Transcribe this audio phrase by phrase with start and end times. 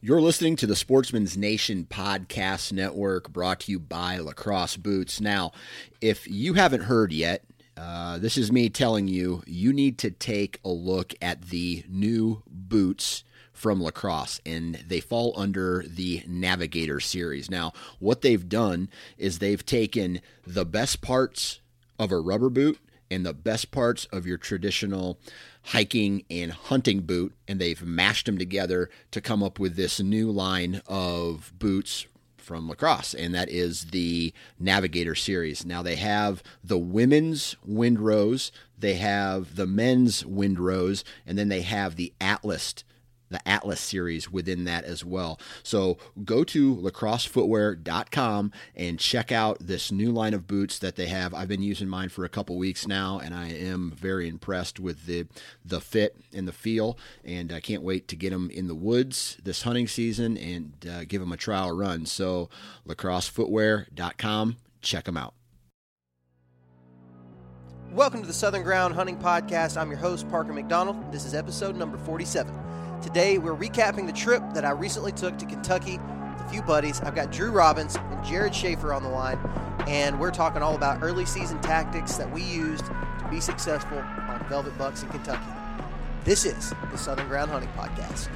[0.00, 5.20] You're listening to the Sportsman's Nation Podcast Network brought to you by Lacrosse Boots.
[5.20, 5.50] Now,
[6.00, 7.42] if you haven't heard yet,
[7.76, 12.44] uh, this is me telling you, you need to take a look at the new
[12.46, 19.40] boots from lacrosse and they fall under the navigator series now what they've done is
[19.40, 21.58] they've taken the best parts
[21.98, 22.78] of a rubber boot
[23.10, 25.18] and the best parts of your traditional
[25.68, 30.30] hiking and hunting boot, and they've mashed them together to come up with this new
[30.30, 32.06] line of boots
[32.38, 35.66] from lacrosse, and that is the Navigator series.
[35.66, 41.96] Now they have the women's Windrose, they have the men's Windrose, and then they have
[41.96, 42.82] the Atlas
[43.30, 45.38] the Atlas series within that as well.
[45.62, 51.34] So go to lacrossefootwear.com and check out this new line of boots that they have.
[51.34, 55.06] I've been using mine for a couple weeks now, and I am very impressed with
[55.06, 55.26] the
[55.64, 56.98] the fit and the feel.
[57.24, 61.04] And I can't wait to get them in the woods this hunting season and uh,
[61.04, 62.06] give them a trial run.
[62.06, 62.48] So
[62.86, 65.34] lacrossefootwear.com, check them out.
[67.92, 69.80] Welcome to the Southern Ground Hunting Podcast.
[69.80, 71.10] I'm your host, Parker McDonald.
[71.10, 72.67] This is episode number 47.
[73.02, 77.00] Today, we're recapping the trip that I recently took to Kentucky with a few buddies.
[77.00, 79.38] I've got Drew Robbins and Jared Schaefer on the line,
[79.86, 84.44] and we're talking all about early season tactics that we used to be successful on
[84.48, 85.46] Velvet Bucks in Kentucky.
[86.24, 88.28] This is the Southern Ground Hunting Podcast.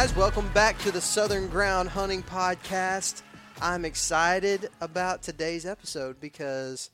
[0.00, 3.20] Guys, welcome back to the Southern Ground Hunting Podcast.
[3.60, 6.88] I'm excited about today's episode because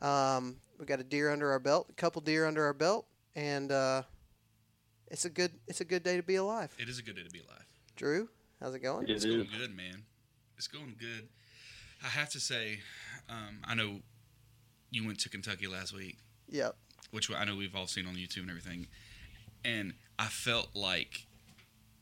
[0.00, 3.70] um, we got a deer under our belt, a couple deer under our belt, and
[3.70, 4.02] uh,
[5.06, 6.74] it's a good it's a good day to be alive.
[6.80, 7.64] It is a good day to be alive.
[7.94, 8.28] Drew,
[8.60, 9.08] how's it going?
[9.08, 10.02] It's going good, man.
[10.56, 11.28] It's going good.
[12.02, 12.80] I have to say,
[13.28, 14.00] um, I know
[14.90, 16.74] you went to Kentucky last week, Yep.
[17.12, 18.88] which I know we've all seen on YouTube and everything,
[19.64, 21.26] and I felt like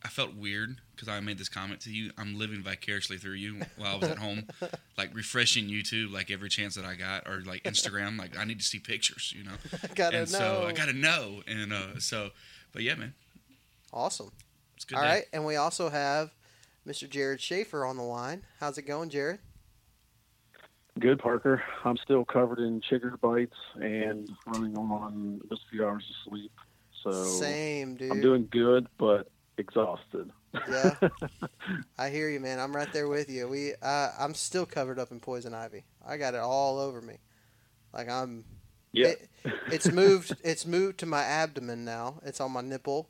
[0.02, 2.10] I felt weird because I made this comment to you.
[2.16, 4.44] I'm living vicariously through you while I was at home,
[4.98, 8.18] like refreshing YouTube like every chance that I got, or like Instagram.
[8.18, 9.56] like I need to see pictures, you know.
[9.94, 10.64] Gotta and so.
[10.66, 12.30] I gotta know, and uh, so,
[12.72, 13.14] but yeah, man,
[13.92, 14.30] Awesome.
[14.76, 14.96] it's good.
[14.96, 15.08] All day.
[15.08, 16.30] right, and we also have
[16.86, 17.08] Mr.
[17.08, 18.42] Jared Schaefer on the line.
[18.58, 19.40] How's it going, Jared?
[20.98, 21.62] Good, Parker.
[21.84, 26.52] I'm still covered in chigger bites and running on just a few hours of sleep.
[27.02, 28.10] So Same, dude.
[28.10, 30.30] I'm doing good, but exhausted.
[30.68, 30.96] Yeah,
[31.98, 32.58] I hear you, man.
[32.58, 33.46] I'm right there with you.
[33.46, 35.84] We, uh, I'm still covered up in poison ivy.
[36.04, 37.18] I got it all over me.
[37.92, 38.44] Like I'm.
[38.92, 39.08] Yeah.
[39.08, 39.28] It,
[39.70, 40.34] it's moved.
[40.42, 42.20] It's moved to my abdomen now.
[42.24, 43.08] It's on my nipple,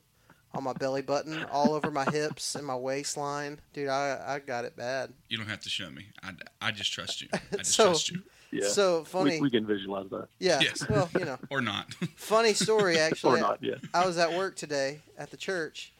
[0.53, 3.59] on my belly button, all over my hips and my waistline.
[3.73, 5.11] Dude, I, I got it bad.
[5.29, 6.05] You don't have to show me.
[6.21, 7.29] I, I just trust you.
[7.33, 8.21] I just So- trust you,
[8.51, 8.67] yeah.
[8.67, 9.37] So funny.
[9.37, 10.27] we, we can visualize that.
[10.37, 10.59] yeah.
[10.61, 10.87] Yes.
[10.87, 11.91] Well, you know, or not.
[12.15, 13.39] funny story actually.
[13.39, 13.75] or not, yeah.
[13.93, 15.93] I was at work today at the church,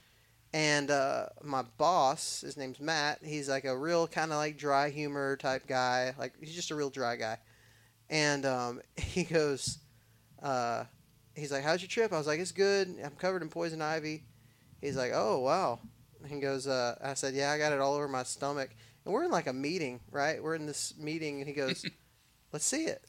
[0.53, 3.19] and uh, my boss, his name's Matt.
[3.23, 6.13] He's like a real kind of like dry humor type guy.
[6.17, 7.37] Like he's just a real dry guy.
[8.09, 9.79] And um, he goes,
[10.41, 10.85] uh,
[11.35, 12.95] he's like, "How's your trip?" I was like, "It's good.
[13.03, 14.23] I'm covered in poison ivy."
[14.81, 15.79] He's like, "Oh wow."
[16.27, 18.69] He goes, uh, "I said, yeah, I got it all over my stomach."
[19.05, 20.41] And we're in like a meeting, right?
[20.41, 21.85] We're in this meeting, and he goes,
[22.51, 23.03] let's see it.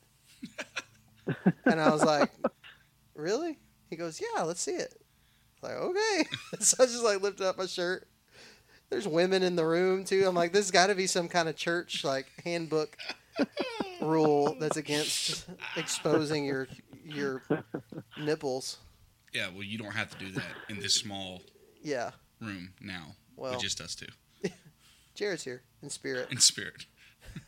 [1.66, 2.30] and I was like,
[3.14, 3.58] really?
[3.90, 5.01] He goes, yeah, let's see it.
[5.62, 6.24] Like, okay.
[6.60, 8.08] so I just like lifted up my shirt.
[8.90, 10.24] There's women in the room too.
[10.26, 12.96] I'm like, this has got to be some kind of church like handbook
[14.00, 16.68] rule that's against exposing your
[17.04, 17.42] your
[18.18, 18.78] nipples.
[19.32, 21.42] Yeah, well, you don't have to do that in this small
[21.82, 22.10] Yeah.
[22.40, 23.14] room now.
[23.36, 24.06] Well- just us two
[25.14, 26.28] Jared's here in spirit.
[26.30, 26.84] in spirit.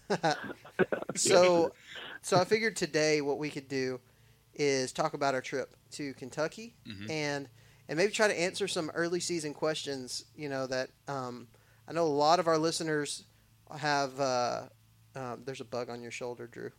[1.15, 1.73] so
[2.23, 4.01] so I figured today what we could do
[4.55, 7.11] is talk about our trip to Kentucky Mhm.
[7.11, 7.49] and
[7.89, 10.25] and maybe try to answer some early season questions.
[10.37, 11.49] You know that um,
[11.89, 13.25] I know a lot of our listeners
[13.77, 14.19] have.
[14.21, 14.63] Uh,
[15.17, 16.71] um, there's a bug on your shoulder, Drew.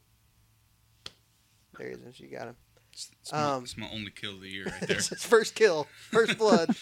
[1.77, 2.19] There he is.
[2.19, 2.55] You got him.
[2.91, 4.97] It's, it's my, Um, it's my only kill of the year right there.
[4.97, 6.75] It's his first kill, first blood.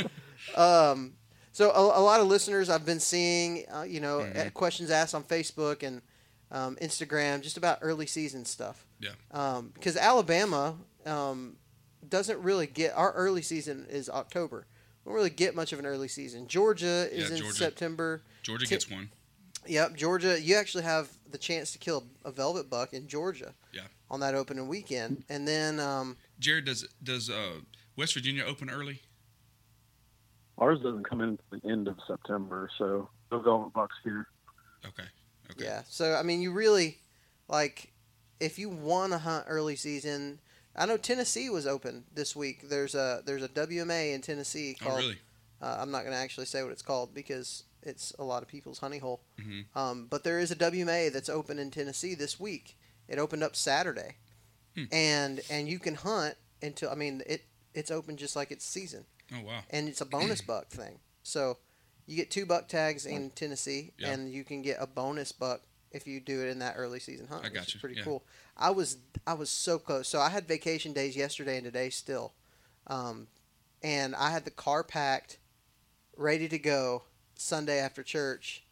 [0.56, 1.14] um,
[1.52, 4.46] so a, a lot of listeners I've been seeing, uh, you know, Mhm.
[4.46, 6.02] uh, questions asked on Facebook and
[6.50, 8.86] um, Instagram just about early season stuff.
[9.00, 9.10] Yeah.
[9.32, 11.56] Um, because Alabama um,
[12.08, 14.66] doesn't really get our early season is October.
[15.04, 16.48] We don't really get much of an early season.
[16.48, 17.56] Georgia is Yeah, in Georgia.
[17.56, 18.22] September.
[18.42, 19.10] Georgia Ti- gets one.
[19.66, 20.40] Yep, Georgia.
[20.40, 23.54] You actually have the chance to kill a velvet buck in Georgia.
[23.72, 23.82] Yeah.
[24.10, 27.54] On that opening weekend, and then um, Jared, does does uh,
[27.96, 29.00] West Virginia open early?
[30.58, 34.28] Ours doesn't come in until the end of September, so no velvet bucks here.
[34.86, 35.02] Okay.
[35.50, 35.64] Okay.
[35.64, 35.82] Yeah.
[35.88, 36.98] So I mean, you really
[37.48, 37.92] like
[38.38, 40.38] if you want to hunt early season.
[40.76, 42.68] I know Tennessee was open this week.
[42.68, 44.98] There's a there's a WMA in Tennessee Oh, called.
[44.98, 45.18] really?
[45.62, 48.48] uh, I'm not going to actually say what it's called because it's a lot of
[48.48, 49.20] people's honey hole.
[49.40, 52.76] hmm Um, but there is a WMA that's open in Tennessee this week.
[53.08, 54.16] It opened up Saturday,
[54.74, 54.84] Hmm.
[54.92, 57.42] and and you can hunt until I mean it
[57.74, 59.60] it's open just like it's season, Oh, wow.
[59.70, 60.98] and it's a bonus buck thing.
[61.22, 61.58] So
[62.06, 64.10] you get two buck tags in Tennessee, Yeah.
[64.12, 65.62] and you can get a bonus buck
[65.96, 67.42] if you do it in that early season hunt.
[67.44, 68.04] I which got is you, Pretty yeah.
[68.04, 68.24] cool.
[68.56, 70.06] I was I was so close.
[70.08, 72.32] So I had vacation days yesterday and today still,
[72.86, 73.26] um,
[73.82, 75.38] and I had the car packed,
[76.16, 77.02] ready to go
[77.34, 78.62] Sunday after church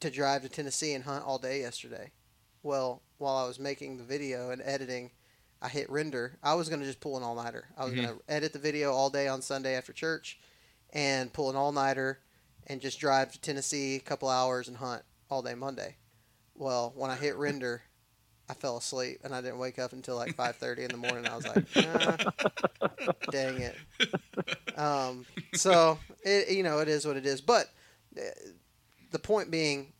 [0.00, 2.10] to drive to Tennessee and hunt all day yesterday.
[2.62, 5.10] Well, while I was making the video and editing,
[5.62, 6.38] I hit render.
[6.42, 7.68] I was going to just pull an all nighter.
[7.76, 7.96] I was Mhm.
[8.02, 10.40] going to edit the video all day on Sunday after church
[10.90, 12.20] and pull an all nighter
[12.66, 15.96] and just drive to Tennessee a couple hours and hunt all day Monday.
[16.60, 17.82] Well, when I hit render,
[18.48, 21.26] I fell asleep and I didn't wake up until like 5:30 in the morning.
[21.26, 22.16] I was like, "Nah,
[23.30, 23.76] dang it.
[24.78, 25.24] Um,
[25.54, 27.40] so it you know it is what it is.
[27.40, 27.66] But
[28.16, 28.20] uh,
[29.10, 29.92] the point being,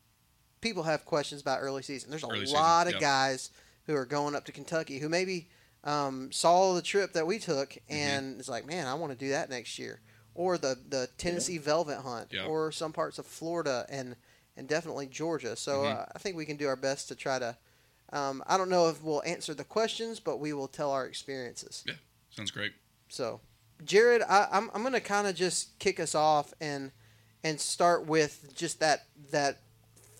[0.61, 2.11] people have questions about early season.
[2.11, 3.01] There's a Early season, lot of yep.
[3.01, 3.51] guys
[3.87, 5.49] who are going up to Kentucky who maybe
[5.85, 7.93] um, saw the trip that we took Mm-hmm.
[7.95, 10.01] and it's like, man, I want to do that next year.
[10.35, 12.47] Or the the Tennessee velvet hunt, Yep.
[12.49, 14.17] or some parts of Florida and
[14.61, 15.57] and definitely Georgia.
[15.57, 15.99] So Mhm.
[15.99, 17.57] uh, I think we can do our best to try to.
[18.13, 21.83] Um, I don't know if we'll answer the questions, but we will tell our experiences.
[21.87, 21.95] Yeah,
[22.31, 22.73] sounds great.
[23.09, 23.41] So,
[23.85, 26.93] Jared, I, I'm I'm gonna kind of just kick us off and
[27.43, 29.63] and start with just that that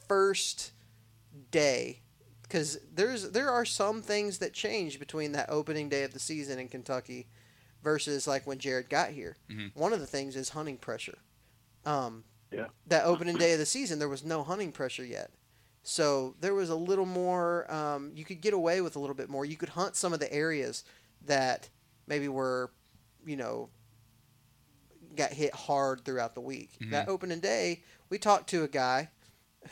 [0.09, 0.73] first
[1.51, 2.01] day
[2.43, 6.59] because there's there are some things that change between that opening day of the season
[6.59, 7.29] in Kentucky
[7.83, 9.37] versus like when Jared got here.
[9.51, 9.75] Mhm.
[9.75, 11.19] One of the things is hunting pressure.
[11.85, 12.67] Um, Yeah.
[12.87, 15.31] That opening day of the season, there was no hunting pressure yet.
[15.83, 17.71] So there was a little more.
[17.73, 19.45] Um, you could get away with a little bit more.
[19.45, 20.85] You could hunt some of the areas
[21.27, 21.69] that
[22.07, 22.71] maybe were,
[23.25, 23.71] you know,
[25.17, 26.71] got hit hard throughout the week.
[26.81, 26.91] Mhm.
[26.91, 29.11] That opening day, we talked to a guy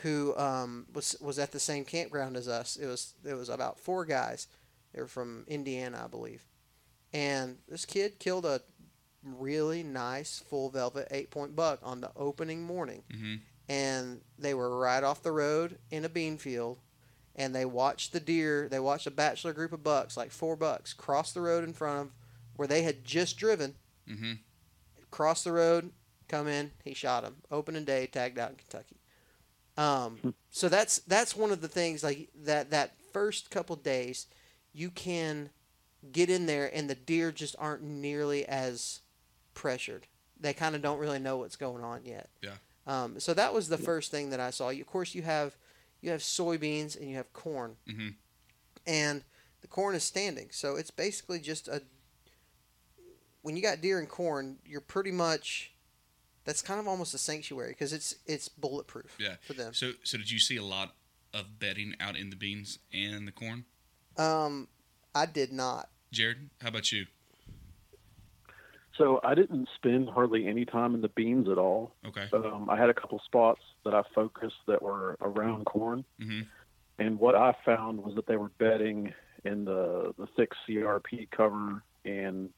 [0.01, 2.75] who um, was was at the same campground as us.
[2.75, 4.47] It was it was about four guys.
[4.93, 6.45] They were from Indiana, I believe,
[7.13, 8.61] and this kid killed a
[9.23, 13.03] really nice full velvet eight point buck on the opening morning.
[13.11, 13.35] Hmm
[13.69, 16.79] and they were right off the road in a bean field
[17.35, 20.91] and they watched the deer they watched a bachelor group of bucks like four bucks
[20.91, 22.11] cross the road in front of
[22.55, 23.75] where they had just driven.
[24.07, 24.33] Hmm
[25.11, 25.91] cross the road
[26.27, 28.97] come in he shot him opening day tagged out in kentucky.
[29.77, 34.27] Um, so that's that's one of the things like that that first couple days
[34.73, 35.49] you can
[36.11, 39.01] get in there and the deer just aren't nearly as
[39.59, 40.07] pressured
[40.39, 42.55] they kind of don't really know what's going on yet Yeah.
[42.87, 45.55] um, so that was the first thing that i saw of course you have
[46.01, 48.09] you have soybeans and you have corn hmm
[48.87, 49.23] and
[49.61, 50.47] the corn is standing.
[50.51, 51.81] So it's basically just a.
[53.41, 55.73] When you got deer and corn, you're pretty much.
[56.45, 59.15] That's kind of almost a sanctuary because it's it's bulletproof.
[59.19, 59.35] Yeah.
[59.45, 59.73] For them.
[59.73, 60.95] So, so did you see a lot
[61.33, 63.65] of bedding out in the beans and the corn?
[64.17, 64.69] Um,
[65.13, 65.89] I did not.
[66.11, 67.05] Jared, how about you?
[68.99, 71.95] So I didn't spend hardly any time in the beans at all.
[72.05, 72.27] Okay.
[72.33, 76.41] Um, I had a couple spots that I focused that were around corn, hmm
[76.99, 79.13] and what I found was that they were bedding
[79.45, 82.49] in the the thick CRP cover and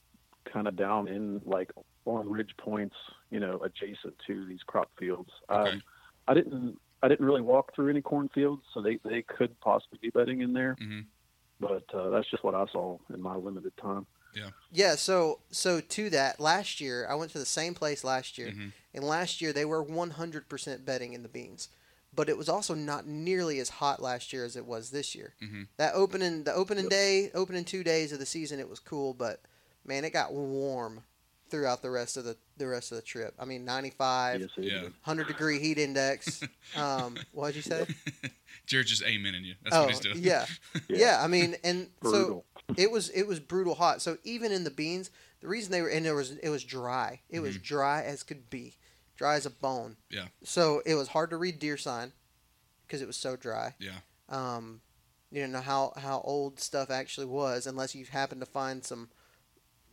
[0.51, 1.71] kind of down in like
[2.05, 2.95] on ridge points,
[3.29, 5.29] you know, adjacent to these crop fields.
[5.51, 5.69] Okay.
[5.69, 5.83] Um,
[6.27, 10.09] I didn't I didn't really walk through any cornfields, so they they could possibly be
[10.09, 11.05] bedding in there, Mhm.
[11.59, 14.07] but uh, that's just what I saw in my limited time.
[14.33, 14.95] Yeah, Yeah.
[14.95, 18.71] so so to that, last year I went to the same place last year, Mhm.
[18.93, 21.69] and last year they were 100% bedding in the beans,
[22.13, 25.33] but it was also not nearly as hot last year as it was this year.
[25.41, 25.67] Mhm.
[25.77, 29.41] That opening the opening day, opening two days of the season, it was cool, but
[29.85, 31.03] man, it got warm
[31.51, 33.35] throughout the rest of the the rest of the trip.
[33.37, 34.81] I mean, 95, Yes, Yeah.
[34.81, 36.41] 100 degree heat index.
[36.75, 37.85] Um, what'd you say?
[38.65, 39.55] Jared's just amening you.
[39.61, 40.17] That's oh, what he's doing.
[40.19, 40.45] yeah.
[40.87, 42.45] yeah, I mean, and so
[42.77, 44.01] it was it was brutal hot.
[44.01, 47.19] So even in the beans, the reason they were and it was it was dry.
[47.29, 48.77] It was dry as could be,
[49.17, 49.97] dry as a bone.
[50.09, 50.27] Yeah.
[50.43, 52.13] So it was hard to read deer sign
[52.87, 53.75] because it was so dry.
[53.79, 53.97] Yeah.
[54.29, 54.79] Um,
[55.29, 59.09] you don't know how how old stuff actually was unless you happen to find some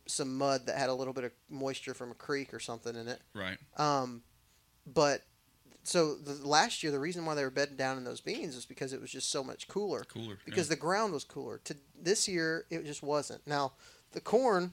[0.09, 3.07] some mud that had a little bit of moisture from a creek or something in
[3.07, 3.21] it.
[3.33, 3.57] Right.
[3.77, 4.23] Um,
[4.85, 5.21] but
[5.83, 8.65] so the, last year, the reason why they were bedding down in those beans was
[8.65, 10.37] because it was just so much cooler Cooler.
[10.45, 11.59] because the ground was cooler.
[11.65, 13.45] To this year, it just wasn't.
[13.47, 13.73] Now,
[14.11, 14.71] the corn,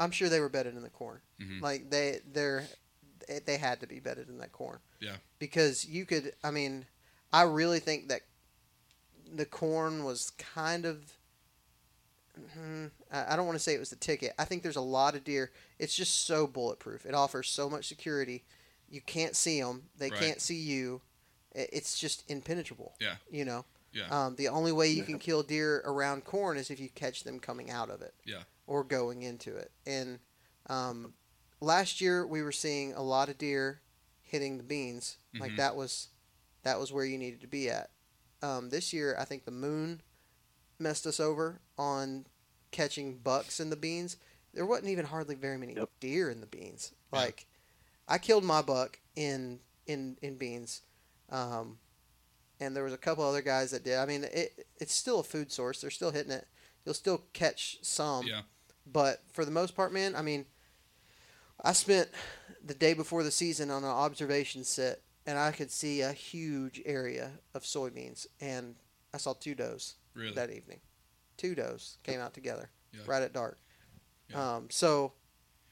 [0.00, 1.20] I'm sure they were bedded in the corn.
[1.40, 1.60] Mhm.
[1.60, 2.66] Like they they're
[3.46, 4.78] they had to be bedded in that corn.
[5.00, 5.16] Yeah.
[5.38, 6.84] Because you could, I mean,
[7.32, 8.20] I really think that
[9.32, 11.12] the corn was kind of.
[12.54, 14.34] Hmm, I I don't want to say it was the ticket.
[14.38, 15.50] I think there's a lot of deer.
[15.78, 17.06] It's just so bulletproof.
[17.06, 18.44] It offers so much security.
[18.88, 19.84] You can't see them.
[19.96, 20.20] They Right.
[20.20, 21.02] can't see you.
[21.52, 22.94] It's just impenetrable.
[23.00, 23.16] Yeah.
[23.30, 23.64] You know.
[23.92, 24.08] Yeah.
[24.10, 27.38] Um, the only way you can kill deer around corn is if you catch them
[27.38, 28.14] coming out of it.
[28.24, 28.42] Yeah.
[28.66, 29.70] Or going into it.
[29.86, 30.18] And
[30.66, 31.14] um,
[31.60, 33.80] last year we were seeing a lot of deer
[34.22, 35.18] hitting the beans.
[35.38, 35.56] Like Mhm.
[35.58, 36.08] that was
[36.64, 37.90] that was where you needed to be at.
[38.42, 40.02] Um, this year I think the moon
[40.84, 42.26] messed us over on
[42.70, 44.16] catching bucks in the beans.
[44.52, 45.90] There wasn't even hardly very many Yep.
[45.98, 46.92] deer in the beans.
[47.12, 47.46] Like
[48.08, 50.82] I killed my buck in in in beans.
[51.30, 51.78] Um,
[52.60, 53.98] and there was a couple other guys that did.
[53.98, 55.80] I mean, it it's still a food source.
[55.80, 56.46] They're still hitting it.
[56.84, 58.42] You'll still catch some, Yeah.
[58.86, 60.44] but for the most part, man, I mean,
[61.62, 62.10] I spent
[62.62, 66.82] the day before the season on an observation set, and I could see a huge
[66.84, 68.74] area of soybeans, and
[69.14, 70.32] I saw two does Really.
[70.34, 70.80] that evening.
[71.36, 73.00] Two does came out together Yeah.
[73.06, 73.58] right at dark.
[74.30, 74.56] Yeah.
[74.56, 75.12] Um, so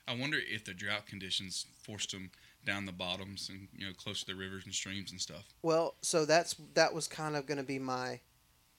[0.09, 2.31] I wonder if the drought conditions forced them
[2.65, 5.53] down the bottoms and you know close to the rivers and streams and stuff.
[5.63, 8.21] Well, so that's that was kind of going to be my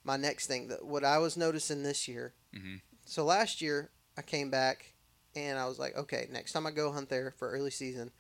[0.03, 0.67] my next thing.
[0.67, 2.34] That what I was noticing this year.
[2.53, 2.82] Mhm.
[3.05, 4.93] So last year I came back
[5.36, 8.12] and I was like, okay, next time I go hunt there for early season,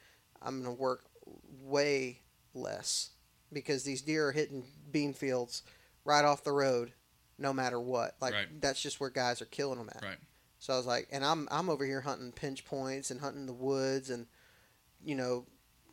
[0.41, 1.05] I'm going to work
[1.61, 2.21] way
[2.53, 3.11] less
[3.51, 5.61] because these deer are hitting bean fields
[6.05, 6.93] right off the road,
[7.43, 8.15] no matter what.
[8.19, 8.61] Like Right.
[8.61, 10.01] that's just where guys are killing them at.
[10.01, 10.17] Right.
[10.57, 13.53] So I was like, and I'm I'm over here hunting pinch points and hunting the
[13.53, 14.25] woods and
[15.05, 15.45] you know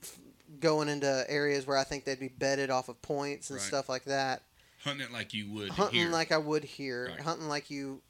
[0.02, 0.18] f-
[0.60, 3.66] going into areas where I think they'd be bedded off of points and Right.
[3.66, 4.42] stuff like that.
[4.84, 6.08] Hunting it like you would hunting here.
[6.08, 8.00] like I would here, hunting like you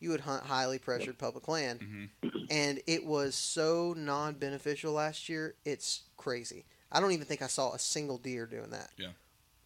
[0.00, 1.80] you would hunt highly pressured public land.
[2.22, 2.46] Mhm.
[2.50, 5.54] And it was so non-beneficial last year.
[5.64, 6.66] It's crazy.
[6.92, 8.90] I don't even think I saw a single deer doing that.
[8.98, 9.12] Yeah.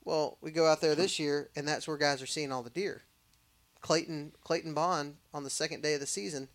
[0.05, 2.71] Well, we go out there this year, and that's where guys are seeing all the
[2.71, 3.03] deer.
[3.81, 6.49] Clayton Clayton Bond on the second day of the season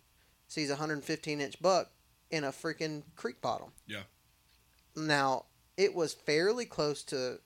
[0.48, 1.90] sees a 115 inch buck
[2.30, 3.72] in a freaking creek bottom.
[3.86, 4.02] Yeah.
[4.94, 7.40] Now it was fairly close to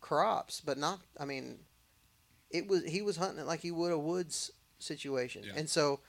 [0.00, 1.00] crops, but not.
[1.18, 1.60] I mean,
[2.50, 5.52] it was he was hunting it like he would a woods situation, Yeah.
[5.56, 6.00] and so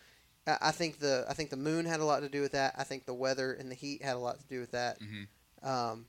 [0.48, 2.76] I think the I think the moon had a lot to do with that.
[2.78, 4.98] I think the weather and the heat had a lot to do with that.
[5.00, 5.28] Mhm.
[5.62, 6.08] Um,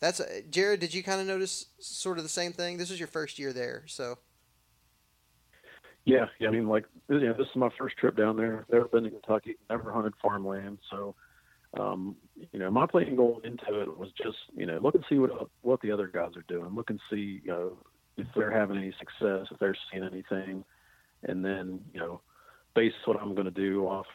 [0.00, 0.80] that's Jared.
[0.80, 2.76] Did you kind of notice sort of the same thing?
[2.76, 4.18] This was your first year there, so
[6.10, 6.48] Yeah, yeah.
[6.48, 8.66] I mean, like, you know, this is my first trip down there.
[8.72, 9.56] Never been to Kentucky.
[9.68, 10.78] Never hunted farmland.
[10.90, 11.14] So,
[11.78, 12.16] um,
[12.52, 15.30] you know, my plan going into it was just, you know, look and see what
[15.62, 16.74] what the other guys are doing.
[16.74, 17.72] Look and see, you know,
[18.16, 20.64] if they're having any success, if they're seeing anything,
[21.22, 22.20] and then, you know,
[22.74, 24.06] base what I'm going to do off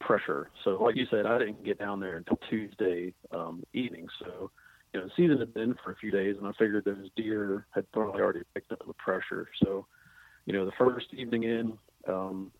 [0.00, 0.50] pressure.
[0.64, 4.08] So, like you said, I didn't get down there until Tuesday um, evening.
[4.18, 4.50] So,
[4.92, 7.66] you know, the season had been for a few days, and I figured those deer
[7.70, 9.48] had probably already picked up the pressure.
[9.62, 9.86] So,
[10.46, 12.50] you know, the first evening in, um,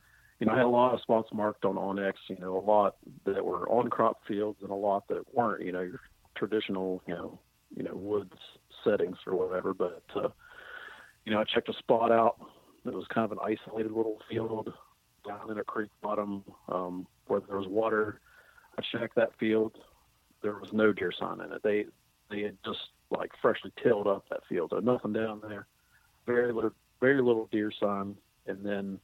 [0.40, 2.96] you know, I had a lot of spots marked on onX, you know, a lot
[3.24, 5.90] that were on crop fields and a lot that weren't, you know,
[6.36, 7.38] traditional, you know,
[7.76, 8.32] you know, woods
[8.82, 9.74] settings or whatever.
[9.74, 10.28] But, uh,
[11.24, 12.36] you know, I checked a spot out
[12.84, 14.72] that was kind of an isolated little field
[15.26, 18.20] down in a creek bottom um, where there was water.
[18.78, 19.78] I checked that field.
[20.42, 21.62] There was no deer sign in it.
[21.62, 21.86] They
[22.30, 22.78] they had just
[23.10, 24.70] like freshly tilled up that field.
[24.70, 25.66] So nothing down there.
[26.26, 26.72] Very little
[27.04, 28.16] very little deer sign.
[28.46, 28.99] And then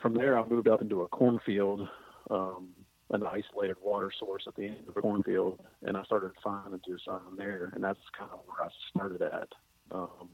[0.00, 1.86] from there, I moved up into a cornfield,
[2.30, 2.70] um,
[3.10, 6.98] an isolated water source at the end of a cornfield, and I started finding deer
[7.04, 9.48] sign there, and that's kind of where I started at.
[9.92, 10.30] Um,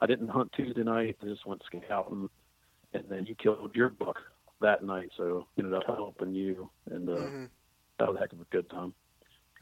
[0.00, 2.28] I didn't hunt Tuesday night; I just went scouting,
[2.92, 4.18] and then you killed your buck
[4.60, 7.50] that night, so ended up helping you, and uh, Mhm.
[7.98, 8.94] that was a heck of a good time.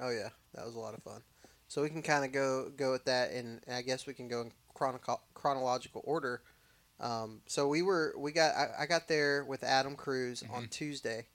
[0.01, 1.23] Oh yeah, that was a lot of fun.
[1.69, 4.29] So we can kind of go go with that, and, and I guess we can
[4.29, 6.43] go in chrono- chronological order.
[7.01, 11.27] Um, so we were we got I, I got there with Adam Cruz on Tuesday,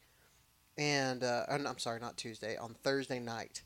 [0.77, 3.61] and uh, I'm sorry, not Tuesday, on Thursday night,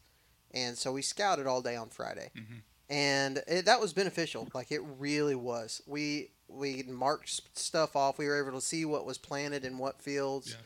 [0.52, 2.62] and so we scouted all day on Friday, Mhm.
[2.90, 4.48] and it, that was beneficial.
[4.54, 5.82] Like it really was.
[5.88, 8.18] We we marked stuff off.
[8.20, 10.52] We were able to see what was planted in what fields.
[10.52, 10.62] Yeah.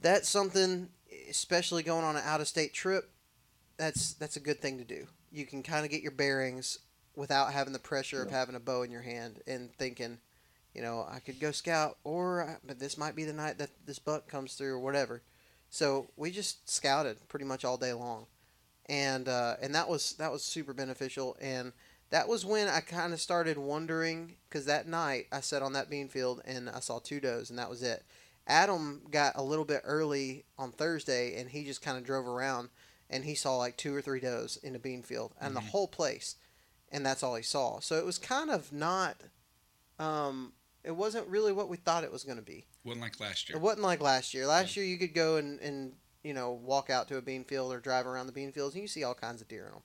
[0.00, 0.88] That's something,
[1.30, 3.10] especially going on an out of state trip.
[3.76, 5.06] That's that's a good thing to do.
[5.30, 6.78] You can kind of get your bearings
[7.14, 10.18] without having the pressure of having a bow in your hand and thinking,
[10.74, 13.70] you know, I could go scout, or I- but this might be the night that
[13.86, 15.22] this buck comes through, or whatever.
[15.70, 18.26] So we just scouted pretty much all day long,
[18.86, 21.36] and uh, and that was that was super beneficial.
[21.40, 21.72] And
[22.10, 25.88] that was when I kind of started wondering because that night I sat on that
[25.88, 28.04] bean field and I saw two does, and that was it.
[28.46, 32.68] Adam got a little bit early on Thursday, and he just kind of drove around,
[33.08, 35.86] and he saw like two or three does in a bean field, and the whole
[35.88, 36.34] place,
[36.92, 37.80] and that's all he saw.
[37.80, 39.16] So it was kind of not,
[39.98, 40.52] um,
[40.84, 42.66] it wasn't really what we thought it was going to be.
[42.84, 43.56] Wasn't like last year.
[43.56, 44.46] It wasn't like last year.
[44.46, 47.72] Last year you could go and, and you know walk out to a bean field
[47.72, 49.82] or drive around the bean fields and you see all kinds of deer in them.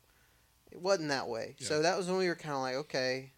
[0.71, 1.55] It wasn't that way.
[1.59, 3.31] So that was when we were kind of like, okay,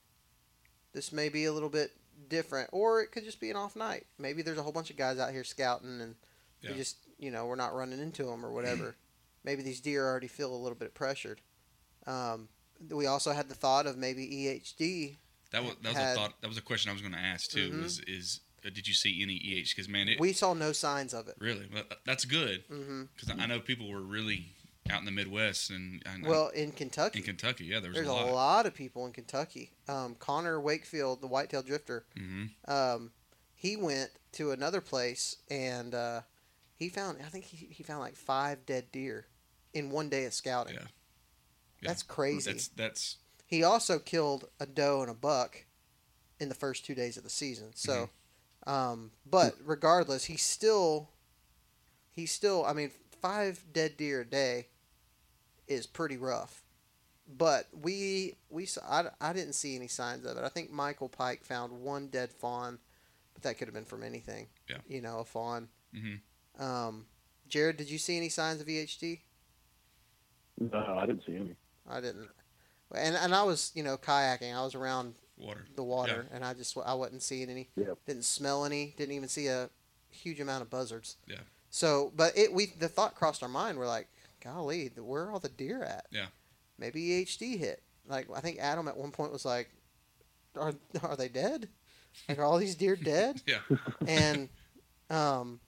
[0.94, 1.92] this may be a little bit
[2.28, 4.08] different, or it could just be an off night.
[4.18, 6.16] Maybe there's a whole bunch of guys out here scouting and
[6.62, 6.72] Yeah.
[6.72, 8.96] we just you know we're not running into them or whatever.
[9.44, 11.42] maybe these deer already feel a little bit pressured.
[12.08, 12.48] Um,
[12.90, 15.18] we also had the thought of maybe EHD.
[15.52, 16.42] That was that was had- a thought.
[16.42, 17.72] That was a question I was going to ask too.
[17.72, 17.84] Mhm.
[17.84, 19.70] Was is uh, did you see any EH?
[19.76, 21.36] Because man, it We saw no signs of it.
[21.40, 24.54] really well, that's good because I know people were really
[24.90, 27.66] out in the Midwest and, and Well, in Kentucky, in Kentucky.
[27.66, 28.34] Yeah, there was There's a a lot.
[28.34, 28.66] lot.
[28.66, 29.72] of people in Kentucky.
[29.88, 33.12] Um, Connor Wakefield, the whitetail drifter, hmm um,
[33.54, 36.22] he went to another place and uh,
[36.76, 39.28] he found, I think he, he found like five dead deer
[39.74, 40.76] in one day of scouting.
[40.76, 40.88] Yeah.
[41.82, 42.52] That's crazy.
[42.52, 45.66] That's that's He also killed a doe and a buck
[46.40, 47.72] in the first two days of the season.
[47.76, 48.10] So,
[48.68, 51.10] um, but regardless, he still,
[52.12, 54.68] he still, I mean, five dead deer a day
[55.68, 56.64] is pretty rough.
[57.32, 60.44] But we we saw, I, I didn't see any signs of it.
[60.44, 62.80] I think Michael Pike found one dead fawn,
[63.34, 64.48] but that could have been from anything.
[64.68, 64.78] Yeah.
[64.88, 65.68] You know, a fawn.
[65.94, 66.16] hmm
[66.64, 67.06] Um,
[67.48, 69.20] Jared, did you see any signs of EHD?
[70.60, 71.56] No, I didn't see any.
[71.90, 72.30] I didn't.
[72.96, 74.56] And and I was you know kayaking.
[74.56, 75.66] I was around water.
[75.76, 77.70] the water, and I just I wasn't seeing any.
[77.76, 77.94] Yeah.
[78.08, 78.94] Didn't smell any.
[78.98, 79.70] Didn't even see a
[80.10, 81.18] huge amount of buzzards.
[81.28, 81.38] Yeah.
[81.70, 83.78] So, but it we the thought crossed our mind.
[83.78, 84.08] We're like,
[84.44, 86.06] golly, where are all the deer at?
[86.12, 86.28] Yeah.
[86.78, 87.84] Maybe EHD hit.
[88.08, 89.70] Like I think Adam at one point was like,
[90.56, 90.74] are
[91.04, 91.70] are they dead?
[92.28, 93.42] Like are all these deer dead?
[93.48, 93.60] Yeah.
[94.08, 94.50] and
[95.12, 95.60] um,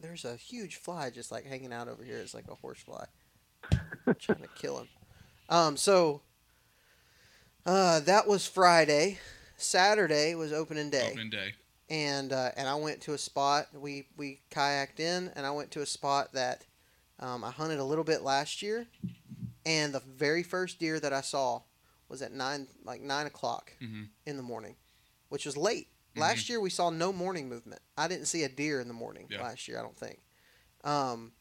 [0.00, 2.18] there's a huge fly just like hanging out over here.
[2.18, 3.06] It's like a horse fly,
[4.18, 4.88] trying to kill him.
[5.48, 6.22] Um, so
[7.66, 9.18] uh, that was Friday.
[9.56, 11.52] Saturday was opening day, Opening day.
[11.88, 13.66] and uh, and I went to a spot.
[13.74, 16.64] We we kayaked in, and I went to a spot that
[17.20, 18.86] um, I hunted a little bit last year,
[19.64, 21.62] and the very first deer that I saw
[22.08, 24.08] was at nine like nine o'clock Mhm.
[24.26, 24.74] in the morning,
[25.28, 25.88] which was late.
[26.14, 27.80] Last year we saw no morning movement.
[27.96, 29.40] I didn't see a deer in the morning Yeah.
[29.42, 29.78] last year.
[29.78, 30.20] I don't think.
[30.84, 31.32] Um,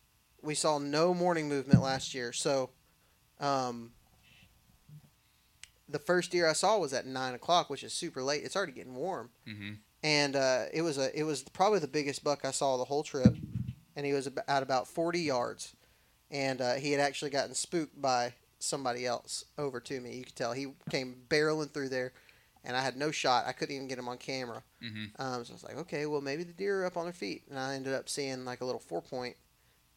[0.41, 2.33] we saw no morning movement last year.
[2.33, 2.71] So,
[3.39, 3.91] um,
[5.89, 8.43] the first deer I saw was at nine o'clock, which is super late.
[8.43, 9.73] It's already getting warm, hmm
[10.03, 13.03] and uh, it was a it was probably the biggest buck I saw the whole
[13.03, 13.35] trip,
[13.95, 15.75] and he was at about forty yards,
[16.31, 20.15] and uh, he had actually gotten spooked by somebody else over to me.
[20.17, 22.13] You could tell he came barreling through there,
[22.63, 23.45] and I had no shot.
[23.47, 24.63] I couldn't even get him on camera.
[24.81, 27.13] hmm Um, so I was like, okay, well maybe the deer are up on their
[27.13, 29.35] feet, and I ended up seeing like a little four point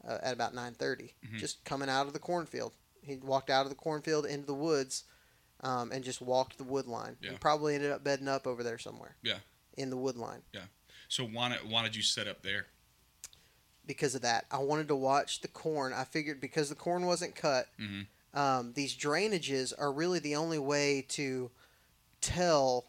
[0.07, 1.39] uh, at about nine Mhm.
[1.39, 2.73] just coming out of the cornfield.
[3.03, 5.05] He walked out of the cornfield into the woods,
[5.61, 7.17] um, and just walked the wood line.
[7.21, 7.31] Yeah.
[7.31, 9.17] And probably ended up bedding up over there somewhere.
[9.23, 9.39] Yeah.
[9.77, 10.67] In the wood line Yeah.
[11.09, 12.67] So why not, why did you set up there?
[13.87, 14.47] because of that.
[14.51, 15.93] I wanted to watch the corn.
[15.93, 20.59] I figured because the corn wasn't cut, hmm um, these drainages are really the only
[20.59, 21.51] way to
[22.23, 22.87] tell.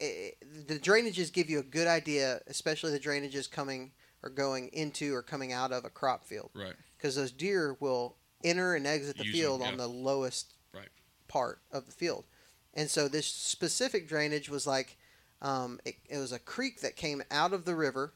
[0.00, 0.30] eh,
[0.66, 3.92] the drainages give you a good idea, especially the drainages coming
[4.24, 6.74] or going into or coming out of a crop field, Right.
[6.96, 9.68] because those deer will enter and exit the Use field yeah.
[9.68, 10.88] on the lowest Right.
[11.28, 12.24] part of the field.
[12.72, 14.96] And so this specific drainage was like,
[15.42, 18.14] um, it, it was a creek that came out of the river,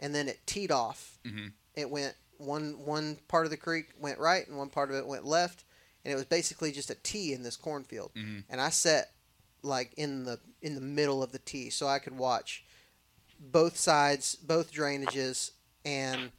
[0.00, 1.18] and then it teed off.
[1.24, 4.96] hmm It went one one part of the creek went right, and one part of
[4.96, 5.64] it went left,
[6.04, 8.12] and it was basically just a T in this cornfield.
[8.14, 8.44] Mhm.
[8.48, 9.12] And I sat
[9.62, 12.64] like in the in the middle of the T, so I could watch
[13.50, 15.50] both sides, both drainages,
[15.84, 16.30] and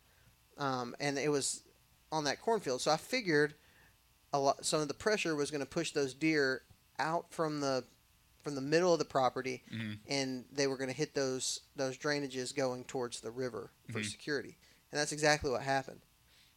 [0.57, 1.63] um, and it was
[2.11, 2.79] on that cornfield.
[2.81, 3.55] So I figured
[4.31, 4.65] a lot.
[4.65, 6.61] Some of the pressure was going to push those deer
[6.99, 7.83] out from the
[8.43, 9.99] from the middle of the property, Mhm.
[10.07, 14.09] and they were going to hit those those drainages going towards the river for Mhm.
[14.11, 14.57] security.
[14.91, 16.01] And that's exactly what happened.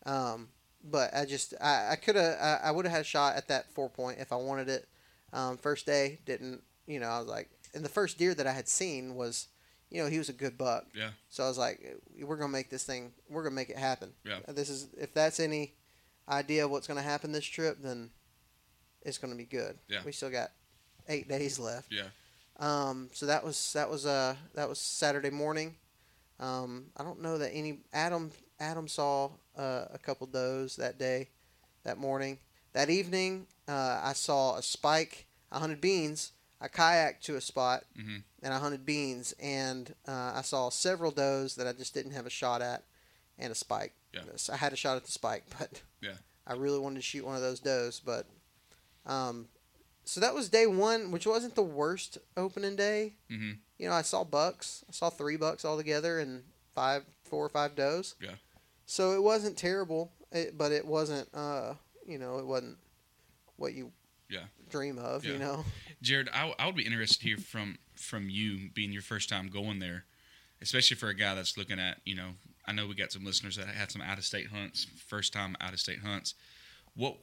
[0.05, 0.49] Um,
[0.85, 3.49] but I just I, I could have I, I would have had a shot at
[3.49, 4.89] that four point if I wanted it.
[5.33, 8.53] Um, first day didn't you know I was like and the first deer that I
[8.53, 9.49] had seen was
[9.91, 10.87] you know he was a good buck.
[10.95, 11.11] Yeah.
[11.29, 14.13] So I was like we're gonna make this thing we're gonna make it happen.
[14.25, 14.39] Yeah.
[14.49, 15.75] This is if that's any
[16.29, 18.11] idea of what's gonna happen this trip then
[19.03, 19.79] it's gonna be good.
[19.89, 20.01] Yeah.
[20.05, 20.51] We still got
[21.09, 21.93] eight days left.
[21.93, 22.09] Yeah.
[22.59, 25.77] Um, so that was that was uh that was Saturday morning.
[26.39, 31.29] Um, I don't know that any Adam Adam saw uh, a couple does that day,
[31.85, 32.39] that morning.
[32.73, 35.27] That evening, uh, I saw a spike.
[35.51, 36.33] I hunted beans.
[36.61, 38.23] I kayaked to a spot Mhm.
[38.43, 42.27] and I hunted beans, and uh, I saw several does that I just didn't have
[42.27, 42.85] a shot at,
[43.39, 43.93] and a spike.
[44.13, 44.23] Yeah.
[44.37, 46.17] So I had a shot at the spike, but Yeah.
[46.47, 48.27] I really wanted to shoot one of those does, but
[49.05, 49.49] um,
[50.05, 53.17] so that was day one, which wasn't the worst opening day.
[53.29, 54.85] hmm You know, I saw bucks.
[54.89, 58.15] I saw three bucks altogether and five, four or five does.
[58.21, 58.37] Yeah.
[58.87, 61.29] So it wasn't terrible, it, but it wasn't.
[61.35, 61.75] Uh,
[62.07, 62.79] you know, it wasn't
[63.57, 63.93] what you
[64.29, 64.45] Yeah.
[64.71, 65.25] dream of.
[65.25, 65.65] You know.
[66.03, 69.49] Jared, I, I would be interested to hear from from you being your first time
[69.49, 70.05] going there,
[70.61, 72.31] especially for a guy that's looking at you know.
[72.69, 75.57] I know we got some listeners that had some out of state hunts, first time
[75.61, 76.35] out of state hunts.
[76.97, 77.17] What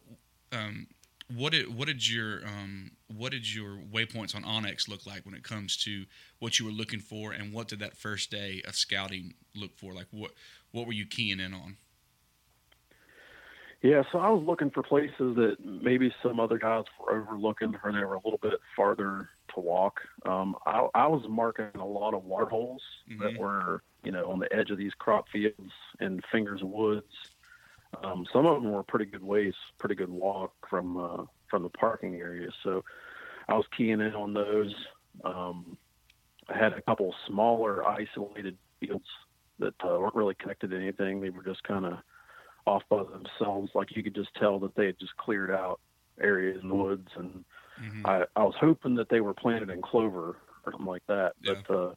[0.54, 0.88] um,
[1.36, 5.36] what did what did your um, what did your waypoints on onX look like when
[5.36, 6.06] it comes to
[6.39, 9.94] what you were looking for, and what did that first day of scouting look for?
[9.94, 10.32] Like what
[10.72, 11.78] what were you keying in on?
[13.84, 17.91] Yeah, so I was looking for places that maybe some other guys were overlooking, or
[17.91, 20.00] they were a little bit farther to walk.
[20.26, 22.82] Um, I, I was marking a lot of water holes
[23.19, 23.38] that Mhm.
[23.38, 27.12] were, you know, on the edge of these crop fields and fingers of woods.
[28.02, 31.69] Um, some of them were pretty good ways, pretty good walk from uh, from the
[31.69, 32.50] parking area.
[32.63, 32.86] So
[33.50, 34.74] I was keying in on those.
[35.26, 35.78] Um,
[36.48, 39.06] I had a couple smaller isolated fields
[39.60, 41.19] that uh, weren't really connected to anything.
[41.19, 42.00] They were just kind of
[42.65, 43.71] off by themselves.
[43.73, 45.80] Like you could just tell that they had just cleared out
[46.21, 47.10] areas in the woods.
[47.15, 47.43] And
[47.82, 48.06] Mhm.
[48.06, 51.34] I, I was hoping that they were planted in clover or something like that.
[51.41, 51.56] Yeah.
[51.67, 51.95] But uh,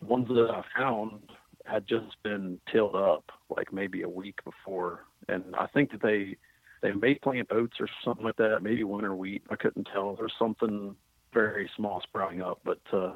[0.00, 1.30] the ones that I found
[1.64, 5.04] had just been tilled up like maybe a week before.
[5.28, 6.36] And I think that they
[6.82, 9.42] they may plant oats or something like that, maybe winter wheat.
[9.50, 10.14] I couldn't tell.
[10.14, 10.94] There's something
[11.32, 13.14] very small sprouting up, but uh,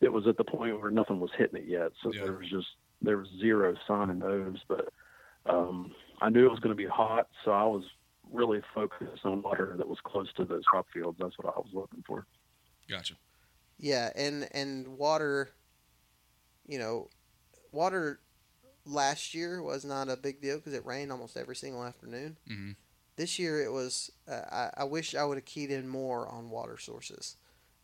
[0.00, 1.92] it was at the point where nothing was hitting it yet.
[2.02, 2.24] So Yeah.
[2.24, 2.68] there was just
[3.02, 4.58] there was zero sign in those.
[4.68, 4.92] But
[5.46, 7.84] um, I knew it was going to be hot, so I was
[8.30, 11.18] really focused on water that was close to those crop fields.
[11.20, 12.26] That's what I was looking for.
[12.88, 13.14] Gotcha.
[13.78, 15.50] Yeah, and and water.
[16.66, 17.08] You know,
[17.72, 18.20] water
[18.84, 22.36] last year was not a big deal because it rained almost every single afternoon.
[22.46, 22.72] hmm
[23.16, 24.10] This year it was.
[24.30, 27.36] Uh, I, I wish I would have keyed in more on water sources.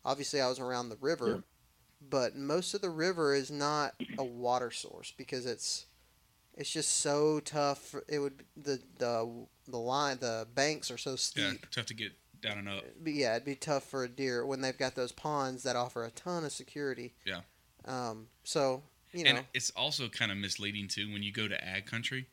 [0.05, 2.09] Obviously, I was around the river, Yeah.
[2.11, 5.87] but most of the river is not a water source because it's
[6.57, 7.79] it's just so tough.
[7.89, 11.43] for- It would the the the line the banks are so steep.
[11.45, 11.71] Yeah, steep.
[11.71, 12.85] tough to get down and up.
[13.03, 16.05] But yeah, it'd be tough for a deer when they've got those ponds that offer
[16.05, 17.15] a ton of security.
[17.25, 17.41] Yeah.
[17.87, 18.29] Um.
[18.45, 19.31] So you know.
[19.31, 22.27] And it's also kind of misleading too when you go to ag country,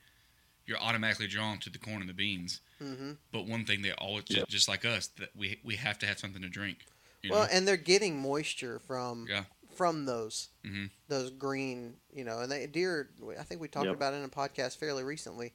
[0.66, 2.60] you're automatically drawn to the corn and the beans.
[2.80, 4.40] hmm But one thing they always Yeah.
[4.40, 6.80] just, just like us that we we have to have something to drink.
[7.22, 7.50] You Well, know?
[7.52, 9.46] and they're getting moisture from Yeah.
[9.74, 10.90] From those Mhm.
[11.08, 13.10] those green, you know, and they deer.
[13.40, 13.96] I think we talked Yep.
[13.96, 15.54] about it in a podcast fairly recently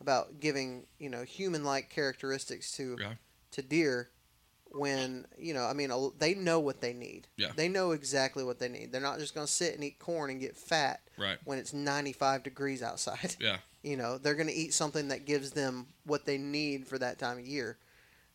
[0.00, 3.14] about giving you know human like characteristics to Yeah.
[3.52, 4.10] to deer
[4.72, 7.28] when you know I mean they know what they need.
[7.36, 7.52] Yeah.
[7.56, 8.92] They know exactly what they need.
[8.92, 11.38] They're not just going to sit and eat corn and get fat right.
[11.44, 13.36] when it's 95 degrees outside.
[13.40, 13.58] Yeah.
[13.80, 17.16] You know, they're going to eat something that gives them what they need for that
[17.20, 17.78] time of year.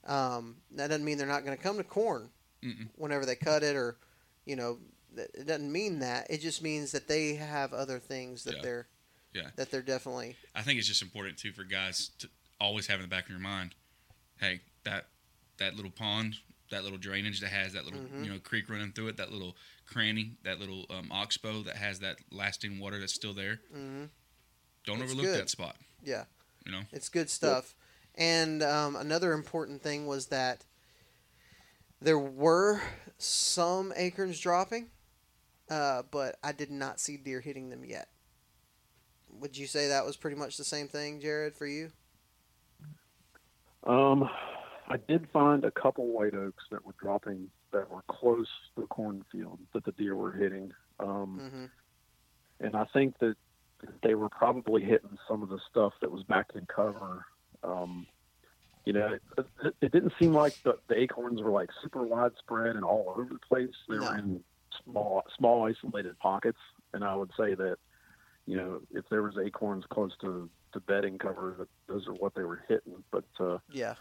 [0.05, 2.31] Um, that doesn't mean they're not going to come to corn
[2.63, 2.89] Mm-mm.
[2.95, 3.97] whenever they cut it, or
[4.45, 4.79] you know,
[5.17, 6.27] it doesn't mean that.
[6.29, 8.61] It just means that they have other things that Yeah.
[8.61, 8.87] they're
[9.33, 9.49] Yeah.
[9.55, 13.01] that they're definitely I think it's just important too for guys to always have in
[13.03, 13.75] the back of your mind,
[14.39, 15.07] hey, that
[15.57, 16.35] that little pond,
[16.71, 18.25] that little drainage that has that little Mhm.
[18.25, 21.99] you know creek running through it, that little cranny, that little um, oxbow that has
[21.99, 23.57] that lasting water that's still there.
[23.71, 24.05] hmm
[24.85, 25.39] Don't It's overlook good.
[25.39, 25.77] that spot.
[26.03, 26.25] yeah,
[26.65, 26.83] You know.
[26.91, 27.75] it's good stuff.
[28.15, 30.65] And um, another important thing was that
[32.01, 32.81] There were
[33.17, 34.89] some acorns dropping,
[35.73, 38.07] uh, but I did not see deer hitting them yet.
[39.39, 41.91] Would you say that was pretty much the same thing, Jared, for you?
[43.85, 44.29] Um,
[44.87, 48.87] I did find a couple white oaks that were dropping that were close to the
[48.87, 50.71] cornfield that the deer were hitting.
[50.99, 51.65] Um, hmm
[52.59, 53.35] and I think that
[54.03, 57.25] they were probably hitting some of the stuff that was back in cover.
[57.63, 58.05] Um,
[58.85, 59.07] you know,
[59.37, 63.13] it, it, it didn't seem like the, the acorns were like super widespread and all
[63.17, 63.73] over the place.
[63.89, 64.03] They No.
[64.03, 64.43] were in
[64.83, 66.59] small, small isolated pockets.
[66.93, 67.77] And I would say that,
[68.45, 72.33] you know, if there was acorns close to the bedding cover, that those are what
[72.35, 73.03] they were hitting.
[73.11, 73.95] But uh, Yeah.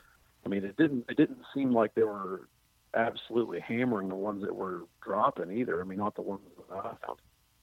[0.44, 2.48] I mean, it didn't it didn't seem like they were
[2.94, 5.80] absolutely hammering the ones that were dropping either.
[5.80, 7.20] I mean, not the ones that I found.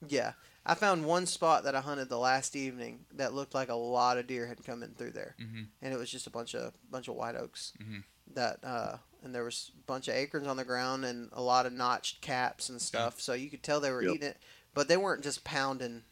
[0.08, 0.32] Yeah.
[0.64, 4.18] I found one spot that I hunted the last evening that looked like a lot
[4.18, 5.36] of deer had come in through there.
[5.38, 5.68] Mhm.
[5.82, 7.72] And it was just a bunch of bunch of white oaks.
[7.80, 8.04] Mhm.
[8.34, 11.66] That uh and there was a bunch of acorns on the ground and a lot
[11.66, 13.20] of notched caps and stuff.
[13.20, 14.14] So you could tell they were Yep.
[14.14, 14.38] eating it,
[14.74, 16.02] but they weren't just pounding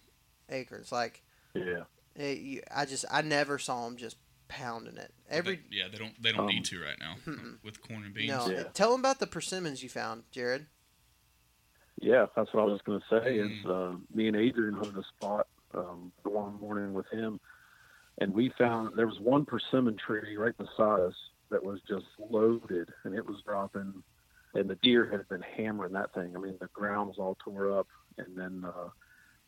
[0.50, 1.22] acorns like
[1.54, 1.84] Yeah.
[2.16, 4.16] it, you, I just I never saw them just
[4.48, 5.12] pounding it.
[5.30, 7.62] Every They- yeah, they don't they don't Um, need to right now Mm-mm.
[7.62, 8.28] with corn and beans.
[8.30, 8.62] no, Yeah.
[8.64, 10.66] tell them about the persimmons you found, Jared.
[12.00, 13.38] Yeah, that's what I was going to say.
[13.38, 13.94] Is Mm.
[13.94, 17.40] uh, me and Adrian hunted a spot um, the one morning with him,
[18.18, 21.14] and we found there was one persimmon tree right beside us
[21.50, 24.02] that was just loaded, and it was dropping,
[24.54, 26.36] and the deer had been hammering that thing.
[26.36, 28.88] I mean, the ground was all tore up, and then uh,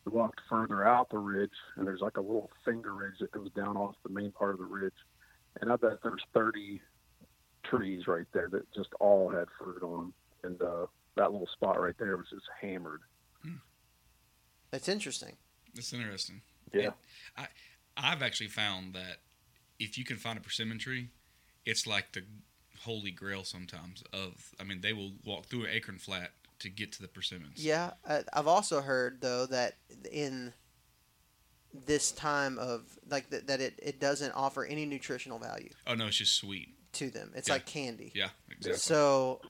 [0.05, 3.51] we walked further out the ridge, and there's like a little finger ridge that goes
[3.55, 4.93] down off the main part of the ridge,
[5.59, 6.81] and I bet there's 30
[7.63, 10.85] trees right there that just all had fruit on them, and uh,
[11.15, 13.01] that little spot right there was just hammered.
[14.71, 15.35] That's interesting.
[15.75, 16.41] That's interesting.
[16.73, 16.91] Yeah.
[17.37, 17.47] I
[17.97, 19.17] I've actually found that
[19.79, 21.09] if you can find a persimmon tree,
[21.65, 22.23] it's like the
[22.81, 24.03] holy grail sometimes.
[24.13, 27.63] Of I mean, they will walk through an acorn flat to get to the persimmons.
[27.63, 29.77] Yeah, I, I've also heard though that
[30.11, 30.53] in
[31.73, 36.07] this time of like th- that it, it doesn't offer any nutritional value Oh no,
[36.07, 36.75] it's just sweet.
[36.93, 37.31] to them.
[37.35, 37.53] It's Yeah.
[37.55, 38.11] like candy.
[38.13, 38.77] Yeah, exactly.
[38.79, 39.41] So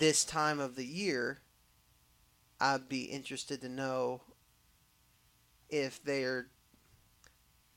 [0.00, 1.38] this time of the year,
[2.60, 4.22] I'd be interested to know
[5.70, 6.48] if they're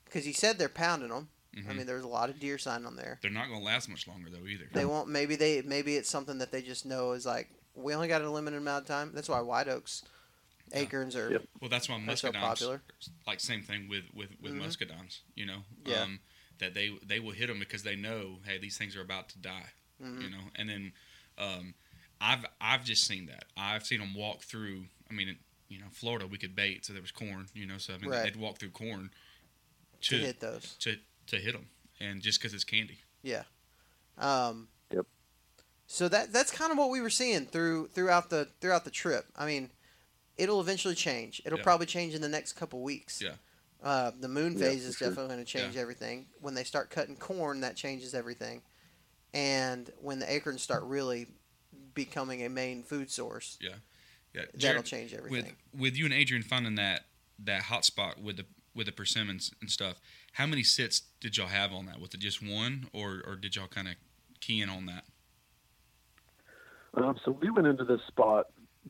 [0.05, 1.29] because you said they're pounding them.
[1.53, 1.75] I Mhm.
[1.77, 3.19] mean, there's a lot of deer sign on there.
[3.21, 4.69] They're not going to last much longer though either.
[4.71, 5.09] They won't.
[5.09, 5.61] Maybe they.
[5.61, 8.83] Maybe it's something that they just know is like we only got a limited amount
[8.83, 9.11] of time.
[9.13, 10.03] That's why white oaks,
[10.71, 10.79] Yeah.
[10.79, 11.29] acorns are.
[11.31, 11.47] Yep.
[11.59, 12.81] Well, that's why That's so muscadines, popular.
[13.27, 14.61] like same thing with with with Mhm.
[14.61, 15.19] muscadines.
[15.35, 16.03] You know, Yeah.
[16.03, 16.19] um,
[16.59, 19.37] that they they will hit them because they know, hey, these things are about to
[19.37, 19.71] die.
[20.01, 20.21] Mhm.
[20.21, 20.93] You know, and then
[21.37, 21.75] um,
[22.21, 23.45] I've I've just seen that.
[23.57, 24.87] I've seen them walk through.
[25.09, 27.49] I mean, in, you know, Florida we could bait, so there was corn.
[27.53, 28.23] You know, so I mean Right.
[28.23, 29.11] they'd walk through corn
[30.01, 30.75] to to hit those.
[30.79, 30.97] to
[31.31, 31.67] to hit them,
[31.99, 32.99] and just because it's candy.
[33.23, 33.43] Yeah.
[34.17, 35.05] Um, Yep.
[35.87, 39.25] So that that's kind of what we were seeing through throughout the throughout the trip.
[39.35, 39.71] I mean,
[40.37, 41.41] it'll eventually change.
[41.45, 41.63] It'll Yeah.
[41.63, 43.21] probably change in the next couple weeks.
[43.21, 43.35] Yeah.
[43.83, 45.09] Uh, the moon phase for is sure.
[45.09, 45.81] definitely going to change Yeah.
[45.81, 46.27] everything.
[46.39, 48.61] When they start cutting corn, that changes everything.
[49.33, 51.27] And when the acorns start really
[51.93, 53.69] becoming a main food source, Yeah,
[54.33, 55.55] yeah, that'll Jared, change with everything.
[55.73, 57.05] with you and Adrian finding that
[57.39, 59.99] that hot spot with the with the persimmons and stuff.
[60.33, 61.99] How many sits did y'all have on that?
[61.99, 63.95] Was it just one, or or did y'all kind of
[64.39, 65.03] key in on that?
[66.93, 68.47] Um, so we went into this spot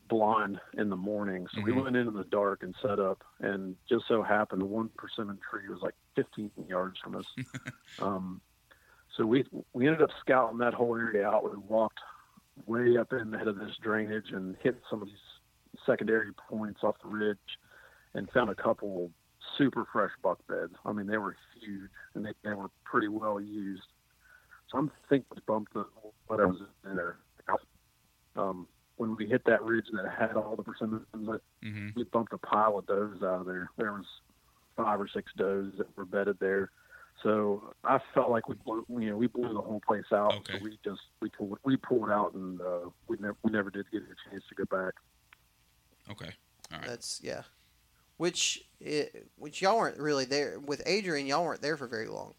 [0.08, 1.48] blind in the morning.
[1.54, 1.84] So we Mhm.
[1.84, 5.68] went in in the dark and set up, and just so happened one persimmon tree
[5.68, 7.26] was like 15 yards from us.
[8.00, 8.42] um,
[9.18, 11.44] so we we ended up scouting that whole area out.
[11.52, 12.00] We walked
[12.66, 15.18] way up in the head of this drainage and hit some of these
[15.86, 17.38] secondary points off the ridge,
[18.14, 19.12] and found a couple
[19.58, 20.74] super fresh buck beds.
[20.86, 23.84] I mean, they were huge and they, they were pretty well used.
[24.70, 25.86] So I'm thinking we bumped the
[26.28, 27.18] whatever's in there
[28.36, 31.90] um, when we hit that ridge that had all the persimmons, in it, Mm-hmm.
[31.96, 33.70] we bumped a pile of does out of there.
[33.78, 34.06] There was
[34.76, 36.72] five or six does that were bedded there.
[37.24, 40.34] So I felt like we blew, you know, we blew the whole place out.
[40.34, 40.54] Okay.
[40.58, 43.86] So we just we pulled we pulled out and uh, we never we never did
[43.92, 44.94] get a chance to go back.
[46.10, 46.32] Okay,
[46.74, 46.88] all right.
[46.88, 47.44] That's yeah.
[48.22, 51.26] Which it, which y'all weren't really there with Adrian.
[51.26, 52.36] Y'all weren't there for very long.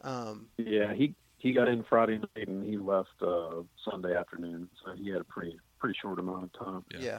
[0.00, 4.68] Um, Yeah, he he got in Friday night and he left uh, Sunday afternoon.
[4.84, 6.84] So he had a pretty pretty short amount of time.
[6.90, 6.98] Yeah.
[7.00, 7.18] yeah.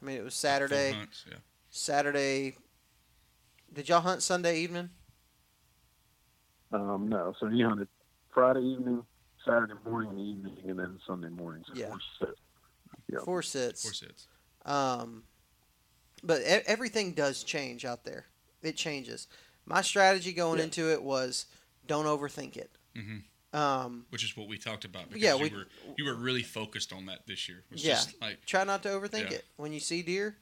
[0.00, 0.92] I mean, it was Saturday.
[0.92, 1.36] hunts, yeah.
[1.68, 2.56] Saturday.
[3.74, 4.88] Did y'all hunt Sunday evening?
[6.72, 7.88] Um, no, so he hunted
[8.32, 9.02] Friday evening,
[9.44, 11.62] Saturday morning, and evening, and then Sunday morning.
[11.66, 11.88] So Yeah.
[11.88, 12.40] four sets.
[13.06, 13.18] Yeah.
[13.22, 13.82] Four sits.
[13.82, 14.28] Four sits.
[14.64, 15.24] Um,
[16.22, 18.26] but e- everything does change out there.
[18.62, 19.28] It changes.
[19.64, 20.64] My strategy going Yeah.
[20.64, 21.46] into it was
[21.86, 22.70] don't overthink it.
[22.96, 23.56] Mm-hmm.
[23.58, 25.08] Um, which is what we talked about.
[25.08, 27.64] Because Yeah, you we- were you were really focused on that this year.
[27.70, 27.94] Was Yeah.
[27.94, 29.38] just like try not to overthink Yeah.
[29.38, 29.44] it.
[29.56, 30.36] When you see deer,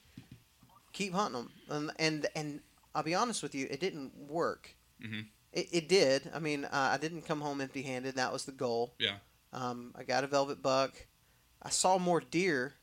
[0.92, 1.52] keep hunting them.
[1.68, 2.60] And and, and
[2.94, 4.74] I'll be honest with you, it didn't work.
[5.00, 5.28] Mhm.
[5.52, 6.30] It, it did.
[6.34, 8.16] I mean, uh, I didn't come home empty-handed.
[8.16, 8.94] That was the goal.
[8.98, 9.18] yeah,
[9.52, 11.06] Um, I got a velvet buck.
[11.62, 12.74] I saw more deer,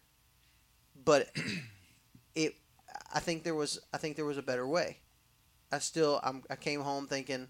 [0.96, 1.36] but
[2.36, 2.56] it.
[3.14, 3.80] I think there was.
[3.94, 5.00] I think there was a better way.
[5.72, 6.20] I still.
[6.24, 7.48] I'm, I came home thinking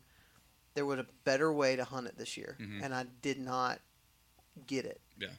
[0.76, 2.84] there was a better way to hunt it this year, Mhm.
[2.84, 3.80] and I did not
[4.68, 5.02] get it.
[5.18, 5.30] Yeah.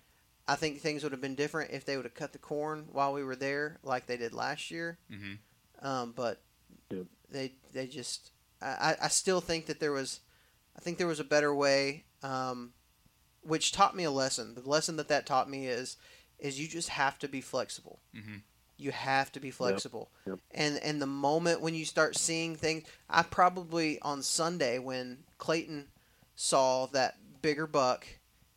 [0.47, 3.13] I think things would have been different if they would have cut the corn while
[3.15, 4.99] we were there, like they did last year.
[5.09, 5.35] hmm
[5.81, 6.43] Um, but
[6.91, 7.07] Yep.
[7.31, 8.31] they they just.
[8.61, 8.67] I,
[9.01, 10.21] I- I still think that there was.
[10.77, 12.75] I think there was a better way, um,
[13.43, 14.55] which taught me a lesson.
[14.55, 15.97] The lesson that that taught me is,
[16.39, 18.01] is you just have to be flexible.
[18.13, 18.39] hmm
[18.77, 20.11] You have to be flexible.
[20.27, 20.39] Yep.
[20.51, 25.89] And and the moment when you start seeing things, I probably on Sunday when Clayton
[26.35, 28.07] saw that bigger buck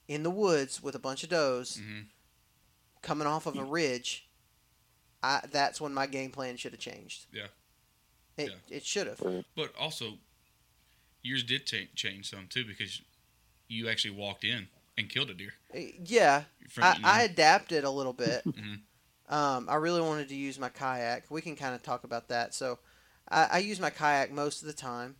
[0.07, 2.01] in the woods with a bunch of does hmm
[3.03, 4.27] coming off of a ridge,
[5.23, 7.27] I that's when my game plan should have changed.
[7.31, 7.47] Yeah.
[8.37, 8.77] It Yeah.
[8.77, 9.21] it should have.
[9.55, 10.17] But also,
[11.21, 13.01] yours did ta- change some too because
[13.67, 15.53] you actually walked in and killed a deer.
[15.73, 18.43] Yeah, From, I, you know, I adapted a little bit.
[18.45, 18.81] Mhm.
[19.29, 21.25] Um, I really wanted to use my kayak.
[21.29, 22.53] We can kind of talk about that.
[22.53, 22.79] So,
[23.29, 25.15] I, I used my kayak most of the time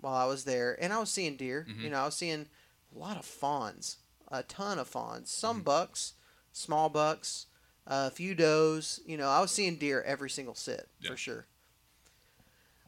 [0.00, 1.66] while I was there, and I was seeing deer.
[1.70, 1.82] Mhm.
[1.84, 2.48] You know, I was seeing
[2.94, 5.64] a lot of fawns, a ton of fawns, some Mm-hmm.
[5.64, 6.14] bucks,
[6.52, 7.46] small bucks,
[7.86, 9.00] a few does.
[9.06, 11.10] You know, I was seeing deer every single sit Yeah.
[11.10, 11.46] for sure.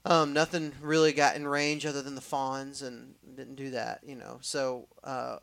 [0.06, 4.00] Um, nothing really got in range other than the fawns, and didn't do that.
[4.04, 5.38] You know, so uh,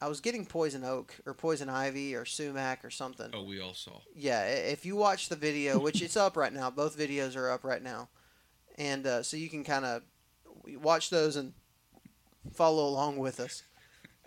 [0.00, 3.30] I was getting poison oak or poison ivy or sumac or something.
[3.32, 4.00] oh, we all saw.
[4.14, 7.64] Yeah, if you watch the video, which it's up right now, both videos are up
[7.64, 8.08] right now,
[8.76, 10.02] and uh, so you can kind of
[10.82, 11.54] watch those and
[12.52, 13.62] follow along with us.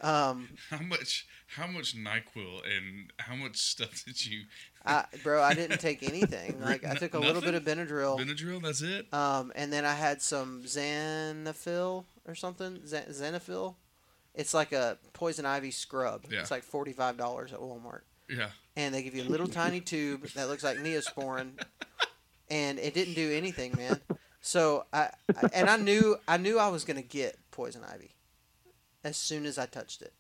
[0.02, 1.28] Um, How much?
[1.56, 4.44] How much Nyquil and how much stuff did you?
[4.86, 6.62] I, bro, I didn't take anything.
[6.64, 8.62] Like I took a little bit of Benadryl, Benadryl.
[8.62, 9.12] That's it.
[9.12, 12.78] um, and then I had some Zanfel or something.
[12.86, 13.76] Xan- Zanfel.
[14.36, 16.26] It's like a poison ivy scrub.
[16.30, 16.40] Yeah.
[16.42, 18.02] It's like forty five dollars at Walmart.
[18.30, 18.50] Yeah.
[18.76, 21.54] and they give you a little tiny tube that looks like neosporin,
[22.50, 24.00] and it didn't do anything, man.
[24.42, 28.12] So I, I and I knew I knew I was gonna get poison ivy
[29.04, 30.14] as soon as I touched it,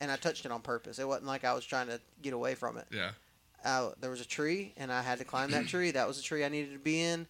[0.00, 0.98] and I touched it on purpose.
[0.98, 2.86] It wasn't like I was trying to get away from it.
[2.90, 3.10] Yeah.
[3.64, 5.90] Uh, there was a tree, and I had to climb that tree.
[5.92, 7.26] That was the tree I needed to be in,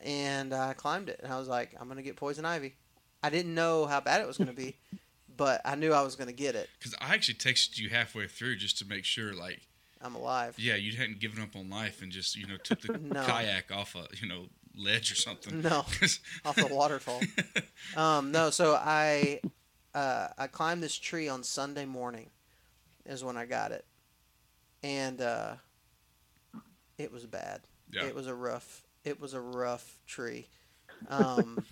[0.00, 1.20] and I climbed it.
[1.22, 2.74] And I was like, I'm gonna get poison ivy.
[3.22, 4.76] I didn't know how bad it was gonna be,
[5.36, 6.68] but I knew I was gonna get it.
[6.78, 9.62] Because I actually texted you halfway through just to make sure, like,
[10.00, 10.56] I'm alive.
[10.58, 13.24] yeah, you hadn't given up on life and just, you know, took the No.
[13.24, 15.62] kayak off a, you know, ledge or something.
[15.62, 15.78] No.
[16.44, 17.20] off the waterfall.
[17.96, 19.40] Um, no, so I
[19.94, 22.30] uh, I climbed this tree on Sunday morning,
[23.06, 23.84] is when I got it,
[24.82, 25.54] and uh,
[26.98, 27.60] it was bad.
[27.92, 28.04] Yeah.
[28.06, 28.82] It was a rough.
[29.04, 30.48] It was a rough tree.
[31.08, 31.64] Um,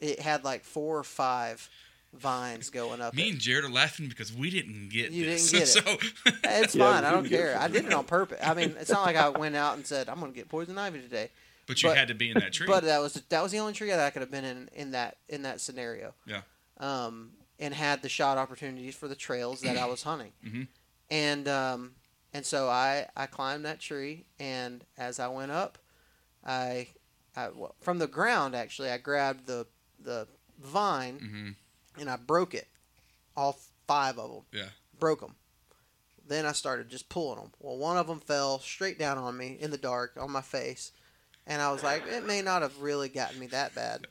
[0.00, 1.68] it had like four or five
[2.18, 3.14] vines going up.
[3.14, 3.32] Me it.
[3.32, 5.50] and Jared are laughing because we didn't get You this.
[5.50, 6.12] didn't get it.
[6.26, 7.02] so, It's Yeah, fine.
[7.02, 7.56] we I don't care.
[7.58, 8.40] I did it on purpose.
[8.42, 10.78] I mean, it's not like I went out and said I'm going to get poison
[10.78, 11.30] ivy today.
[11.66, 12.66] but you But- had to be in that tree.
[12.66, 14.90] But that was that was the only tree that I could have been in in
[14.92, 16.14] that in that scenario.
[16.26, 16.42] Yeah.
[16.78, 20.32] Um, and had the shot opportunities for the trails that I was hunting.
[20.44, 20.66] Mhm.
[21.10, 21.92] And um,
[22.32, 25.78] and so I I climbed that tree, and as I went up,
[26.44, 26.88] I,
[27.36, 29.66] I well, from the ground actually I grabbed the
[30.02, 30.26] the
[30.60, 31.50] vine hmm
[31.98, 32.68] and I broke it,
[33.36, 34.42] all five of them.
[34.52, 34.68] Yeah.
[34.98, 35.34] Broke them.
[36.26, 37.52] Then I started just pulling them.
[37.60, 40.92] Well, one of them fell straight down on me in the dark on my face,
[41.46, 44.06] and I was like, it may not have really gotten me that bad,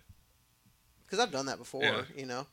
[1.06, 2.04] because I've done that before, Yeah.
[2.15, 2.46] you know.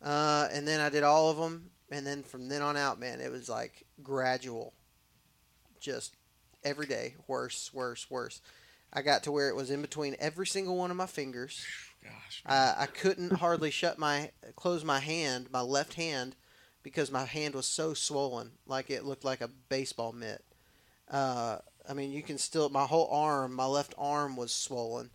[0.00, 3.20] Uh, and then I did all of them, and then from then on out, man,
[3.20, 4.72] it was like gradual,
[5.80, 6.14] just
[6.64, 8.40] every day, worse, worse, worse.
[8.92, 11.64] I got to where it was in between every single one of my fingers.
[12.02, 12.42] Gosh.
[12.46, 16.36] I, I couldn't hardly shut my close my hand, my left hand,
[16.82, 20.44] because my hand was so swollen, like it looked like a baseball mitt.
[21.10, 25.10] Uh, I mean, you can still my whole arm, my left arm was swollen.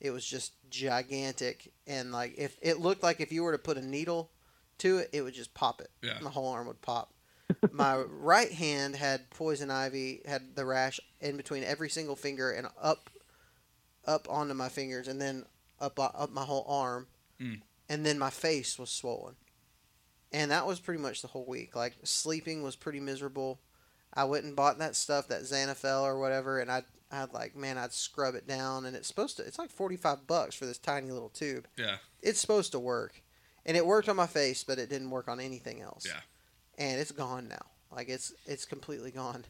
[0.00, 3.76] It was just gigantic, and like if it looked like if you were to put
[3.76, 4.30] a needle
[4.78, 5.90] to it, it would just pop it.
[6.02, 6.18] Yeah.
[6.22, 7.12] My whole arm would pop.
[7.70, 12.66] my right hand had poison ivy, had the rash in between every single finger and
[12.80, 13.10] up,
[14.06, 15.44] up onto my fingers, and then
[15.80, 17.08] up up my whole arm,
[17.40, 17.62] Mm.
[17.88, 19.36] and then my face was swollen,
[20.32, 21.74] and that was pretty much the whole week.
[21.74, 23.60] Like sleeping was pretty miserable.
[24.12, 27.78] I went and bought that stuff, that Zanfel or whatever, and I I'd like man,
[27.78, 29.42] I'd scrub it down, and it's supposed to.
[29.44, 31.66] It's like forty five bucks for this tiny little tube.
[31.76, 31.96] yeah.
[32.22, 33.22] It's supposed to work.
[33.66, 36.04] and it worked on my face, but it didn't work on anything else.
[36.06, 36.20] Yeah.
[36.78, 37.66] and it's gone now.
[37.90, 39.44] Like it's it's completely gone,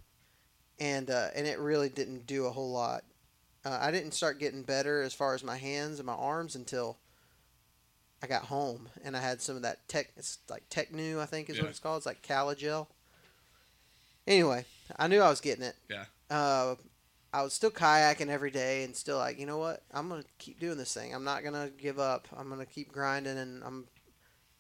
[0.79, 3.05] and uh, and it really didn't do a whole lot.
[3.65, 6.97] Uh, I didn't start getting better as far as my hands and my arms until
[8.23, 10.11] I got home, and I had some of that tech.
[10.17, 11.63] It's like Tecnu, I think is Yeah.
[11.65, 11.99] what it's called.
[11.99, 12.87] It's like Calagel.
[14.27, 14.65] Anyway,
[14.99, 15.77] I knew I was getting it.
[15.89, 16.05] Yeah.
[16.31, 16.77] Uh,
[17.33, 19.83] I was still kayaking every day, and still like, you know what?
[19.93, 21.15] I'm gonna keep doing this thing.
[21.15, 22.29] I'm not gonna give up.
[22.37, 23.89] I'm gonna keep grinding, and I'm.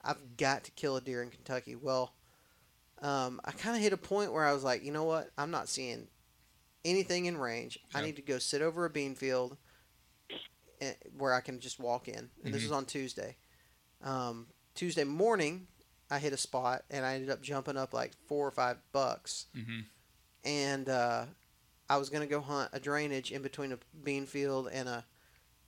[0.02, 1.76] I've got to kill a deer in Kentucky.
[1.76, 2.14] Well,
[3.02, 5.30] um, I kind of hit a point where I was like, you know what?
[5.36, 6.08] I'm not seeing
[6.84, 7.78] anything in range.
[7.94, 9.56] I need to go sit over a bean field
[10.80, 12.30] eh, where I can just walk in.
[12.44, 12.66] And this Mhm.
[12.66, 13.36] was on Tuesday.
[14.02, 15.68] Um, Tuesday morning,
[16.10, 19.46] I hit a spot and I ended up jumping up like four or five bucks.
[19.54, 19.80] Mm-hmm.
[20.44, 21.26] And uh,
[21.88, 25.04] I was going to go hunt a drainage in between a bean field and a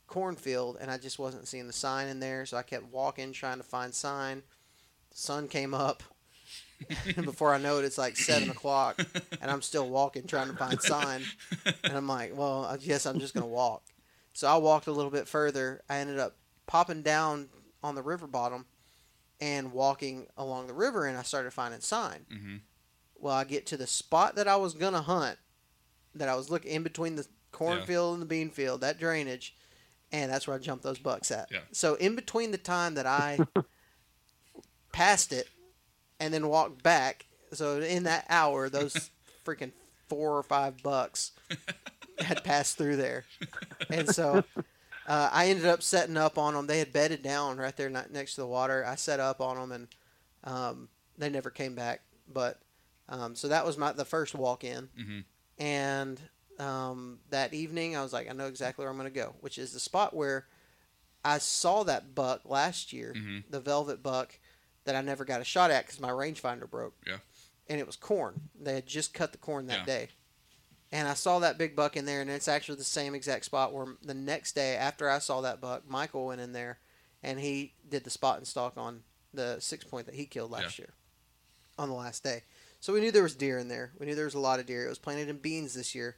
[0.07, 2.47] cornfield, and I just wasn't seeing the sign in there.
[2.47, 4.43] So I kept walking, trying to find sign.
[5.11, 6.03] The sun came up.
[7.17, 9.05] And before I know it, it's like seven o'clock,
[9.41, 11.23] and I'm still walking, trying to find sign.
[11.85, 13.83] And I'm like, well, I guess I'm just gonna walk.
[14.33, 15.83] So I walked a little bit further.
[15.89, 17.49] I ended up popping down
[17.83, 18.67] on the river bottom
[19.41, 22.27] and walking along the river, and I started finding sign.
[22.33, 22.57] Mm-hmm.
[23.19, 25.39] Well, I get to the spot that I was gonna hunt,
[26.15, 29.55] that I was looking in between the cornfield and the bean field, that drainage,
[30.11, 31.49] and that's where I jumped those bucks at.
[31.51, 31.61] Yeah.
[31.73, 33.39] So in between the time that I
[34.93, 35.49] passed it
[36.23, 39.11] and then walked back, so in that hour, those
[39.47, 39.73] freaking
[40.09, 41.33] four or five bucks
[42.19, 43.25] had passed through there,
[43.91, 44.45] and so.
[45.05, 46.69] Uh, I ended up setting up on them.
[46.69, 48.85] They had bedded down right there ne- next to the water.
[48.87, 49.89] I set up on them, and
[50.45, 52.03] um, they never came back.
[52.33, 52.61] But
[53.09, 55.19] um, so that was my the first walk in, Mm-hmm.
[55.59, 56.21] and
[56.61, 59.59] um, that evening I was like, I know exactly where I'm going to go, which
[59.59, 60.47] is the spot where
[61.25, 63.43] I saw that buck last year, Mhm.
[63.51, 64.39] the velvet buck
[64.85, 66.95] that I never got a shot at because my rangefinder broke.
[67.07, 67.19] Yeah.
[67.69, 68.51] and it was corn.
[68.61, 69.85] They had just cut the corn that Yeah.
[69.87, 70.09] day.
[70.91, 73.73] And I saw that big buck in there, and it's actually the same exact spot
[73.73, 76.81] where the next day after I saw that buck, Michael went in there,
[77.23, 80.79] and he did the spot and stalk on the six point that he killed last
[80.79, 80.93] year,
[81.79, 82.43] on the last day.
[82.81, 83.93] So we knew there was deer in there.
[83.99, 84.85] We knew there was a lot of deer.
[84.85, 86.17] It was planted in beans this year,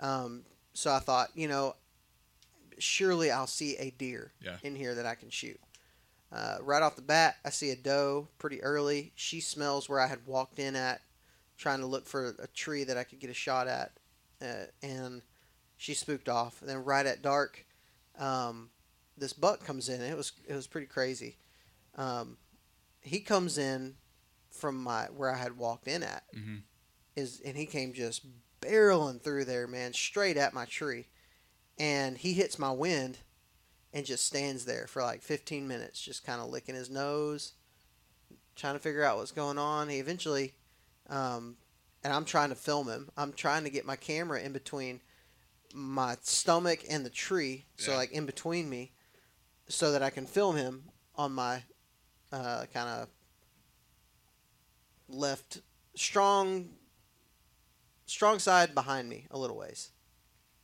[0.00, 1.76] um, so I thought, you know,
[2.78, 4.58] surely I'll see a deer Yeah.
[4.62, 5.60] in here that I can shoot.
[6.36, 9.12] Uh, right off the bat, I see a doe pretty early.
[9.14, 11.00] She smells where I had walked in at,
[11.56, 13.92] trying to look for a tree that I could get a shot at,
[14.42, 15.22] uh, and
[15.78, 16.60] she spooked off.
[16.60, 17.64] And then right at dark,
[18.18, 18.68] um,
[19.16, 20.02] this buck comes in.
[20.02, 21.38] It was it was pretty crazy.
[21.94, 22.36] Um,
[23.00, 23.96] he comes in
[24.50, 26.64] from my where I had walked in at, Mhm.
[27.16, 28.26] is and he came just
[28.60, 31.08] barreling through there, man, straight at my tree,
[31.78, 33.20] and he hits my wind,
[33.96, 37.54] and just stands there for like 15 minutes, just kind of licking his nose,
[38.54, 39.88] trying to figure out what's going on.
[39.88, 40.52] He eventually,
[41.08, 41.56] um,
[42.04, 43.08] and I'm trying to film him.
[43.16, 45.00] I'm trying to get my camera in between
[45.72, 47.96] my stomach and the tree, so Yeah.
[47.96, 48.92] like in between me,
[49.66, 51.62] so that I can film him on my
[52.30, 53.08] uh, kind of
[55.08, 55.62] left
[55.94, 56.68] strong
[58.04, 59.90] strong side behind me a little ways.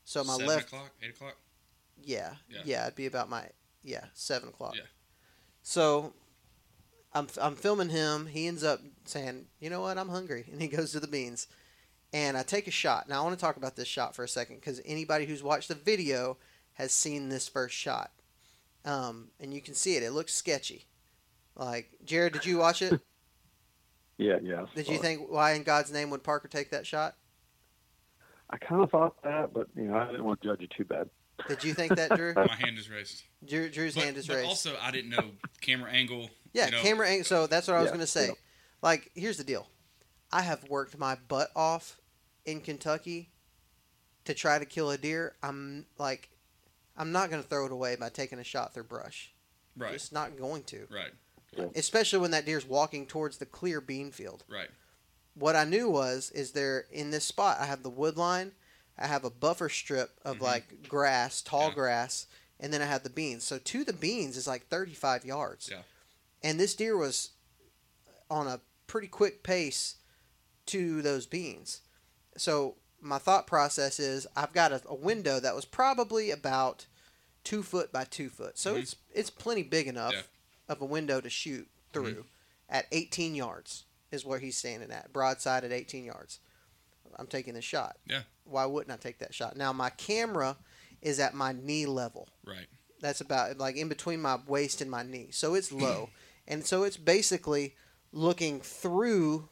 [0.05, 1.37] So my Seven left o'clock, eight o'clock.
[2.05, 2.63] Yeah, Yeah.
[2.65, 3.49] yeah, it'd be about my
[3.83, 4.75] yeah seven o'clock.
[4.77, 4.83] Yeah.
[5.63, 6.15] So
[7.13, 8.27] I'm I'm filming him.
[8.27, 9.99] He ends up saying, "You know what?
[9.99, 11.47] I'm hungry," and he goes to the beans.
[12.15, 13.09] And I take a shot.
[13.09, 15.69] Now I want to talk about this shot for a second because anybody who's watched
[15.69, 16.37] the video
[16.75, 18.11] has seen this first shot,
[18.85, 20.03] um, and you can see it.
[20.03, 20.87] It looks sketchy.
[21.57, 23.01] Like Jared, did you watch it?
[24.19, 24.67] Yeah, yeah.
[24.75, 27.17] Did you so think why in God's name would Parker take that shot?
[28.51, 30.85] I kind of thought that, but you know, I didn't want to judge you too
[30.85, 31.09] bad.
[31.49, 32.35] Did you think that, Drew?
[32.35, 33.23] My hand is raised.
[33.45, 34.49] Drew Drew's But, hand is but raised.
[34.49, 35.31] also, I didn't know
[35.61, 36.31] camera angle.
[36.53, 37.25] Yeah, you know, camera angle.
[37.25, 38.27] So that's what I was Yeah, going to say.
[38.29, 38.33] yeah.
[38.83, 39.67] Like, here's the deal.
[40.31, 41.99] I have worked my butt off
[42.45, 43.31] in Kentucky
[44.25, 45.35] to try to kill a deer.
[45.43, 46.31] I'm like,
[46.97, 49.33] I'm not going to throw it away by taking a shot through brush.
[49.77, 49.93] Right.
[49.93, 50.87] Just not going to.
[50.91, 51.13] Right.
[51.75, 54.45] Especially when that deer's walking towards the clear bean field.
[54.49, 54.69] Right.
[55.35, 58.53] What I knew was, is there in this spot, I have the wood line,
[58.99, 60.43] I have a buffer strip of Mhm.
[60.43, 61.75] like grass, tall Yeah.
[61.75, 62.27] grass,
[62.61, 63.45] and then I have the beans.
[63.45, 65.69] So to the beans is like 35 yards.
[65.71, 65.83] Yeah.
[66.43, 67.31] And this deer was
[68.31, 69.97] on a pretty quick pace
[70.67, 71.81] to those beans.
[72.37, 76.87] So my thought process is I've got a, a window that was probably about
[77.45, 78.59] two foot by two foot.
[78.59, 78.83] So Mhm.
[78.83, 80.23] it's it's plenty big enough Yeah.
[80.69, 82.27] of a window to shoot through
[82.69, 85.13] at 18 yards is where he's standing at.
[85.13, 86.39] Broadside at 18 yards.
[87.17, 87.99] I'm taking the shot.
[88.07, 88.23] Yeah.
[88.45, 89.57] Why wouldn't I take that shot?
[89.57, 90.57] Now my camera
[91.01, 92.67] is at my knee level Right.
[93.01, 96.11] that's about like in between my waist and my knee so it's low
[96.49, 97.75] and so it's basically
[98.13, 99.49] looking through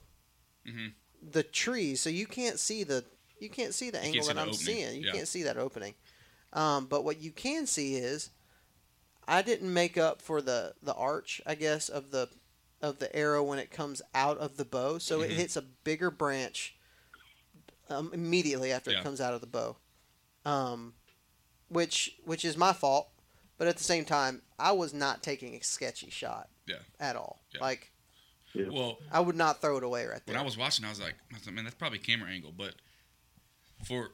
[0.67, 0.93] Mhm.
[1.23, 3.05] the trees, so you can't see the
[3.39, 5.01] you can't see the angle see that the I'm opening, seeing.
[5.01, 5.13] You yeah.
[5.13, 5.95] can't see that opening.
[6.53, 8.31] Um, but what you can see is,
[9.27, 12.29] I didn't make up for the the arch, I guess, of the
[12.83, 14.99] of the arrow when it comes out of the bow.
[14.99, 15.35] So it Mhm.
[15.37, 16.75] hits a bigger branch
[17.91, 19.01] um, immediately after Yeah.
[19.01, 19.77] it comes out of the bow,
[20.45, 20.95] um,
[21.69, 23.09] which which is my fault.
[23.59, 26.77] But at the same time, I was not taking a sketchy shot Yeah.
[26.99, 27.43] at all.
[27.53, 27.61] Yeah.
[27.61, 27.93] Like
[28.55, 30.35] Well, I would not throw it away right there.
[30.35, 32.53] when I was watching, I was like, I was like, man, that's probably camera angle.
[32.53, 32.75] But
[33.85, 34.13] for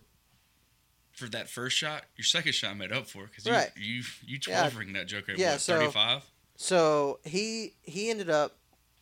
[1.13, 3.71] for that first shot, your second shot made up for it because you, Right.
[3.77, 4.61] you you Yeah.
[4.61, 6.23] twelve ring that joker at Yeah, what, so- 35?
[6.57, 8.59] So he he ended up,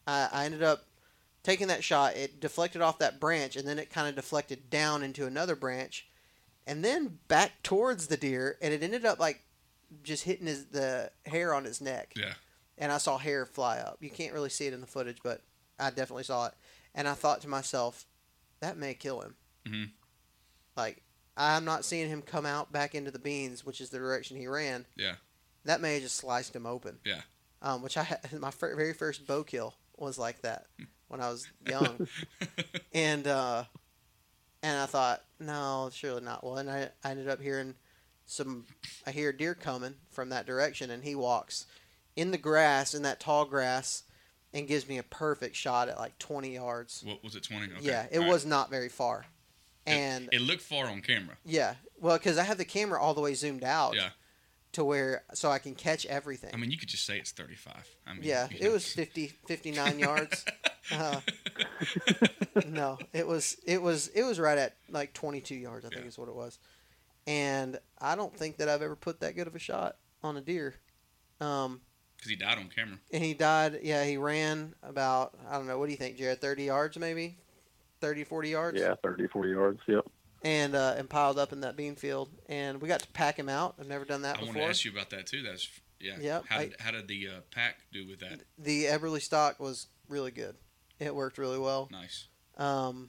[0.06, 0.84] I I ended up
[1.44, 2.16] taking that shot.
[2.16, 6.08] It deflected off that branch, and then it kind of deflected down into another branch,
[6.66, 9.42] and then back towards the deer, and it ended up like
[10.02, 12.14] just hitting his the hair on his neck.
[12.16, 12.32] Yeah.
[12.76, 13.98] And I saw hair fly up.
[14.00, 15.42] You can't really see it in the footage, but
[15.78, 16.54] I definitely saw it.
[16.92, 18.04] And I thought to myself,
[18.58, 19.36] that may kill him.
[19.66, 19.90] Mhm.
[20.76, 21.02] Like
[21.36, 24.46] I'm not seeing him come out back into the beans, which is the direction he
[24.46, 24.86] ran.
[24.96, 25.16] Yeah.
[25.64, 27.22] That may have just sliced him open Yeah.
[27.62, 30.66] um, which I had, my very first bow kill was like that
[31.14, 32.08] when I was young,
[32.92, 33.64] and uh,
[34.64, 36.42] and I thought no, surely not.
[36.42, 37.74] Well, and I, I ended up hearing
[38.26, 38.64] some.
[39.06, 41.66] I hear a deer coming from that direction, and he walks
[42.16, 44.02] in the grass in that tall grass,
[44.52, 47.04] and gives me a perfect shot at like twenty yards.
[47.06, 47.44] What was it?
[47.44, 47.66] 20?
[47.66, 47.74] Okay.
[47.82, 48.32] Yeah, it all right.
[48.32, 49.24] was not very far,
[49.86, 51.36] It- and it, looked far on camera.
[51.44, 54.08] yeah, well, because I have the camera all the way zoomed out Yeah.
[54.74, 56.50] To where so I can catch everything.
[56.52, 57.88] I mean, you could just say it's 35.
[58.06, 58.72] I mean, Yeah, you it know.
[58.72, 60.44] was 50, 59 yards.
[60.92, 61.18] Uh,
[62.66, 66.08] no, it was it was it was right at like 22 yards, I think Yeah.
[66.08, 66.58] is what it was.
[67.26, 70.42] And I don't think that I've ever put that good of a shot on a
[70.42, 70.74] deer.
[71.40, 71.80] Um,
[72.18, 72.98] Because he died on camera.
[73.14, 73.80] and he died.
[73.82, 75.78] Yeah, he ran about I don't know.
[75.78, 76.42] What do you think, Jared?
[76.42, 77.38] 30 yards, maybe
[78.02, 78.78] 30, 40 yards.
[78.78, 79.80] Yeah, 30, 40 yards.
[79.88, 80.04] Yep.
[80.44, 83.48] And uh, and piled up in that bean field, and we got to pack him
[83.48, 83.76] out.
[83.80, 84.44] I've never done that before.
[84.54, 85.42] I want to ask you about that too.
[85.42, 85.66] That's
[85.98, 86.16] yeah.
[86.20, 88.40] Yep, How I- did, how did the uh, pack do with that?
[88.58, 90.56] The Eberlestock was really good.
[91.00, 91.88] It worked really well.
[91.90, 92.26] Nice.
[92.58, 93.08] Um,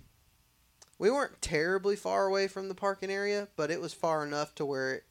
[0.97, 4.65] we weren't terribly far away from the parking area, but it was far enough to
[4.65, 5.03] where it,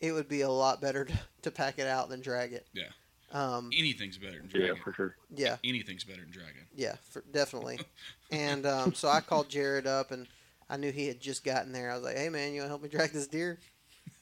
[0.00, 2.66] it would be a lot better to, to pack it out than drag it.
[2.74, 2.88] Yeah.
[3.32, 5.14] Um, Anything's better than Yeah, for sure.
[5.34, 6.66] yeah, Anything's better than dragging.
[6.74, 7.78] yeah, for, definitely.
[8.32, 10.26] and um, so I called Jared up, and
[10.68, 11.90] I knew he had just gotten there.
[11.90, 13.58] I was like, "Hey, man, you want to help me drag this deer?"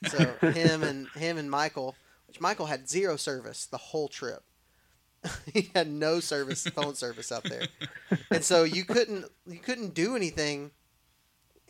[0.09, 0.19] So
[0.51, 1.95] him and him and Michael,
[2.27, 4.43] which Michael had zero service the whole trip.
[5.55, 7.63] he had no service, phone service out there,
[8.31, 10.71] and so you couldn't you couldn't do anything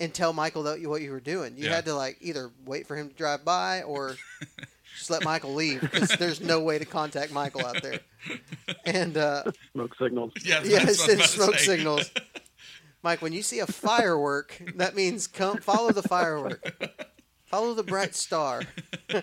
[0.01, 1.57] and tell Michael that you, what you were doing.
[1.57, 1.77] You Yeah.
[1.77, 4.17] had to like either wait for him to drive by or
[4.97, 8.01] just let Michael leave because there's no way to contact Michael out there.
[8.85, 10.33] And uh, Smoke signals.
[10.43, 10.59] Yeah.
[10.65, 11.65] that's yeah, what I it was says about to smoke say.
[11.65, 12.11] signals.
[13.05, 16.65] Mike, when you see a firework, that means come follow the firework.
[17.45, 18.63] Follow the bright star.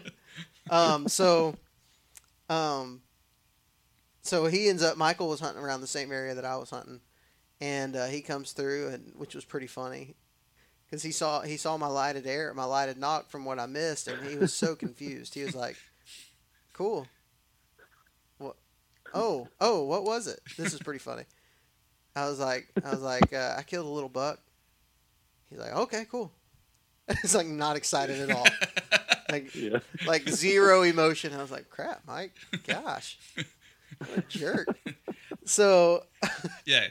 [0.69, 1.55] um, so,
[2.47, 3.01] um,
[4.21, 4.97] so he ends up.
[4.97, 7.01] Michael was hunting around the same area that I was hunting,
[7.59, 10.15] and uh, he comes through, and which was pretty funny,
[10.85, 14.07] because he saw he saw my lighted air, my lighted nock from what I missed,
[14.07, 15.33] and he was so confused.
[15.33, 15.75] He was like,
[16.71, 17.07] "Cool.
[18.37, 18.57] What?
[19.11, 20.39] Oh, oh, what was it?
[20.55, 21.23] This is pretty funny."
[22.15, 24.39] I was like, I was like, uh, I killed a little buck.
[25.49, 26.31] He's like, okay, cool.
[27.21, 28.47] He's like not excited at all,
[29.29, 29.79] like Yeah.
[30.05, 31.33] like zero emotion.
[31.33, 32.33] I was like, crap, Mike,
[32.67, 33.17] gosh,
[33.97, 34.67] what a jerk.
[35.45, 36.05] So
[36.65, 36.87] Yeah.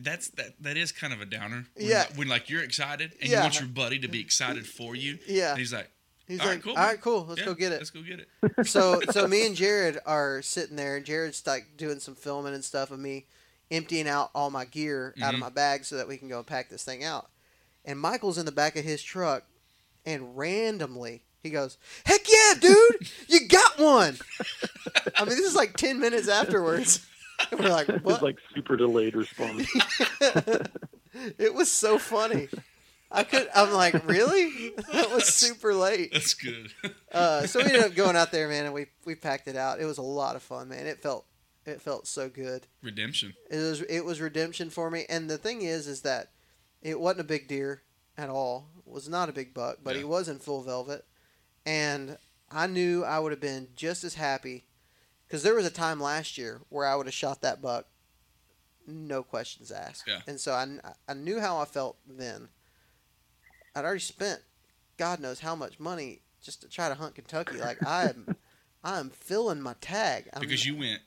[0.00, 0.62] That's that.
[0.62, 1.64] That is kind of a downer.
[1.74, 1.98] When, Yeah.
[2.00, 3.38] like- When like you're excited and Yeah.
[3.38, 5.18] you want your buddy to be excited for you.
[5.26, 5.50] Yeah.
[5.50, 5.88] And he's like,
[6.26, 6.86] he's All right, like, cool, all man.
[6.88, 7.76] right, cool, let's yeah, go get it.
[7.78, 8.66] Let's go get it.
[8.66, 12.62] so so me and Jared are sitting there, and Jared's like doing some filming and
[12.64, 13.24] stuff of me
[13.70, 15.42] emptying out all my gear out of Mhm.
[15.42, 17.28] my bag so that we can go and pack this thing out.
[17.84, 19.44] And Michael's in the back of his truck,
[20.06, 24.18] and randomly he goes, "Heck yeah, dude, you got one!"
[25.16, 27.00] I mean, this is like ten minutes afterwards.
[27.50, 29.68] And we're like, It was "What?" like super delayed response.
[31.38, 32.48] it was so funny.
[33.10, 33.48] I could.
[33.54, 34.70] I'm like, really?
[34.92, 36.12] That was super late.
[36.12, 36.70] That's good.
[37.10, 39.80] Uh, so we ended up going out there, man, and we we packed it out.
[39.80, 40.86] It was a lot of fun, man.
[40.86, 41.24] It felt
[41.68, 42.66] it felt so good.
[42.82, 43.34] Redemption.
[43.50, 45.04] It was it was redemption for me.
[45.08, 46.32] And the thing is, is that
[46.82, 47.82] it wasn't a big deer
[48.16, 48.68] at all.
[48.86, 51.04] It was not a big buck, but he was in full velvet,
[51.66, 52.18] and
[52.50, 54.64] I knew I would have been just as happy
[55.26, 57.86] because there was a time last year where I would have shot that buck,
[58.86, 60.04] no questions asked.
[60.06, 60.20] Yeah.
[60.26, 60.66] And so I
[61.06, 62.48] I knew how I felt then.
[63.74, 64.40] I'd already spent,
[64.96, 67.58] God knows how much money just to try to hunt Kentucky.
[67.58, 68.36] Like I am,
[68.82, 70.28] I am filling my tag.
[70.32, 71.00] I'm, Because you went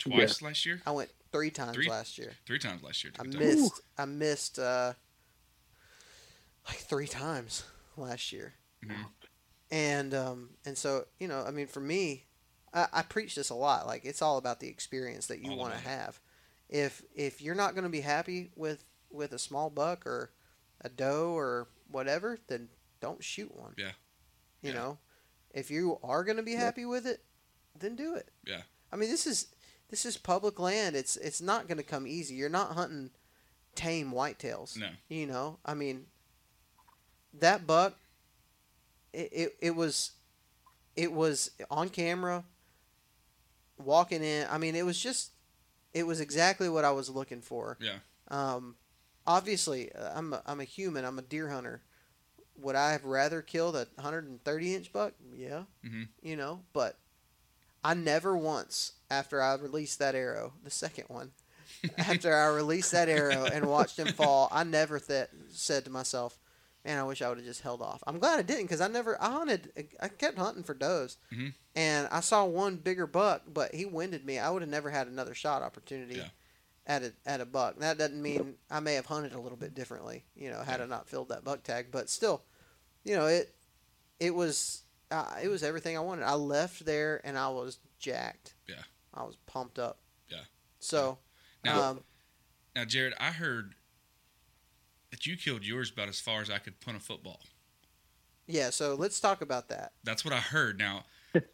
[0.00, 0.82] twice last year.
[0.86, 1.88] I went three times Three?
[1.88, 2.32] last year.
[2.46, 3.12] Three times last year.
[3.18, 3.44] I Kentucky.
[3.44, 3.80] missed.
[3.96, 4.94] I missed uh,
[6.66, 7.64] like three times
[7.96, 9.06] last year, Mhm.
[9.70, 12.26] and um, and so you know, I mean, for me,
[12.72, 13.86] I, I preach this a lot.
[13.86, 16.20] Like it's all about the experience that you want to have.
[16.68, 20.32] If if you're not going to be happy with with a small buck or
[20.80, 22.68] a doe or whatever, then
[23.00, 23.74] don't shoot one.
[23.76, 23.92] Yeah.
[24.62, 24.74] You Yeah.
[24.74, 24.98] know,
[25.52, 27.24] if you are going to be happy with it,
[27.78, 28.30] then do it.
[28.46, 28.62] Yeah.
[28.92, 29.46] I mean, this is
[29.90, 30.96] this is public land.
[30.96, 32.34] It's it's not going to come easy.
[32.34, 33.10] You're not hunting
[33.74, 34.76] tame whitetails.
[34.78, 34.88] No.
[35.08, 36.06] You know, I mean,
[37.40, 37.96] that buck.
[39.12, 40.12] It, it, it was,
[40.94, 42.44] it was on camera.
[43.76, 45.30] Walking in, I mean, it was just,
[45.94, 47.76] it was exactly what I was looking for.
[47.80, 47.96] Yeah.
[48.28, 48.76] Um,
[49.26, 51.04] obviously, uh, I'm a, I'm a human.
[51.04, 51.82] I'm a deer hunter.
[52.58, 55.14] Would I have rather killed a 130 inch buck?
[55.34, 55.62] Yeah.
[55.84, 56.08] Mhm.
[56.22, 56.98] You know, but
[57.82, 61.32] I never once after I released that arrow, the second one,
[61.98, 66.38] after I released that arrow and watched him fall, I never th- said to myself,
[66.84, 68.88] "Man, I wish I would have just held off." I'm glad I didn't because I
[68.88, 69.90] never I hunted.
[70.00, 71.54] I kept hunting for does, Mhm.
[71.74, 74.38] and I saw one bigger buck, but he winded me.
[74.38, 76.28] I would have never had another shot opportunity Yeah.
[76.86, 77.78] at a at a buck.
[77.78, 80.86] That doesn't mean I may have hunted a little bit differently, you know, had I
[80.86, 81.90] not filled that buck tag.
[81.90, 82.42] But still,
[83.04, 83.54] you know, it
[84.18, 86.24] it was uh, it was everything I wanted.
[86.24, 88.54] I left there and I was jacked.
[88.68, 88.82] Yeah.
[89.14, 89.98] I was pumped up.
[90.28, 90.38] Yeah.
[90.78, 91.18] So,
[91.64, 92.00] Now, um,
[92.76, 93.74] now, Jared, I heard
[95.10, 97.40] that you killed yours about as far as I could punt a football.
[98.46, 98.70] yeah.
[98.70, 99.92] So let's talk about that.
[100.04, 100.78] That's what I heard.
[100.78, 101.04] Now,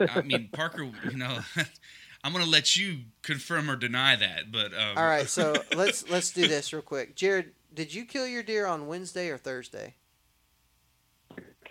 [0.01, 1.39] I mean, Parker, you know,
[2.25, 4.53] I'm going to let you confirm or deny that.
[4.53, 5.29] But um, All right.
[5.29, 7.17] So let's let's do this real quick.
[7.17, 9.95] Jared, did you kill your deer on Wednesday or Thursday?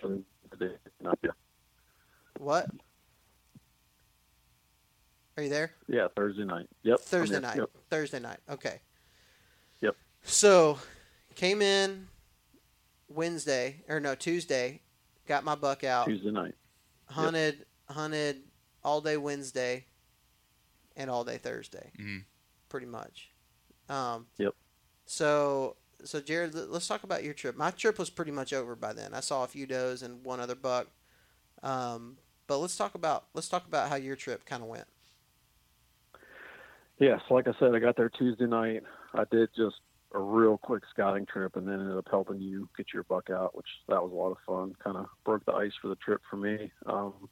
[0.00, 1.30] Today, not yeah.
[2.38, 2.68] What?
[5.36, 5.72] Are you there?
[5.86, 6.66] Yeah, Thursday night.
[6.82, 7.00] Yep.
[7.00, 7.56] Thursday night.
[7.58, 7.70] Yep.
[7.90, 8.38] Thursday night.
[8.48, 8.80] Okay.
[9.80, 9.94] Yep.
[10.22, 10.78] So,
[11.34, 12.08] came in
[13.08, 14.80] Wednesday or no Tuesday,
[15.26, 16.54] got my buck out, Tuesday night.
[17.06, 18.42] hunted hunted
[18.82, 19.84] all day Wednesday,
[20.96, 22.24] and all day Thursday, Mhm.
[22.68, 23.30] pretty much.
[23.88, 24.54] Um, Yep.
[25.04, 27.56] So so Jared, let- let's talk about your trip.
[27.56, 29.14] My trip was pretty much over by then.
[29.14, 30.88] I saw a few does and one other buck.
[31.62, 34.88] Um, but let's talk about let's talk about how your trip kind of went.
[36.98, 38.82] Yes, like I said, I got there Tuesday night.
[39.14, 39.76] I did just
[40.14, 43.54] a real quick scouting trip, and then ended up helping you get your buck out,
[43.54, 44.74] which that was a lot of fun.
[44.82, 46.70] Kind of broke the ice for the trip for me.
[46.86, 47.28] Um,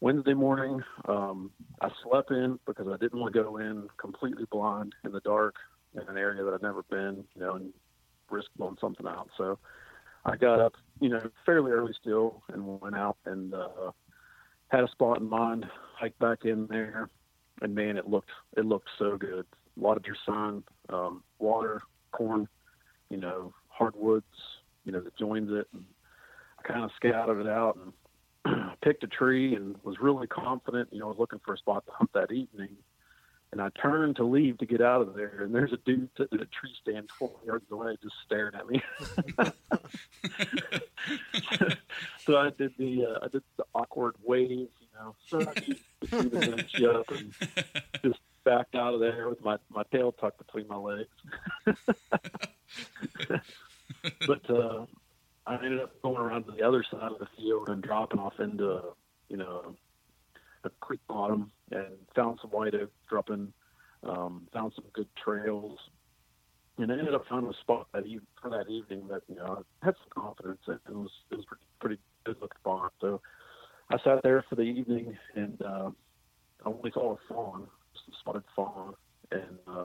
[0.00, 4.94] Wednesday morning, um, I slept in because I didn't want to go in completely blind
[5.04, 5.54] in the dark
[5.94, 7.72] in an area that I'd never been, you know, and
[8.30, 9.28] risk blowing something out.
[9.38, 9.58] So
[10.24, 13.92] I got up, you know, fairly early still, and went out and uh,
[14.68, 15.66] had a spot in mind.
[15.94, 17.08] Hiked back in there,
[17.62, 19.46] and man, it looked it looked so good.
[19.78, 22.46] A lot of deer sun, um, water, corn,
[23.08, 24.26] you know, hardwoods,
[24.84, 25.66] you know, that joins it.
[25.72, 25.84] And
[26.58, 27.78] I kind of scouted it out
[28.44, 30.88] and picked a tree and was really confident.
[30.92, 32.76] You know, I was looking for a spot to hunt that evening.
[33.52, 36.38] And I turned to leave to get out of there, and there's a dude sitting
[36.38, 38.82] at a tree stand 20 yards away, just staring at me.
[42.24, 44.70] so I did the uh, I did the awkward wave,
[45.02, 45.14] know,
[46.00, 47.34] between the bench up and
[48.04, 51.08] just backed out of there with my my tail tucked between my legs.
[54.26, 54.86] but uh,
[55.46, 58.38] I ended up going around to the other side of the field and dropping off
[58.38, 58.82] into
[59.28, 59.76] you know
[60.64, 63.52] a creek bottom and found some white oak dropping,
[64.04, 65.78] um, found some good trails.
[66.78, 69.64] And I ended up finding a spot that eve- for that evening that you know
[69.82, 72.90] I had some confidence in and was it was pretty, pretty good looking barn.
[73.00, 73.20] So
[73.92, 75.90] I sat there for the evening and uh,
[76.64, 78.94] I only saw a fawn, a spotted fawn,
[79.30, 79.84] and uh,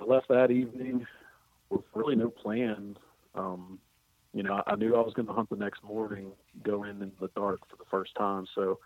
[0.00, 1.06] I left that evening
[1.70, 2.96] with really no plan.
[3.36, 3.78] Um,
[4.34, 6.32] you know, I, knew I was going to hunt the next morning,
[6.64, 8.46] go in in the dark for the first time.
[8.54, 8.80] So,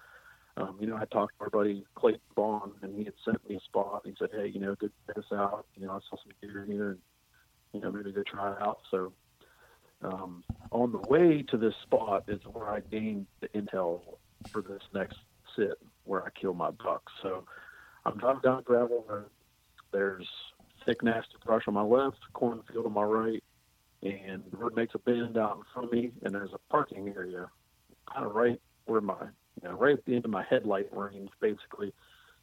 [0.59, 3.57] um, you know, I talked to our buddy Clayton Bond, and he had sent me
[3.57, 4.03] a spot.
[4.05, 5.65] And he said, "Hey, you know, good check us out.
[5.75, 6.99] You know, I saw some deer here, and
[7.73, 9.13] you know, maybe go try it out." So,
[10.03, 14.01] um, on the way to this spot is where I gained the intel
[14.51, 15.19] for this next
[15.57, 17.03] sit, where I kill my buck.
[17.23, 17.45] So,
[18.05, 19.27] I'm driving down gravel road.
[19.93, 20.29] There's
[20.85, 23.43] thick, nasty brush on my left, cornfield on my right,
[24.03, 27.09] and the road makes a bend out in front of me, and there's a parking
[27.09, 27.49] area
[28.13, 29.15] kind of right where my,
[29.63, 31.93] you know, right at the end of my headlight range, basically.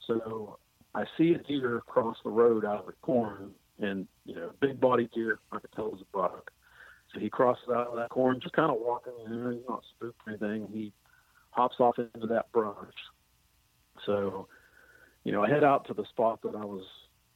[0.07, 0.57] So
[0.95, 4.80] I see a deer cross the road out of the corn, and you know, big
[4.80, 6.51] body deer, I could tell it was a buck.
[7.14, 9.84] So he crosses out of that corn, just kind of walking, you know, he's not
[9.95, 10.68] spooked or anything.
[10.72, 10.93] He
[11.51, 12.76] hops off into that brush.
[14.05, 14.47] So
[15.24, 16.84] you know, I head out to the spot that I was,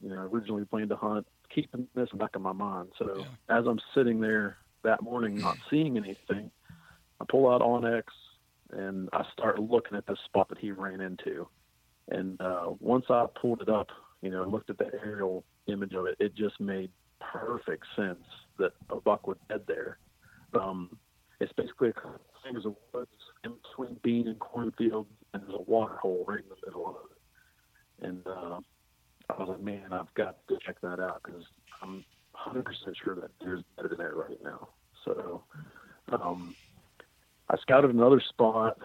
[0.00, 2.88] you know, originally planned to hunt, keeping this back in my mind.
[2.98, 3.58] So Yeah.
[3.58, 6.50] as I'm sitting there that morning, not seeing anything,
[7.20, 8.04] I pull out onX
[8.70, 11.48] and I start looking at the spot that he ran into.
[12.08, 13.88] And uh, once I pulled it up,
[14.22, 16.90] you know, looked at the aerial image of it, it just made
[17.32, 18.24] perfect sense
[18.58, 19.98] that a buck would head there.
[20.58, 20.98] Um,
[21.40, 23.10] it's basically a couple acres of woods
[23.44, 26.96] in between bean and cornfield, and there's a water hole right in the middle of
[27.10, 28.06] it.
[28.06, 28.60] And uh,
[29.30, 31.44] I was like, man, I've got to check that out because
[31.82, 32.04] I'm
[32.46, 32.64] 100%
[33.02, 34.68] sure that there's better there right now.
[35.04, 35.44] So
[36.12, 36.54] um,
[37.50, 38.78] I scouted another spot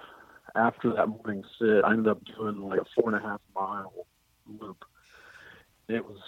[0.56, 1.84] after that morning sit.
[1.84, 3.94] I ended up doing like a four and a half mile
[4.60, 4.84] loop.
[5.88, 6.20] It was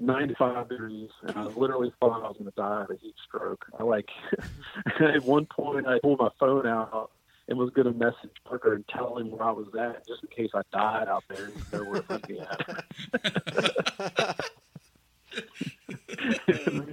[0.00, 3.64] 95 degrees, and I literally thought I was going to die of a heat stroke.
[3.78, 4.08] I like
[5.00, 7.10] at one point I pulled my phone out
[7.48, 10.28] and was going to message Parker and tell him where I was at, just in
[10.28, 12.76] case I died out there and to find me at.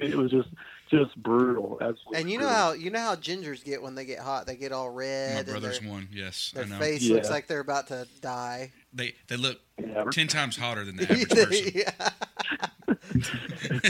[0.02, 0.50] it was just
[0.90, 1.78] just brutal.
[1.82, 2.20] Absolutely.
[2.20, 2.56] And you know brutal.
[2.64, 4.46] how you know how gingers get when they get hot.
[4.48, 5.38] They get all red.
[5.40, 6.08] and brother's one.
[6.12, 6.80] Yes, their I know.
[6.80, 7.16] face Yeah.
[7.16, 8.72] looks like they're about to die.
[8.94, 11.72] They they look Yeah, ten times hotter than the average person.
[11.76, 12.10] yeah.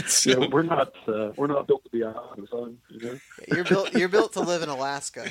[0.06, 2.76] so, yeah, we're not uh, we're not built to be out in the sun.
[2.90, 3.18] You know.
[3.48, 3.94] You're built.
[3.94, 5.30] You're built to live in Alaska.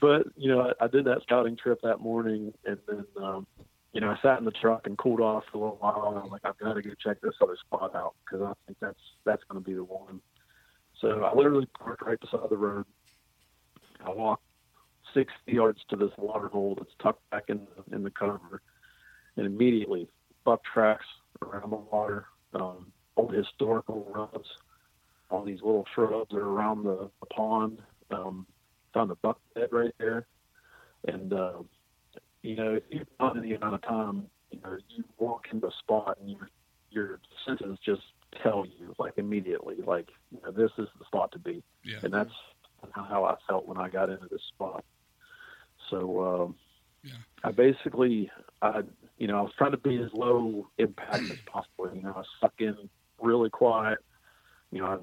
[0.00, 3.46] but you know, I, I did that scouting trip that morning, and then um,
[3.92, 6.18] you know, I sat in the truck and cooled off for a little while, and
[6.18, 8.78] I was like, I've got to go check this other spot out because I think
[8.80, 10.20] that's that's going to be the one.
[11.00, 12.86] So I literally parked right beside the road.
[14.04, 14.44] I walked
[15.14, 18.62] 60 yards to this water hole that's tucked back in the, in the cover,
[19.36, 20.08] and immediately
[20.44, 21.04] buck tracks
[21.42, 24.48] around the water, um, old historical ruts
[25.30, 27.78] on these little shrubs that are around the, the pond.
[28.10, 28.46] Um,
[28.92, 30.26] found a buck bed right there,
[31.08, 31.54] and uh,
[32.42, 35.72] you know, if you've done any amount of time, you know, you walk into a
[35.78, 36.48] spot and your
[36.90, 38.02] your senses just
[38.42, 41.98] tell you like immediately, like you know, this is the spot to be, yeah.
[42.02, 42.32] and that's
[42.92, 44.84] how I felt when I got into this spot.
[45.90, 46.54] So um,
[47.02, 47.12] Yeah.
[47.44, 48.30] I basically,
[48.60, 48.82] I
[49.18, 51.90] you know, I was trying to be as low impact as possible.
[51.94, 52.76] You know, I stuck in
[53.20, 53.98] really quiet.
[54.70, 54.96] You know, I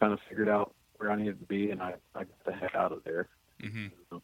[0.00, 2.74] kind of figured out where I needed to be, and I, I got the heck
[2.74, 3.28] out of there.
[3.60, 4.22] hmm That's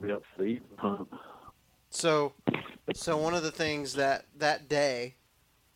[0.00, 1.08] me up for the evening hunt.
[1.90, 2.32] So,
[2.94, 5.14] so one of the things that that day,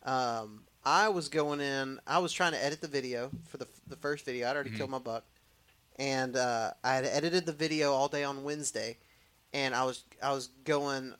[0.04, 2.00] um, I was going in.
[2.06, 4.48] I was trying to edit the video for the the first video.
[4.48, 4.76] I'd already Mhm.
[4.76, 5.24] killed my buck,
[5.96, 8.98] and uh, I had edited the video all day on Wednesday,
[9.52, 11.14] and I was I was going.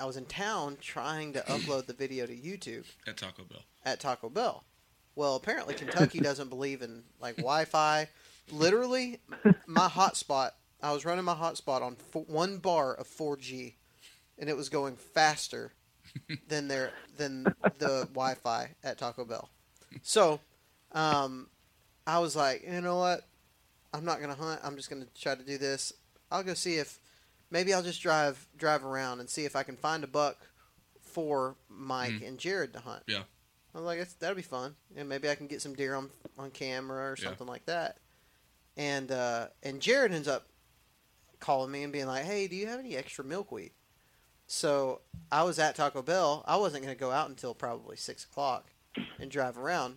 [0.00, 3.62] I was in town trying to upload the video to YouTube At Taco Bell.
[3.84, 4.62] at Taco Bell.
[5.16, 8.08] Well, apparently Kentucky doesn't believe in like Wi-Fi.
[8.52, 9.18] Literally,
[9.66, 10.52] my hotspot.
[10.82, 13.74] I was running my hotspot on one bar of 4G,
[14.38, 15.72] and it was going faster
[16.48, 17.44] than their than
[17.78, 19.48] the Wi-Fi at Taco Bell.
[20.02, 20.40] So,
[20.92, 21.48] um,
[22.06, 23.22] I was like, you know what?
[23.92, 24.60] I'm not gonna hunt.
[24.62, 25.92] I'm just gonna try to do this.
[26.30, 27.00] I'll go see if
[27.50, 30.36] maybe I'll just drive drive around and see if I can find a buck
[31.00, 33.02] for Mike and Jared to hunt.
[33.06, 33.22] Yeah.
[33.74, 36.50] I was like, that'll be fun, and maybe I can get some deer on on
[36.50, 37.24] camera or Yeah.
[37.28, 37.98] something like that.
[38.76, 40.46] And uh, and Jared ends up
[41.40, 43.72] calling me and being like, "Hey, do you have any extra milkweed?"
[44.46, 46.42] So I was at Taco Bell.
[46.46, 48.70] I wasn't going to go out until probably six o'clock
[49.18, 49.96] and drive around.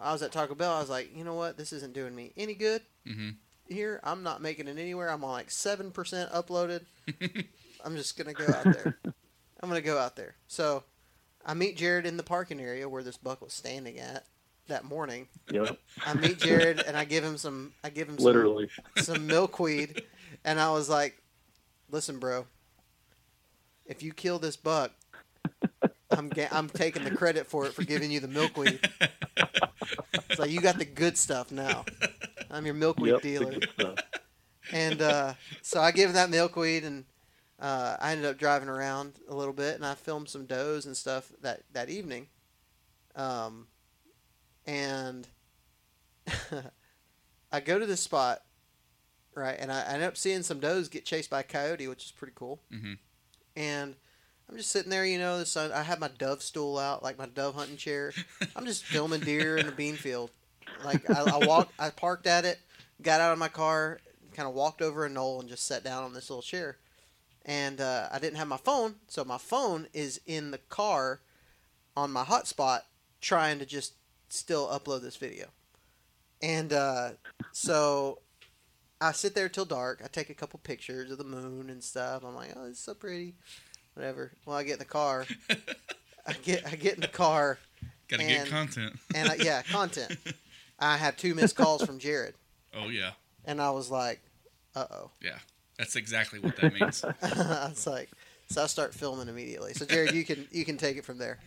[0.00, 0.72] I was at Taco Bell.
[0.72, 1.56] I was like, you know what?
[1.56, 3.30] This isn't doing me any good hmm
[3.68, 4.00] here.
[4.02, 5.08] I'm not making it anywhere.
[5.10, 6.84] I'm on like seven percent uploaded.
[7.84, 8.96] I'm just gonna go out there.
[9.62, 10.34] I'm gonna go out there.
[10.48, 10.84] So
[11.46, 14.26] I meet Jared in the parking area where this buck was standing at
[14.68, 15.28] that morning.
[15.50, 17.72] Yep, I meet Jared and I give him some.
[17.82, 18.68] I give him some, literally.
[18.96, 20.02] some milkweed,
[20.44, 21.22] and I was like,
[21.90, 22.46] "Listen, bro,
[23.86, 24.92] if you kill this buck,
[26.10, 28.80] I'm ga- I'm taking the credit for it for giving you the milkweed.
[30.28, 31.86] It's like you got the good stuff now.
[32.50, 33.62] I'm your milkweed Yep, dealer."
[34.70, 37.04] And uh, so I gave him that milkweed, and
[37.58, 40.96] uh, I ended up driving around a little bit, and I filmed some does and
[40.96, 42.28] stuff that that evening.
[43.14, 43.66] Um,
[44.66, 45.26] and
[47.52, 48.40] I go to this spot,
[49.34, 52.04] right, and I, I end up seeing some does get chased by a coyote, which
[52.04, 52.60] is pretty cool.
[52.72, 52.98] Mhm.
[53.56, 53.94] And
[54.48, 55.72] I'm just sitting there, you know, the sun.
[55.72, 58.12] I have my dove stool out, like my dove hunting chair.
[58.56, 60.30] I'm just filming deer in the bean field.
[60.84, 62.58] Like I, I walked, I parked at it,
[63.02, 64.00] got out of my car,
[64.34, 66.78] kind of walked over a knoll and just sat down on this little chair.
[67.44, 71.20] And uh, I didn't have my phone, so my phone is in the car
[71.96, 72.82] on my hotspot,
[73.20, 73.94] trying to just
[74.28, 75.46] still upload this video.
[76.40, 77.10] And uh,
[77.52, 78.20] so
[79.02, 80.00] I sit there till dark.
[80.04, 82.22] I take a couple pictures of the moon and stuff.
[82.24, 83.34] I'm like, oh, it's so pretty,
[83.94, 84.32] whatever.
[84.46, 85.26] Well, I get in the car.
[86.26, 87.58] I get I get in the car.
[88.08, 88.96] Gotta and- get content.
[89.14, 90.16] and I, yeah, content.
[90.78, 92.34] I have two missed calls from Jared,
[92.74, 93.12] Oh yeah,
[93.44, 94.20] and I was like,
[94.74, 95.10] uh oh.
[95.20, 95.38] yeah.
[95.78, 97.04] That's exactly what that means.
[97.22, 98.10] I was like,
[98.48, 99.72] so I start filming immediately.
[99.74, 101.40] So Jared, you can you can take it from there.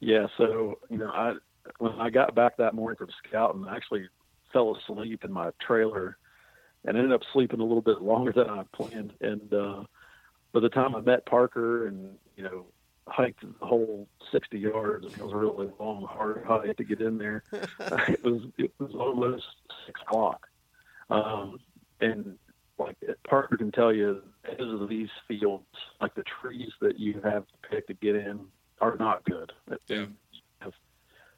[0.00, 1.34] Yeah, so you know, I
[1.78, 4.08] when I got back that morning from scouting, I actually
[4.52, 6.16] fell asleep in my trailer
[6.84, 9.12] and ended up sleeping a little bit longer than I planned.
[9.20, 9.84] And uh,
[10.52, 12.66] by the time I met Parker and you know
[13.06, 17.18] hiked the whole 60 yards, it was a really long, hard hike to get in
[17.18, 17.44] there.
[17.52, 19.44] it was it was almost
[19.86, 20.48] six o'clock,
[21.10, 21.58] um,
[22.00, 22.38] and
[22.78, 22.96] like
[23.28, 25.64] Parker can tell you, edges of these fields,
[26.00, 28.40] like the trees that you have to pick to get in,
[28.80, 29.52] are not good.
[29.86, 30.06] Yeah.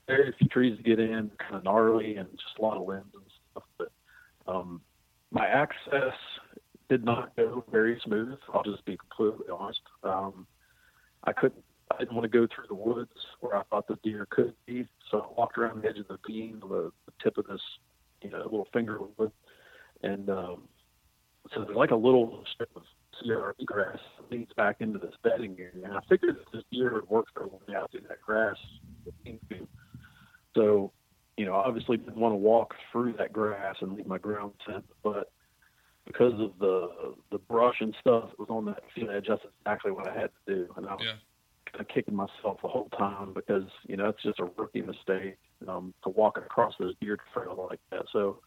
[0.07, 3.13] Very few trees to get in, kind of gnarly, and just a lot of limbs
[3.15, 3.65] and stuff.
[3.79, 3.93] But
[4.47, 4.81] um,
[5.31, 6.15] my access
[6.89, 8.39] did not go very smooth.
[8.53, 9.81] I'll just be completely honest.
[10.03, 10.47] Um,
[11.25, 11.63] I couldn't.
[11.91, 14.87] I didn't want to go through the woods where I thought the deer could be,
[15.11, 17.61] so I walked around the edge of the beam, the, the tip of this,
[18.23, 19.31] you know, little finger wood,
[20.03, 20.63] and um,
[21.53, 22.83] so there's like a little strip of
[23.23, 25.85] CRP grass that leads back into this bedding area.
[25.85, 28.57] And I figured that this deer would work their way out through that grass.
[30.55, 30.93] So,
[31.37, 34.85] you know, obviously didn't want to walk through that grass and leave my ground scent,
[35.03, 35.33] but
[36.07, 39.91] because of the the brush and stuff that was on that field edge, that's exactly
[39.91, 40.75] what I had to do.
[40.77, 41.17] And I was Yeah.
[41.73, 45.39] kind of kicking myself the whole time because, you know, it's just a rookie mistake
[45.67, 48.07] um, to walk across this deer trail like that.
[48.13, 48.43] So,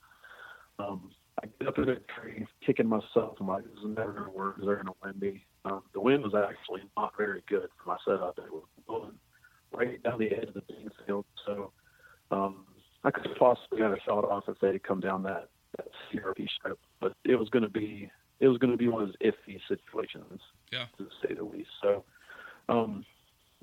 [0.80, 3.38] um, I get up in a tree, kicking myself.
[3.40, 4.58] I'm like, this is never going to work.
[4.60, 5.46] They're going to win me.
[5.66, 8.38] Um, the wind was actually not very good for my setup.
[8.40, 9.20] It was blowing
[9.72, 11.26] right down the edge of the bean field.
[11.46, 11.74] So
[12.32, 12.66] um,
[13.04, 16.80] I could possibly have a shot off if they'd come down that, that CRP strip.
[17.00, 18.10] But it was going to be
[18.40, 20.86] it was going to be one of those iffy situations, Yeah.
[21.00, 21.70] to say the least.
[21.82, 22.04] So
[22.70, 23.04] um,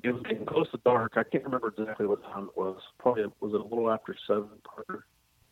[0.03, 1.13] it was getting close to dark.
[1.17, 2.81] I can't remember exactly what time it was.
[2.99, 5.07] Probably was it a little after seven, Parker?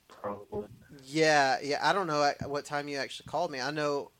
[0.09, 0.67] Probably.
[1.05, 1.79] Yeah, yeah.
[1.83, 3.61] I don't know what time you actually called me.
[3.61, 4.11] I know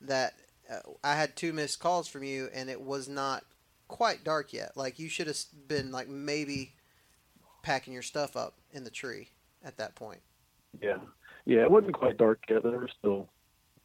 [0.00, 0.34] that
[0.70, 3.44] uh, I had two missed calls from you, and it was not
[3.86, 4.76] quite dark yet.
[4.76, 5.36] Like you should have
[5.68, 6.74] been like maybe
[7.62, 9.30] packing your stuff up in the tree
[9.64, 10.20] at that point.
[10.80, 10.98] Yeah,
[11.44, 12.62] yeah, it wasn't quite dark yet.
[12.62, 13.28] There was still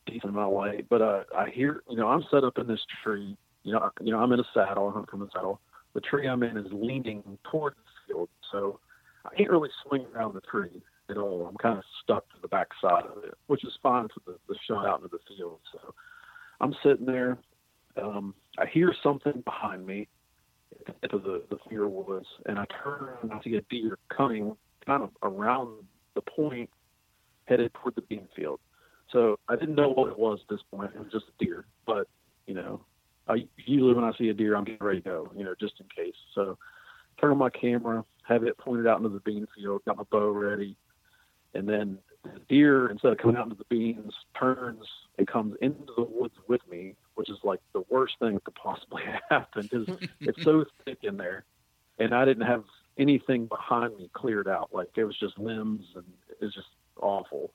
[0.08, 2.68] a decent amount of light, but uh, I hear, you know, I'm set up in
[2.68, 3.38] this tree.
[3.64, 4.90] You know, you know, I'm in a saddle.
[4.90, 5.62] I hunt from a saddle.
[5.94, 8.80] The tree I'm in is leaning toward the field, so
[9.26, 11.46] I can't really swing around the tree at all.
[11.48, 14.38] I'm kind of stuck to the back side of it, which is fine for the,
[14.48, 15.60] the shot out into the field.
[15.72, 15.94] So
[16.60, 17.38] I'm sitting there.
[18.02, 20.08] Um, I hear something behind me
[20.86, 24.56] tip of the, the field woods, and I turn around and see a deer coming
[24.86, 25.84] kind of around
[26.16, 26.70] the point
[27.46, 28.60] headed toward the bean field.
[29.12, 30.92] So I didn't know what it was at this point.
[30.96, 31.66] It was just a deer.
[31.86, 32.08] But,
[32.48, 32.82] you know,
[33.28, 35.74] I usually when I see a deer, I'm getting ready to go, you know, just
[35.80, 36.16] in case.
[36.34, 36.58] So
[37.20, 40.30] turn on my camera, have it pointed out into the bean field, got my bow
[40.32, 40.76] ready.
[41.54, 44.84] And then the deer, instead of coming out into the beans, turns
[45.18, 48.56] and comes into the woods with me, which is like the worst thing that could
[48.56, 49.88] possibly happen because
[50.22, 51.46] it's so thick in there.
[52.00, 52.64] And I didn't have
[52.98, 54.70] anything behind me cleared out.
[54.74, 56.68] Like it was just limbs and it was just
[57.02, 57.54] awful.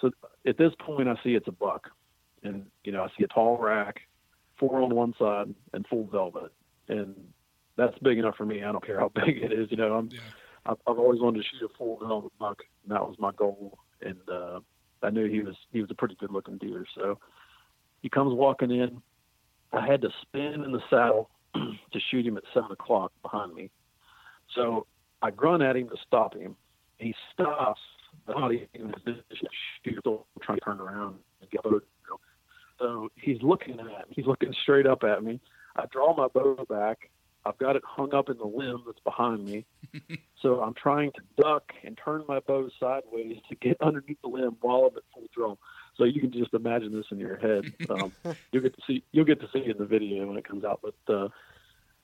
[0.00, 0.10] So
[0.46, 1.88] at this point, I see it's a buck,
[2.42, 4.00] and you know I see a tall rack,
[4.58, 6.52] four on one side, and full velvet,
[6.88, 7.14] and
[7.76, 8.62] that's big enough for me.
[8.62, 9.70] I don't care how big it is.
[9.70, 10.20] You know, I'm Yeah.
[10.66, 13.78] I've, I've always wanted to shoot a full velvet buck, and that was my goal.
[14.02, 14.60] And uh,
[15.02, 16.84] I knew he was he was a pretty good looking deer.
[16.94, 17.18] So
[18.02, 19.02] he comes walking in.
[19.72, 23.70] I had to spin in the saddle to shoot him at seven o'clock behind me.
[24.54, 24.86] So
[25.22, 26.56] I grunt at him to stop him.
[26.98, 27.80] He stops,
[28.28, 29.48] not even in a position
[29.84, 30.04] to shoot,
[30.42, 31.80] trying to turn around and get bow.
[32.78, 33.92] So he's looking at me.
[34.10, 35.40] He's looking straight up at me.
[35.76, 37.10] I draw my bow back.
[37.44, 39.64] I've got it hung up in the limb that's behind me.
[40.42, 44.56] so I'm trying to duck and turn my bow sideways to get underneath the limb
[44.60, 45.56] while I'm at full draw.
[45.96, 47.72] So you can just imagine this in your head.
[47.90, 48.12] Um,
[48.52, 50.64] you'll get to see you'll get to see it in the video when it comes
[50.64, 50.80] out.
[50.82, 51.28] But uh,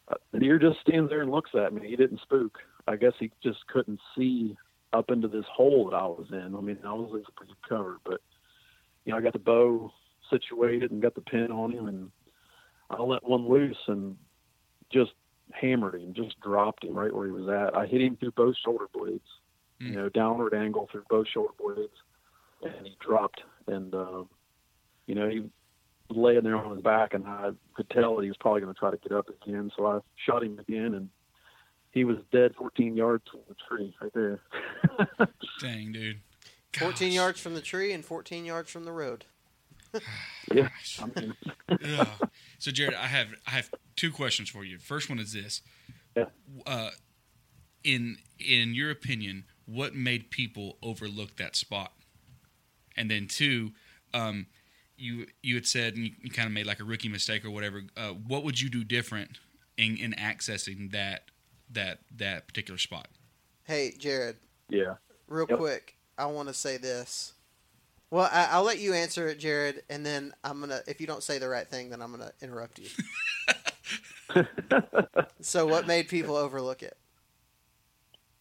[0.08, 1.88] uh, the deer just stands there and looks at me.
[1.88, 2.58] He didn't spook.
[2.88, 4.56] I guess he just couldn't see
[4.92, 6.54] up into this hole that I was in.
[6.56, 8.20] I mean, I was pretty covered, but
[9.04, 9.92] you know, I got the bow
[10.30, 12.10] situated and got the pin on him, and
[12.90, 14.16] I let one loose and
[14.92, 15.12] just
[15.52, 17.76] hammered him, just dropped him right where he was at.
[17.76, 19.24] I hit him through both shoulder blades,
[19.80, 19.86] Mm.
[19.90, 21.94] you know, downward angle through both shoulder blades,
[22.62, 23.42] and he dropped.
[23.66, 24.28] And um,
[25.06, 25.50] you know, he was
[26.10, 28.78] laying there on his back, and I could tell that he was probably going to
[28.78, 29.70] try to get up again.
[29.76, 31.08] So I shot him again, and
[31.92, 34.40] he was dead 14 yards from the tree right there.
[35.60, 36.20] Dang, dude.
[36.78, 39.26] 14 yards from the tree and 14 yards from the road.
[40.52, 40.68] Yeah.
[41.02, 41.34] I mean,
[41.98, 42.28] Ugh.
[42.58, 44.78] So Jared, I have I have two questions for you.
[44.78, 45.60] First one is this:
[46.16, 46.26] Yeah.
[46.66, 46.90] uh,
[47.84, 51.92] in in your opinion, what made people overlook that spot?
[52.96, 53.72] And then two,
[54.14, 54.46] um,
[54.96, 57.50] you you had said and you, you kind of made like a rookie mistake or
[57.50, 57.82] whatever.
[57.96, 59.38] Uh, what would you do different
[59.76, 61.30] in, in accessing that
[61.70, 63.08] that that particular spot?
[63.64, 64.36] Hey, Jared,
[64.68, 64.94] yeah.
[65.28, 65.58] real Yep.
[65.58, 67.32] quick, I want to say this.
[68.10, 70.80] Well, I, I'll let you answer it, Jared, and then I'm gonna.
[70.86, 72.88] If you don't say the right thing, then I'm gonna interrupt you.
[75.40, 76.96] so, what made people overlook it?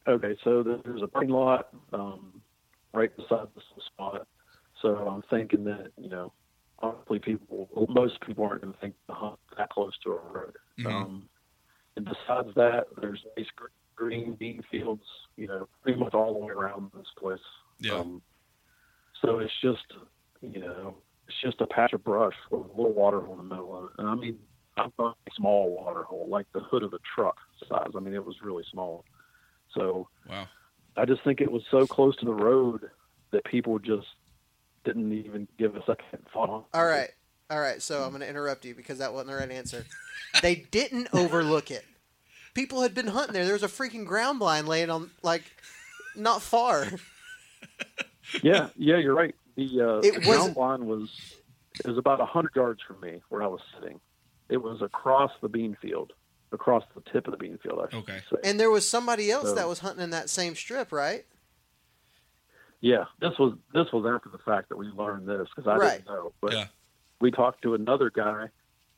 [0.07, 2.41] Okay, so there's a parking lot um,
[2.93, 4.27] right beside this spot.
[4.81, 6.33] So I'm thinking that you know,
[6.79, 10.55] honestly, people, most people aren't going to think to hunt that close to a road.
[10.79, 10.85] Mhm.
[10.91, 11.29] Um,
[11.95, 13.47] and besides that, there's nice
[13.95, 15.03] green bean fields,
[15.35, 17.39] you know, pretty much all the way around this place.
[17.79, 17.99] Yeah.
[17.99, 18.21] Um,
[19.21, 19.85] so it's just,
[20.41, 20.95] you know,
[21.27, 23.83] it's just a patch of brush with a little water hole in the middle of
[23.85, 23.91] it.
[23.99, 24.39] And I mean,
[24.77, 27.91] I thought a small water hole, like the hood of a truck size.
[27.95, 29.05] I mean, it was really small.
[29.75, 30.47] So Wow.
[30.97, 32.89] I just think it was so close to the road
[33.31, 34.07] that people just
[34.83, 36.63] didn't even give a second thought on.
[36.73, 37.09] All right,
[37.49, 37.81] all right.
[37.81, 39.85] So I'm going to interrupt you because that wasn't the right answer.
[40.41, 41.85] they didn't overlook it.
[42.53, 43.45] People had been hunting there.
[43.45, 45.43] There was a freaking ground blind laying on, like,
[46.15, 46.87] not far.
[48.41, 49.35] Yeah, yeah, you're right.
[49.55, 51.09] The uh, It the was- ground blind was
[51.79, 53.99] it was about hundred yards from me where I was sitting.
[54.49, 56.13] It was across the bean field,
[56.51, 57.79] across the tip of the bean field.
[57.85, 58.19] I should Okay.
[58.29, 58.37] say.
[58.43, 61.25] And there was somebody else So- that was hunting in that same strip, right?
[62.81, 66.03] Yeah, this was this was after the fact that we learned this because I Right.
[66.03, 66.33] didn't know.
[66.41, 66.67] But Yeah.
[67.21, 68.49] we talked to another guy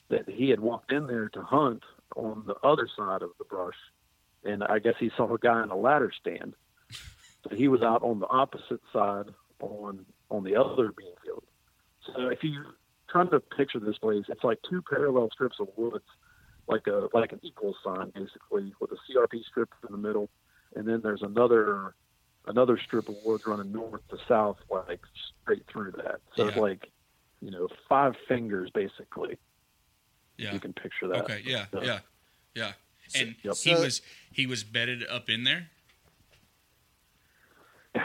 [0.10, 1.84] that he had walked in there to hunt
[2.16, 3.78] on the other side of the brush,
[4.44, 6.56] and I guess he saw a guy in a ladder stand.
[7.44, 11.44] So he was out on the opposite side on on the other bean field.
[12.06, 12.64] So if you
[13.10, 16.06] trying to picture this place, it's like two parallel strips of woods,
[16.68, 20.30] like a like an equal sign basically, with a CRP strip in the middle,
[20.74, 21.96] and then there's another
[22.46, 25.02] another strip of woods running north to south, like
[25.42, 26.20] straight through that.
[26.36, 26.90] So it's like,
[27.42, 29.38] you know, five fingers basically.
[30.38, 30.54] Yeah.
[30.54, 31.24] You can picture that.
[31.24, 31.42] Okay.
[31.46, 31.66] Yeah.
[31.72, 32.00] So- Yeah.
[32.56, 32.72] Yeah.
[33.16, 33.56] And Yep.
[33.56, 35.70] he So- was he was bedded up in there.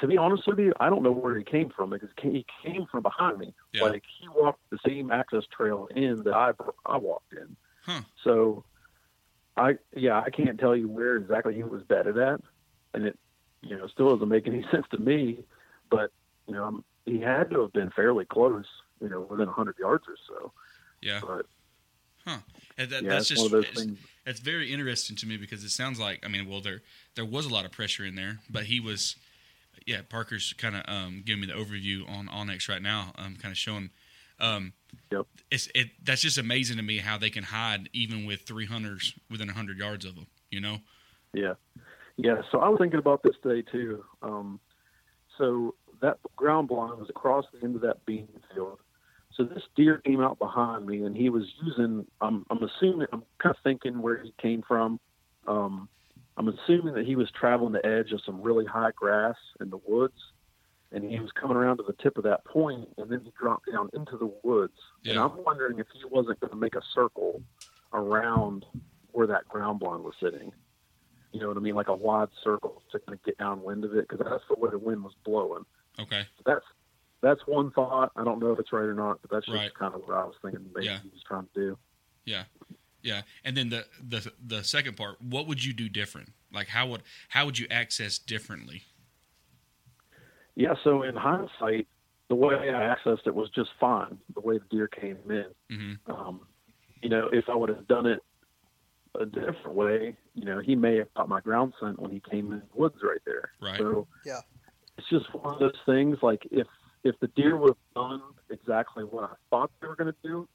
[0.00, 2.86] To be honest with you, I don't know where he came from because he came
[2.90, 3.52] from behind me.
[3.74, 3.82] Yeah.
[3.82, 6.52] Like he walked the same access trail in that I
[6.86, 7.54] I walked in.
[7.84, 8.00] Huh.
[8.24, 8.64] So,
[9.58, 12.40] I yeah, I can't tell you where exactly he was bedded at,
[12.94, 13.18] and it
[13.62, 15.38] you know still doesn't make any sense to me.
[15.90, 16.12] But
[16.46, 18.66] you know, um, he had to have been fairly close,
[19.00, 20.52] you know, within a hundred yards or so.
[21.00, 21.20] Yeah.
[21.26, 21.46] But
[22.26, 22.38] Huh.
[22.76, 23.88] And that, yeah, that's just one of those
[24.26, 26.82] it's, very interesting to me because it sounds like I mean, well, there
[27.14, 29.16] there was a lot of pressure in there, but he was,
[29.86, 30.02] yeah.
[30.08, 33.58] Parker's kind of um, giving me the overview on onX right now, um, kind of
[33.58, 33.90] showing.
[34.38, 34.72] Um,
[35.12, 35.26] Yep.
[35.50, 39.14] It's it that's just amazing to me how they can hide even with three hunters
[39.30, 40.26] within hundred yards of them.
[40.50, 40.78] You know.
[41.32, 41.54] Yeah,
[42.22, 42.42] yeah.
[42.50, 44.04] So I was thinking about this today too.
[44.22, 44.60] Um,
[45.38, 48.78] so that ground blind was across the end of that bean field.
[49.36, 52.06] So this deer came out behind me, and he was using.
[52.20, 53.06] I'm, I'm assuming.
[53.12, 55.00] I'm kind of thinking where he came from.
[55.46, 55.88] Um,
[56.36, 59.80] I'm assuming that he was traveling the edge of some really high grass in the
[59.86, 60.18] woods,
[60.92, 63.70] and he was coming around to the tip of that point, and then he dropped
[63.70, 64.76] down into the woods.
[65.04, 67.42] And I'm wondering if he wasn't going to make a circle
[67.92, 68.64] around
[69.12, 70.52] where that ground blind was sitting.
[71.32, 71.74] You know what I mean?
[71.74, 74.70] Like a wide circle to kind of get downwind of it, because that's the way
[74.70, 75.64] the wind was blowing.
[75.98, 76.26] Okay.
[76.44, 76.64] That's
[77.22, 78.10] that's one thought.
[78.16, 79.74] I don't know if it's right or not, but that's just Right.
[79.74, 80.64] kind of what I was thinking.
[80.74, 81.00] Maybe Yeah.
[81.02, 81.78] he was trying to do.
[82.24, 82.44] Yeah.
[83.02, 83.22] Yeah.
[83.44, 86.30] And then the the the second part, what would you do different?
[86.52, 88.82] Like how would how would you access differently?
[90.56, 90.74] Yeah.
[90.82, 91.86] So in hindsight,
[92.28, 94.18] the way I accessed it was just fine.
[94.34, 95.46] The way the deer came in.
[95.70, 96.40] hmm Um,
[97.02, 98.20] you know, if I would have done it
[99.18, 102.52] a different way, you know, he may have caught my ground scent when he came
[102.52, 103.50] in the woods right there.
[103.60, 103.78] Right.
[103.78, 104.40] So Yeah.
[104.98, 106.18] it's just one of those things.
[106.22, 106.66] Like if
[107.02, 110.46] if the deer would have done exactly what I thought they were going to do,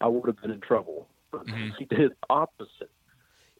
[0.00, 1.08] I would have been in trouble.
[1.32, 1.76] But Mhm.
[1.76, 2.90] he did the opposite.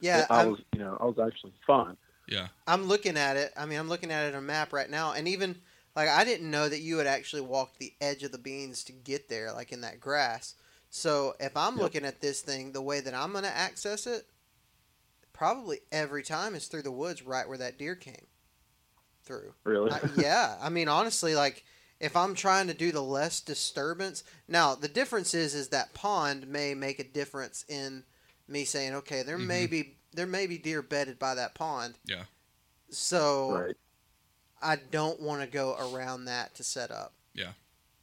[0.01, 1.97] Yeah, I I'm, was, you know, I was actually fine.
[2.27, 2.49] Yeah.
[2.67, 3.53] I'm looking at it.
[3.57, 5.61] I mean, I'm looking at it on a map right now, and even
[5.97, 8.93] like I didn't know that you had actually walked the edge of the beans to
[8.93, 10.55] get there, like in that grass.
[10.91, 11.83] So if I'm Yep.
[11.83, 14.27] looking at this thing, the way that I'm going to access it,
[15.33, 18.27] probably every time is through the woods, right where that deer came
[19.23, 19.55] through.
[19.65, 19.93] Really.
[19.93, 21.65] I, yeah, I mean, honestly, like
[22.01, 26.49] if I'm trying to do the less disturbance, now the difference is is that pond
[26.49, 28.05] may make a difference in
[28.49, 31.95] me saying, okay, there may be there may be deer bedded by that pond.
[32.05, 32.25] Yeah.
[32.91, 33.77] So right.
[34.61, 37.13] I don't want to go around that to set up.
[37.35, 37.53] Yeah.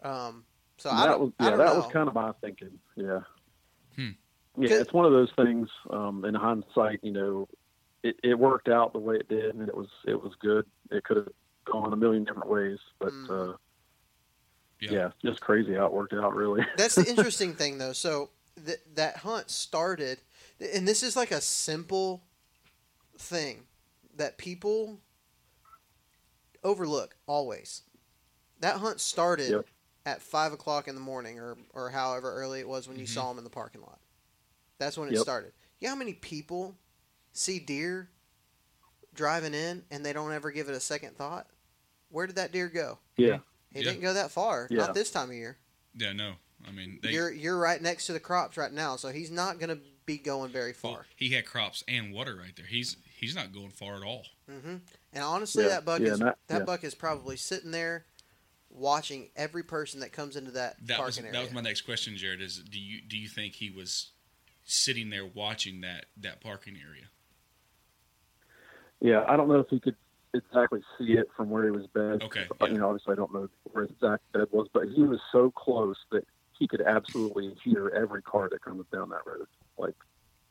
[0.02, 0.46] Um.
[0.78, 1.22] So And I that don't.
[1.22, 1.80] was I yeah, don't that know.
[1.80, 2.80] was kind of my thinking.
[2.96, 3.20] Yeah.
[3.96, 4.10] Hmm.
[4.60, 5.70] Yeah, it's one of those things.
[5.90, 7.48] Um, in hindsight, you know,
[8.04, 10.66] it, it worked out the way it did, and it was it was good.
[10.92, 11.28] It could have
[11.66, 13.30] gone a million different ways, but Mm.
[13.54, 13.58] uh,
[14.80, 14.92] Yeah.
[14.92, 15.10] yeah.
[15.24, 16.34] just crazy how it worked out.
[16.36, 16.66] Really.
[16.78, 17.94] That's the interesting thing, though.
[17.94, 18.30] So
[18.66, 20.20] th- that hunt started,
[20.60, 22.24] and this is like a simple
[23.18, 23.64] thing
[24.16, 25.00] that people
[26.64, 27.84] overlook always.
[28.60, 29.66] That hunt started Yep.
[30.08, 33.10] At five o'clock in the morning, or or however early it was when you Mhm.
[33.14, 34.00] saw him in the parking lot.
[34.80, 35.22] That's when it Yep.
[35.22, 35.54] started.
[35.80, 36.78] You know how many people
[37.34, 38.10] see deer
[39.14, 41.48] driving in and they don't ever give it a second thought?
[42.10, 43.00] Where did that deer go?
[43.18, 43.40] yeah.
[43.74, 43.90] He Yeah.
[43.92, 44.68] didn't go that far.
[44.72, 44.78] Yeah.
[44.78, 45.58] Not this time of year.
[45.94, 46.38] Yeah, no.
[46.66, 49.60] I mean, they, you're you're right next to the crops right now, so he's not
[49.60, 51.06] going to be going very well, far.
[51.18, 52.66] he had crops and water right there.
[52.66, 54.26] He's he's not going far at all.
[54.48, 54.78] hmm
[55.12, 56.64] And honestly, Yeah, that buck yeah, is that- that yeah.
[56.64, 58.06] buck is probably sitting there
[58.78, 62.16] watching every person that comes into that, That was parking that was my next question,
[62.16, 62.42] Jared.
[62.42, 64.12] Is do you do you think he was
[64.64, 67.06] sitting there watching that that parking area?
[69.00, 69.96] Yeah, I don't know if he could
[70.34, 72.24] exactly see it from where he was bed.
[72.24, 72.76] Okay, uh, But, yeah.
[72.76, 75.52] You know, obviously I don't know where his exact bed was, but he was so
[75.52, 76.26] close that
[76.58, 79.48] he could absolutely hear every car that comes down that road.
[79.78, 79.96] Like,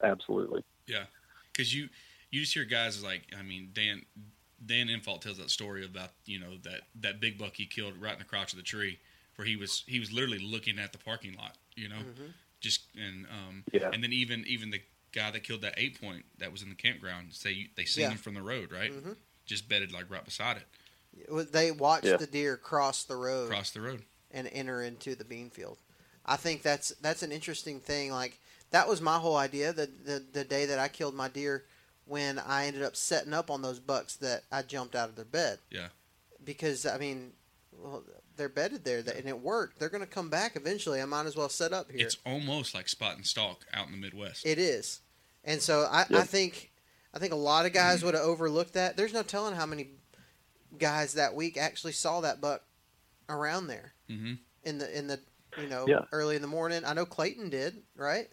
[0.03, 0.65] absolutely.
[0.87, 1.05] Yeah,
[1.53, 1.89] because you
[2.31, 4.03] you just hear guys like I mean Dan
[4.65, 8.13] Dan Infalt tells that story about you know that that big buck he killed right
[8.15, 8.99] in the crotch of the tree
[9.37, 11.57] where he was he was literally looking at the parking lot.
[11.75, 12.33] You know, Mhm.
[12.61, 13.91] just and um Yeah.
[13.93, 14.81] and then even even the
[15.13, 18.11] guy that killed that eight point that was in the campground say they seen Yeah.
[18.13, 19.17] him from the road right Mhm.
[19.47, 20.67] just bedded like right beside it
[21.53, 22.17] They watched Yeah.
[22.19, 25.79] the deer cross the road across the road and enter into the bean field.
[26.27, 28.11] I think that's that's an interesting thing.
[28.11, 28.39] Like
[28.71, 29.73] that was my whole idea.
[29.73, 31.65] The the, the day that I killed my deer,
[32.07, 35.25] when I ended up setting up on those bucks that I jumped out of their
[35.25, 35.59] bed.
[35.71, 35.89] Yeah.
[36.43, 37.33] Because I mean,
[37.73, 38.03] well,
[38.37, 39.79] they're bedded there, and it worked.
[39.79, 41.01] They're going to come back eventually.
[41.03, 42.07] I might as well set up here.
[42.07, 45.01] it's almost like spot and stalk out in the Midwest It is,
[45.45, 46.71] and so I, I think
[47.13, 48.97] I think a lot of guys would have overlooked that.
[48.97, 49.89] There's no telling how many
[50.79, 52.63] guys that week actually saw that buck
[53.29, 55.19] around there hmm in the in the
[55.57, 56.05] you know Yeah.
[56.13, 56.85] early in the morning.
[56.85, 58.29] I know Clayton did, right?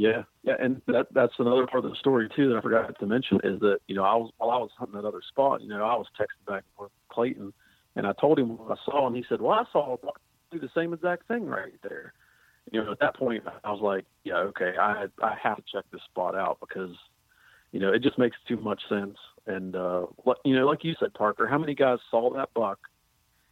[0.00, 3.06] Yeah, yeah, and that that's another part of the story too that I forgot to
[3.06, 5.68] mention is that you know I was while I was hunting that other spot, you
[5.68, 7.52] know I was texting back and forth with Clayton,
[7.96, 10.18] and I told him what I saw, and he said, "Well, I saw a buck
[10.50, 12.14] do the same exact thing right there."
[12.72, 15.84] You know, at that point, I was like, "Yeah, okay, I I have to check
[15.92, 16.96] this spot out because,
[17.72, 20.06] you know, it just makes too much sense." And uh,
[20.46, 22.78] you know, like you said, Parker, how many guys saw that buck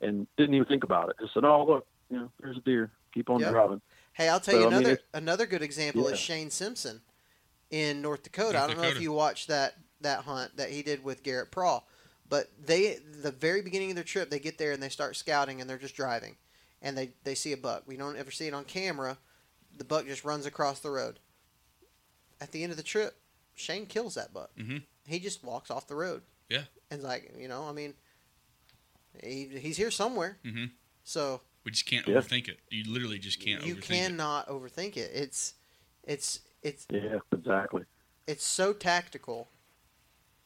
[0.00, 1.16] and didn't even think about it?
[1.20, 2.90] Just said, "Oh, look, you know, there's a deer.
[3.12, 3.50] Keep on Yep.
[3.50, 3.82] driving."
[4.18, 7.00] Hey, I'll tell So, you I mean, another another good example is Shane Simpson
[7.70, 8.58] in North Dakota.
[8.60, 11.86] I don't know if you watched that that hunt that he did with Garrett Prawl,
[12.28, 15.60] but they the very beginning of their trip, they get there and they start scouting
[15.60, 16.36] and they're just driving,
[16.82, 17.84] and they they see a buck.
[17.86, 19.18] We don't ever see it on camera.
[19.76, 21.20] The buck just runs across the road.
[22.40, 23.16] At the end of the trip,
[23.54, 24.50] Shane kills that buck.
[24.58, 24.82] Mhm.
[25.06, 26.22] He just walks off the road.
[26.48, 26.64] Yeah.
[26.90, 27.94] and like you know, I mean,
[29.22, 30.38] he, he's here somewhere.
[30.42, 30.64] hmm
[31.04, 32.14] So we just can't Yeah.
[32.14, 35.10] overthink it you literally just can't you overthink it cannot overthink it.
[35.12, 35.52] It's
[36.02, 37.82] it's it's Yeah, exactly.
[38.26, 39.50] it's so tactical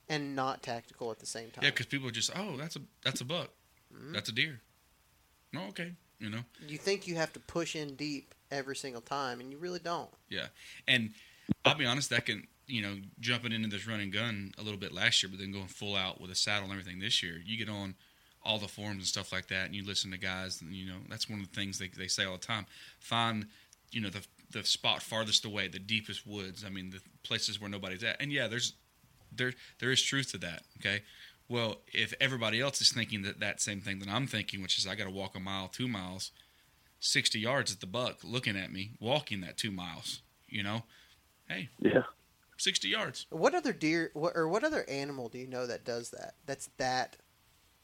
[0.09, 1.63] and not tactical at the same time.
[1.63, 3.51] Yeah, because people are just, oh, that's a that's a buck,
[3.95, 4.13] Mhm.
[4.13, 4.61] that's a deer.
[5.53, 6.45] No, okay, you know.
[6.67, 10.11] you think you have to push in deep every single time, and you really don't.
[10.29, 10.49] Yeah,
[10.89, 11.15] and
[11.65, 14.93] I'll be honest, that can you know jumping into this running gun a little bit
[14.93, 17.39] last year, but then going full out with a saddle and everything this year.
[17.39, 17.95] You get on
[18.45, 20.99] all the forums and stuff like that, and you listen to guys, and you know
[21.09, 22.67] that's one of the things they they say all the time.
[23.01, 23.47] Find
[23.91, 26.65] you know the the spot farthest away, the deepest woods.
[26.65, 28.21] I mean, the places where nobody's at.
[28.21, 28.75] And yeah, there's
[29.35, 30.63] there there is truth to that.
[30.79, 31.03] Okay.
[31.49, 34.87] Well, if everybody else is thinking that that same thing that I'm thinking, which is
[34.87, 36.31] I got to walk a mile, two miles,
[37.01, 40.85] sixty yards at the buck, looking at me, walking that two miles, you know,
[41.49, 42.05] hey, Yeah.
[42.57, 43.27] sixty yards.
[43.31, 46.35] What other deer what, or what other animal do you know that does that?
[46.47, 47.17] That's that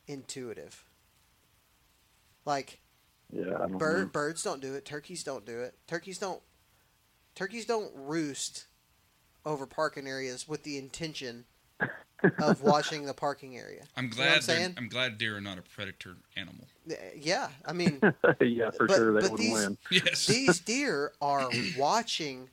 [0.08, 0.84] intuitive.
[2.44, 2.80] Like
[3.32, 4.10] Yeah, don't bird, know.
[4.10, 4.84] birds don't do it.
[4.84, 5.74] Turkeys don't do it.
[5.86, 6.40] Turkeys don't.
[7.34, 8.66] Turkeys don't roost
[9.46, 11.44] over parking areas with the intention
[12.40, 13.84] of watching the parking area.
[13.96, 14.34] I'm know what glad.
[14.36, 14.74] I'm saying?
[14.76, 16.66] I'm glad deer are not a predator animal.
[17.16, 18.00] Yeah, I mean,
[18.40, 19.78] yeah, for But- sure they but would these- win.
[19.92, 21.48] Yes, these deer are
[21.78, 22.48] watching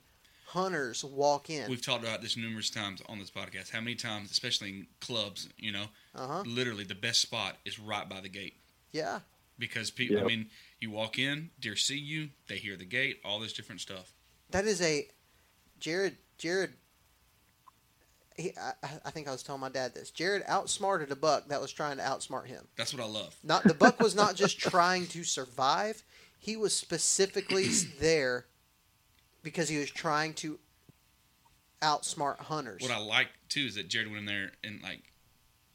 [0.56, 1.68] hunters walk in.
[1.70, 3.70] we've talked about this numerous times on this podcast.
[3.70, 5.84] How many times, especially in clubs, you know,
[6.14, 6.42] Uh huh.
[6.46, 8.54] literally the best spot is right by the gate.
[8.92, 9.20] Yeah.
[9.58, 10.18] because people.
[10.18, 10.46] I mean,
[10.80, 14.12] you walk in, deer see you, they hear the gate, all this different stuff.
[14.50, 15.06] That is a
[15.80, 16.16] Jared.
[16.38, 16.72] Jared.
[18.36, 18.72] he, I,
[19.06, 20.10] I think I was telling my dad this.
[20.10, 22.66] Jared outsmarted a buck that was trying to outsmart him.
[22.76, 23.34] That's what I love.
[23.42, 26.02] Not the buck was not just trying to survive;
[26.38, 27.64] he was specifically
[28.00, 28.46] there
[29.46, 30.58] because he was trying to
[31.80, 32.82] outsmart hunters.
[32.82, 35.04] What I like too is that Jared went in there and like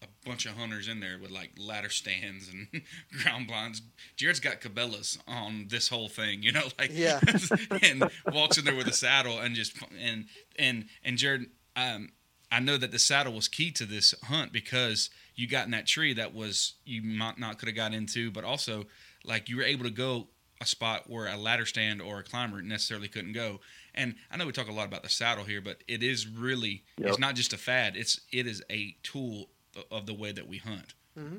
[0.04, 2.68] a bunch of hunters in there with like ladder stands and
[3.24, 3.82] ground blinds.
[4.18, 7.22] Jared's got Cabela's on this whole thing, you know, like Yeah.
[7.82, 10.26] and walks in there with a saddle and just and
[10.60, 11.46] and and Jared,
[11.78, 12.10] um,
[12.52, 15.88] I know that the saddle was key to this hunt because you got in that
[15.88, 18.84] tree that was you might not could have got into, but also
[19.24, 20.28] like you were able to go
[20.62, 23.60] a spot where a ladder stand or a climber necessarily couldn't go.
[23.94, 26.84] And I know we talk a lot about the saddle here, but it is really
[26.98, 27.10] Yep.
[27.10, 27.98] it's not just a fad.
[27.98, 29.50] It's it is a tool
[29.90, 30.94] of the way that we hunt.
[31.18, 31.38] Mm-hmm.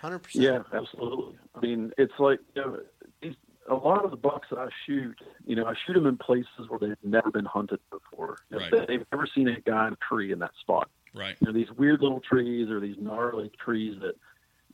[0.00, 0.44] Hundred percent.
[0.44, 1.36] Yeah, absolutely.
[1.54, 2.78] I mean, it's like you know,
[3.20, 3.34] these,
[3.68, 5.14] a lot of the bucks that I shoot,
[5.46, 8.38] you know, I shoot them in places where they've never been hunted before.
[8.50, 8.88] You know, Right.
[8.88, 10.88] They've never seen a guy in a tree in that spot.
[11.14, 11.36] Right.
[11.40, 14.14] You know, these weird little trees or these gnarly trees that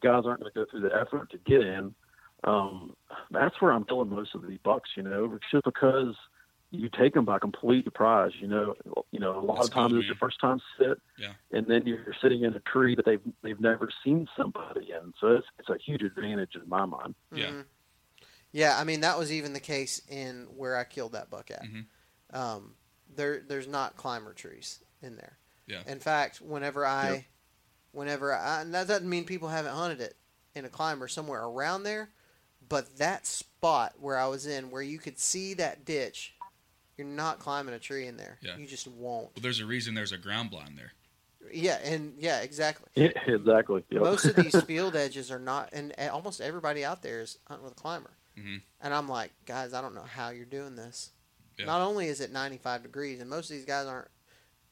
[0.00, 1.94] guys aren't going to go through the effort to get in.
[2.44, 2.94] Um,
[3.30, 4.90] that's where I'm killing most of these bucks.
[4.96, 6.14] You know, just because
[6.70, 8.32] you take them by complete surprise.
[8.40, 8.74] You know,
[9.10, 11.32] you know, a lot That's of times cool, it's your first time sit, Yeah.
[11.52, 15.14] and then you're sitting in a tree that they've they've never seen somebody in.
[15.20, 17.14] So it's it's a huge advantage in my mind.
[17.32, 17.46] Yeah.
[17.50, 17.64] Mhm.
[18.52, 21.62] Yeah, I mean that was even the case in where I killed that buck at.
[21.62, 21.86] Mhm.
[22.32, 22.76] Um,
[23.08, 25.38] there, there's not climber trees in there.
[25.66, 25.82] Yeah.
[25.86, 27.24] In fact, whenever I, Yep.
[27.92, 30.16] whenever I, and that doesn't mean people haven't hunted it
[30.54, 32.10] in a climber somewhere around there,
[32.68, 36.34] but that spot where I was in, where you could see that ditch,
[36.96, 38.38] you're not climbing a tree in there.
[38.42, 38.56] Yeah.
[38.56, 39.26] You just won't.
[39.34, 40.92] Well, there's a reason there's a ground blind there.
[41.52, 42.88] Yeah, and yeah, exactly.
[42.94, 43.84] Yeah, exactly.
[43.90, 44.02] Yep.
[44.02, 47.64] Most of these field edges are not, and and almost everybody out there is hunting
[47.64, 48.10] with a climber.
[48.36, 48.62] Mhm.
[48.80, 51.10] And I'm like, guys, I don't know how you're doing this.
[51.58, 51.66] Yeah.
[51.66, 54.08] Not only is it 95 degrees, and most of these guys aren't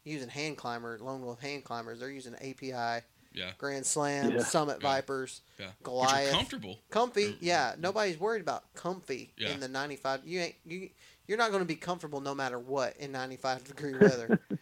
[0.04, 2.00] using hand climber, lone wolf hand climbers.
[2.00, 3.04] They're using API,
[3.34, 3.50] Yeah.
[3.58, 4.38] Grand Slam, Yeah.
[4.44, 4.88] Summit Yeah.
[4.88, 5.70] Vipers, Yeah.
[5.82, 6.24] Goliath.
[6.26, 6.78] you're comfortable.
[6.90, 7.36] comfy.
[7.40, 9.50] Yeah, nobody's worried about comfy Yeah.
[9.50, 10.20] in the 95.
[10.24, 10.90] You ain't you.
[11.26, 14.40] You're not going to be comfortable no matter what in 95 degree weather.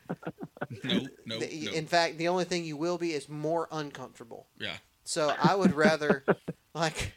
[0.84, 1.72] No, no, The- no.
[1.72, 4.46] In fact, the only thing you will be is more uncomfortable.
[4.58, 4.76] Yeah.
[5.04, 6.24] So I would rather,
[6.74, 7.12] like,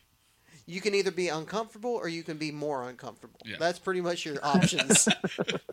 [0.66, 3.40] you can either be uncomfortable or you can be more uncomfortable.
[3.46, 3.56] Yeah.
[3.58, 5.08] That's pretty much your options.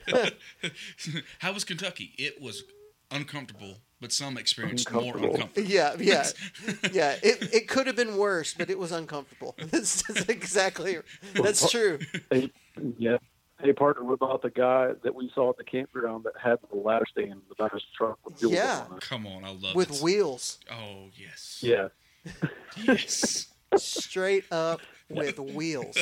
[1.41, 2.15] How was Kentucky?
[2.19, 2.63] It was
[3.11, 5.35] uncomfortable, but some experienced more Uncomfortable.
[5.37, 5.71] uncomfortable.
[5.71, 6.27] yeah, yeah,
[6.93, 7.17] yeah.
[7.23, 9.55] It, it could have been worse, but it was uncomfortable.
[9.71, 10.99] That's, that's exactly
[11.35, 11.99] that's true.
[12.31, 12.51] Hey,
[12.99, 13.17] yeah.
[13.61, 16.77] Hey, partner, what about the guy that we saw at the campground that had the
[16.77, 18.85] ladder stand in the back of his truck with wheels Yeah.
[18.91, 19.03] on it?
[19.03, 20.03] Come on, I love With it.
[20.03, 21.61] wheels, Oh yes.
[21.63, 21.89] Yeah.
[22.77, 23.47] Yes.
[23.77, 25.97] straight up with wheels.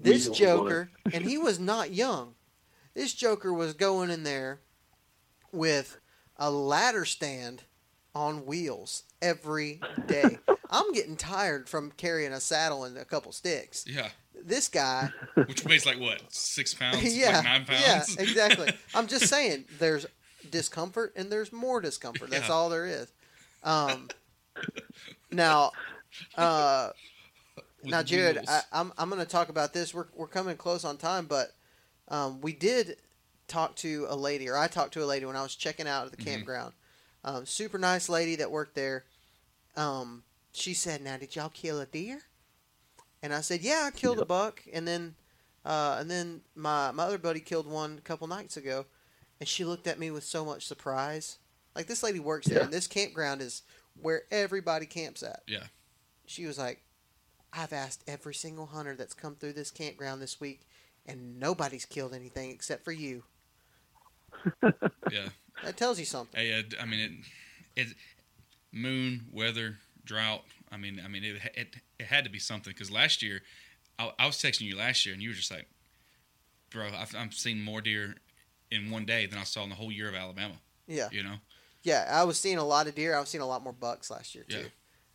[0.00, 0.38] This wheels.
[0.38, 2.34] Joker, and he was not young.
[2.94, 4.60] This Joker was going in there
[5.52, 5.98] with
[6.36, 7.62] a ladder stand
[8.14, 10.38] on wheels every day.
[10.70, 13.84] I'm getting tired from carrying a saddle and a couple sticks.
[13.86, 14.08] Yeah.
[14.44, 15.10] This guy,
[15.46, 16.20] Which weighs like what?
[16.32, 17.02] Six pounds?
[17.16, 18.70] yeah, Like nine yeah, exactly.
[18.94, 20.06] I'm just saying, there's
[20.50, 22.30] discomfort and there's more discomfort.
[22.30, 22.54] That's Yeah.
[22.54, 23.10] all there is.
[23.62, 24.08] Um,
[25.30, 25.72] now,
[26.36, 26.90] uh,
[27.82, 28.48] With now, Jared, wheels.
[28.48, 29.94] I, I'm I'm going to talk about this.
[29.94, 31.48] We're we're coming close on time, but
[32.08, 32.96] um, we did
[33.48, 36.06] talk to a lady, or I talked to a lady when I was checking out
[36.06, 36.24] at the Mhm.
[36.24, 36.74] campground.
[37.22, 39.04] Um, super nice lady that worked there.
[39.76, 42.22] Um, she said, "Now, did y'all kill a deer?"
[43.22, 45.16] And I said, "Yeah, I killed a buck, and then
[45.64, 48.86] uh, and then my my other buddy killed one a couple nights ago."
[49.40, 51.38] And she looked at me with so much surprise.
[51.74, 53.62] Like this lady works there, and this campground is
[54.00, 55.66] where everybody camps at Yeah.
[56.26, 56.84] she was like,
[57.52, 60.68] I've asked every single hunter that's come through this campground this week,
[61.06, 63.24] and nobody's killed anything except for you.
[65.10, 65.28] Yeah.
[65.62, 66.38] That tells you something.
[66.38, 67.24] Hey, uh, I mean,
[67.76, 67.88] it, it,
[68.72, 70.42] moon, weather, drought.
[70.70, 73.40] I mean, I mean, it it, it had to be something because last year,
[73.98, 75.68] I, I was texting you last year, and you were just like,
[76.70, 78.16] "Bro, I've, I've seen more deer
[78.72, 80.54] in one day than I saw in the whole year of Alabama."
[80.88, 81.36] Yeah, You know?
[81.84, 82.08] yeah.
[82.10, 83.16] I was seeing a lot of deer.
[83.16, 84.66] I was seeing a lot more bucks last year too.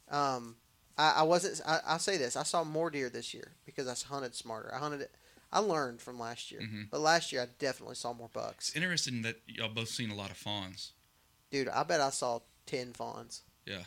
[0.09, 0.55] Um,
[0.97, 1.61] I, I wasn't.
[1.67, 4.73] I, I'll say this: I saw more deer this year because I hunted smarter.
[4.73, 5.11] I hunted it.
[5.51, 6.89] I learned from last year, Mhm.
[6.91, 8.67] but last year I definitely saw more bucks.
[8.69, 10.93] It's interesting that y'all both seen a lot of fawns.
[11.49, 13.41] Dude, I bet I saw ten fawns.
[13.65, 13.85] Yeah.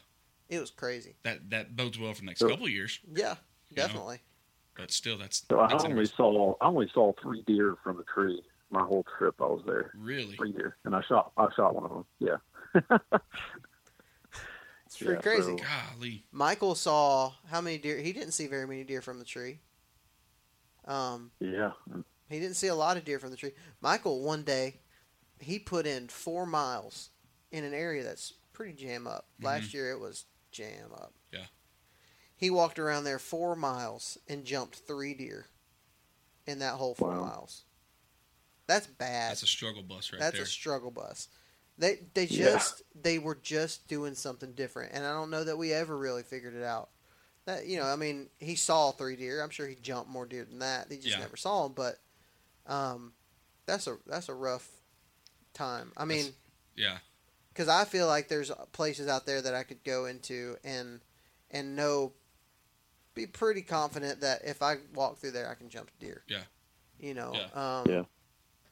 [0.49, 1.17] It was crazy.
[1.23, 2.49] That that bodes well for the next Sure.
[2.51, 3.37] couple of years, Yeah,
[3.71, 3.83] You know?
[3.87, 4.21] definitely.
[4.75, 8.05] but still, that's, So I that's only saw I only saw three deer from the
[8.05, 9.93] tree my whole trip I was there.
[9.95, 10.35] Really?
[10.37, 12.07] Three deer, and I shot I shot one of them.
[12.19, 12.37] Yeah.
[14.87, 15.57] It's pretty Yeah, crazy.
[15.59, 15.65] so-
[15.95, 16.25] Golly.
[16.33, 17.99] Michael saw how many deer?
[17.99, 19.61] He didn't see very many deer from the tree.
[20.85, 21.73] Um, Yeah.
[22.29, 23.53] he didn't see a lot of deer from the tree.
[23.81, 24.81] Michael one day,
[25.41, 27.11] he put in four miles
[27.51, 29.29] in an area that's pretty jam up.
[29.41, 31.13] Last year it was jam up.
[31.33, 31.37] Mm-hmm.
[31.43, 31.47] Yeah.
[32.37, 35.47] He walked around there four miles and jumped three deer
[36.47, 37.21] in that whole four Wow.
[37.25, 37.63] miles.
[38.67, 39.31] That's bad.
[39.31, 40.27] That's a struggle bus right there.
[40.27, 40.45] That's there.
[40.45, 41.29] a struggle bus.
[41.79, 42.45] They they Yeah.
[42.53, 46.23] just they were just doing something different, and I don't know that we ever really
[46.23, 46.91] figured it out.
[47.45, 49.43] That you know, I mean, he saw three deer.
[49.43, 50.87] I'm sure he jumped more deer than that.
[50.91, 51.21] He just Yeah.
[51.21, 51.73] never saw them.
[51.75, 51.99] But
[52.67, 53.13] um,
[53.67, 54.69] that's a that's a rough
[55.55, 55.93] time.
[55.97, 56.27] I mean,
[56.77, 56.99] yeah.
[57.49, 61.01] because I feel like there's places out there that I could go into and
[61.51, 62.13] and know,
[63.15, 66.23] be pretty confident that if I walk through there, I can jump a deer.
[66.29, 66.43] Yeah.
[67.01, 67.33] You know.
[67.35, 67.81] Yeah.
[67.81, 68.05] Um, Yeah.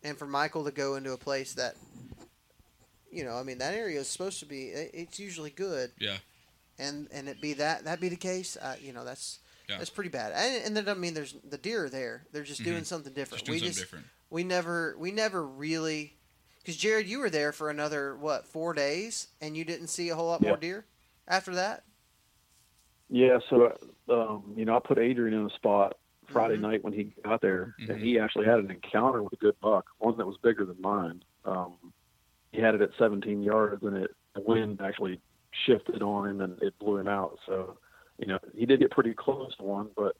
[0.02, 1.76] And for Michael to go into a place that,
[3.12, 4.68] you know, I mean, that area is supposed to be.
[4.68, 5.90] It's usually good.
[5.98, 6.16] Yeah.
[6.80, 9.38] And and it be that that be the case, uh, you know, that's.
[9.68, 9.78] Yeah.
[9.78, 12.24] That's pretty bad, and, and that doesn't mean there's the deer are there.
[12.32, 12.86] They're just doing Mhm.
[12.86, 13.44] something different.
[13.44, 14.06] Just doing we something just different.
[14.28, 16.14] we never we never really
[16.58, 20.16] because Jared, you were there for another what four days, and you didn't see a
[20.16, 20.86] whole lot more deer
[21.28, 21.84] after that.
[23.08, 23.76] Yeah, so
[24.08, 26.60] um, you know, I put Adrian in a spot Friday Mhm.
[26.62, 27.90] night when he got there, Mhm.
[27.90, 30.80] and he actually had an encounter with a good buck, one that was bigger than
[30.80, 31.22] mine.
[31.44, 31.92] Um,
[32.50, 35.20] he had it at 17 yards, and it the wind actually
[35.66, 37.38] shifted on him, and it blew him out.
[37.46, 37.78] So,
[38.18, 40.16] you know, he did get pretty close to one, but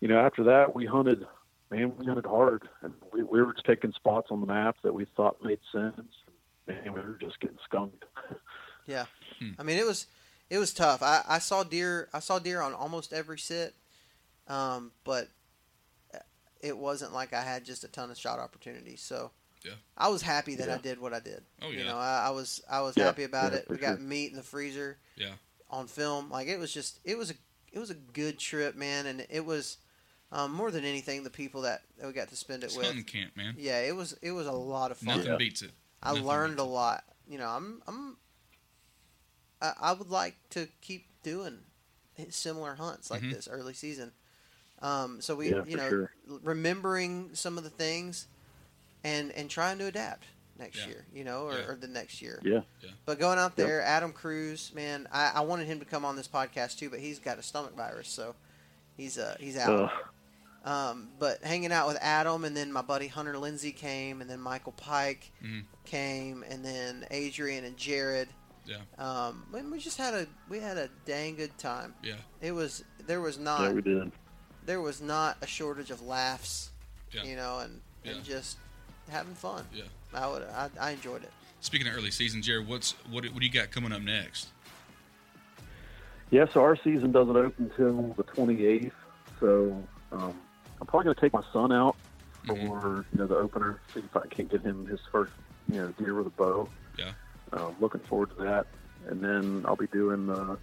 [0.00, 1.26] you know, after that, we hunted.
[1.70, 4.92] Man, we hunted hard, and we, we were just picking spots on the map that
[4.92, 6.02] we thought made sense.
[6.66, 8.04] Man, we were just getting skunked.
[8.84, 9.04] Yeah,
[9.38, 9.50] Hmm.
[9.60, 10.08] I mean it was
[10.50, 11.02] it was tough.
[11.02, 13.74] I, I saw deer I saw deer on almost every sit,
[14.48, 15.28] um, but
[16.60, 19.00] it wasn't like I had just a ton of shot opportunities.
[19.00, 19.30] So
[19.64, 19.72] Yeah.
[19.96, 21.42] I was happy that I did what I did.
[21.60, 21.78] Oh, yeah.
[21.80, 23.66] You know, I, I was I was Yeah, happy about yeah, it.
[23.68, 24.06] We got sure.
[24.06, 24.98] meat in the freezer.
[25.16, 25.32] Yeah.
[25.70, 27.34] On film, like it was just it was a
[27.72, 29.78] it was a good trip, man, and it was
[30.30, 32.86] um, more than anything the people that, that we got to spend it It's with.
[32.86, 33.54] hunting camp, man.
[33.56, 35.18] Yeah, it was it was a lot of fun.
[35.18, 35.70] Nothing beats it.
[36.02, 37.04] I Nothing learned beats a lot.
[37.26, 38.16] You know, I'm I'm
[39.60, 41.60] I, I would like to keep doing
[42.30, 43.32] similar hunts like Mhm.
[43.32, 44.12] this early season.
[44.80, 46.12] Um, so we, Yeah, you know, sure.
[46.42, 48.26] remembering some of the things
[49.04, 50.24] and and trying to adapt
[50.58, 50.86] next Yeah.
[50.88, 51.66] year, you know, or, Yeah.
[51.68, 52.40] or the next year.
[52.44, 52.60] Yeah.
[53.06, 53.66] But going out Yep.
[53.66, 57.00] there, Adam Cruz, man, I, I wanted him to come on this podcast too, but
[57.00, 58.34] he's got a stomach virus, so
[58.96, 59.80] he's uh he's out.
[59.84, 59.88] Uh,
[60.64, 64.38] Um, but hanging out with Adam, and then my buddy Hunter Lindsay came, and then
[64.40, 65.64] Michael Pike Mhm.
[65.84, 68.28] came, and then Adrian and Jared.
[68.64, 68.76] Yeah.
[68.96, 71.96] Um, we just had a we had a dang good time.
[72.00, 72.14] Yeah.
[72.40, 74.12] It was there was not yeah, not we did.
[74.64, 76.70] there was not a shortage of laughs,
[77.10, 77.24] Yeah.
[77.24, 78.56] you know, and, and just
[79.10, 79.64] having fun.
[79.74, 79.84] Yeah.
[80.14, 81.30] I would I, I enjoyed it.
[81.60, 84.48] Speaking of early season, Jared, what's what what do you got coming up next?
[86.30, 88.90] Yeah, so our season doesn't open until the 28th.
[89.38, 90.34] So um,
[90.80, 91.96] I'm probably going to take my son out
[92.46, 93.04] for Mhm.
[93.12, 93.80] you know the opener.
[93.94, 95.32] See if I can't get him his first
[95.70, 96.68] you know deer with a bow.
[96.98, 97.12] Yeah.
[97.52, 98.66] Um, looking forward to that.
[99.08, 100.56] And then I'll be doing the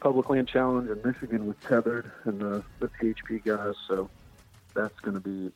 [0.00, 3.74] public land challenge in Michigan with Tethrd and the, the PHP guys.
[3.86, 4.08] So
[4.74, 5.52] that's going to be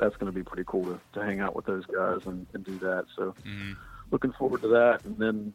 [0.00, 2.64] that's going to be pretty cool to, to hang out with those guys and, and
[2.64, 3.04] do that.
[3.16, 3.72] So hmm
[4.10, 5.00] looking forward to that.
[5.04, 5.52] And then,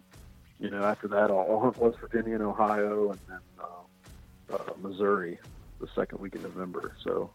[0.59, 4.73] you know, after that, I'll, I'll hunt West Virginia and Ohio, and then uh, uh,
[4.81, 5.37] Missouri
[5.81, 6.93] the second week in November.
[7.03, 7.31] So,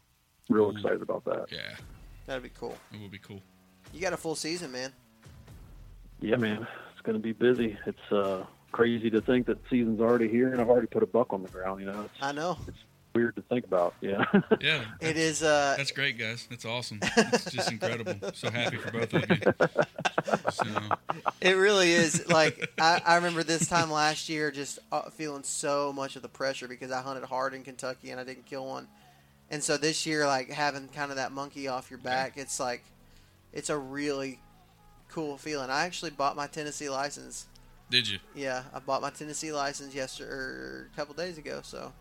[0.49, 0.71] real Ooh.
[0.71, 1.47] excited about that.
[1.53, 1.77] Yeah,
[2.27, 2.75] That'd be cool.
[2.93, 3.43] it would be cool.
[3.93, 4.93] You got a full season, man.
[6.21, 7.77] Yeah, man, it's going to be busy.
[7.87, 11.33] It's uh, crazy to think that season's already here, and I've already put a buck
[11.35, 11.81] on the ground.
[11.81, 12.57] You know, it's I know
[13.15, 13.95] weird to think about.
[14.01, 14.25] Yeah.
[14.61, 14.85] Yeah.
[15.01, 15.43] it is.
[15.43, 16.47] Uh, That's great, guys.
[16.51, 17.01] That's awesome.
[17.03, 18.15] It's just incredible.
[18.35, 20.51] So happy for both of you.
[20.53, 20.65] So,
[21.41, 22.29] It really is.
[22.29, 26.29] Like I, I remember this time last year, just uh, feeling so much of the
[26.29, 28.87] pressure because I hunted hard in Kentucky and I didn't kill one,
[29.51, 32.85] and so this year, like having kind of that monkey off your back, it's like,
[33.53, 34.39] it's a really
[35.09, 35.71] cool feeling.
[35.71, 37.47] I actually bought my Tennessee license.
[37.91, 38.19] did you?
[38.35, 41.61] Yeah, I bought my Tennessee license yesterday, or a couple days ago.
[41.65, 41.93] So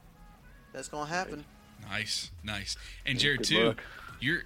[0.73, 1.45] that's gonna happen.
[1.89, 2.77] Nice, nice.
[3.05, 3.65] And Jared good too.
[3.67, 3.81] luck.
[4.19, 4.43] Your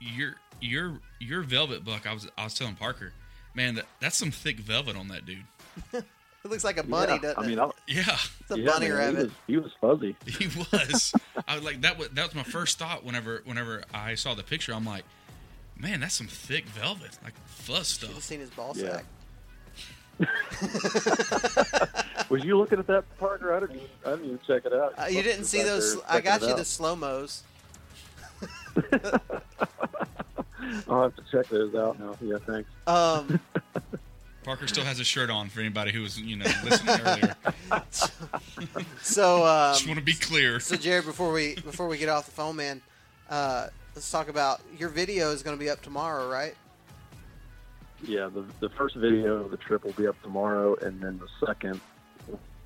[0.00, 2.06] your your your velvet buck.
[2.06, 3.12] I was I was telling Parker,
[3.54, 5.44] man, that, that's some thick velvet on that dude.
[6.44, 7.18] It looks like a bunny, yeah.
[7.20, 7.62] doesn't I mean, it?
[7.62, 9.30] I, Yeah, It's a yeah, bunny man, rabbit.
[9.46, 10.16] He was, he was fuzzy.
[10.26, 11.14] he was.
[11.48, 11.96] I was like that.
[11.96, 14.74] Was that was my first thought whenever whenever I saw the picture.
[14.74, 15.04] I'm like,
[15.78, 18.22] man, that's some thick velvet, like fuzz stuff.
[18.22, 18.96] seen his ball Yeah.
[18.96, 19.04] sack.
[22.28, 23.54] Was you looking at that, Parker?
[23.54, 23.82] I didn't.
[24.04, 24.94] I didn't even check it out.
[24.98, 25.98] Uh, you didn't see those.
[26.08, 26.56] I got you out.
[26.56, 27.42] the slow mos.
[30.88, 32.16] I'll have to check those out now.
[32.20, 32.70] Yeah, thanks.
[32.86, 33.40] Um,
[34.44, 37.34] Parker still has a shirt on for anybody who was you know listening earlier.
[37.90, 38.08] so,
[39.72, 40.60] Just um, want to be clear.
[40.60, 42.82] so Jared, before we before we get off the phone, man,
[43.30, 46.54] uh, let's talk about your video is going to be up tomorrow, right?
[48.06, 51.46] Yeah, the the first video of the trip will be up tomorrow, and then the
[51.46, 51.80] second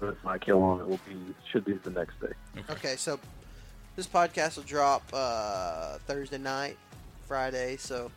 [0.01, 2.33] with Mike Hill on it will be should be the next day.
[2.71, 3.19] Okay, so
[3.97, 6.77] this podcast will drop uh, Thursday night,
[7.27, 8.11] Friday, so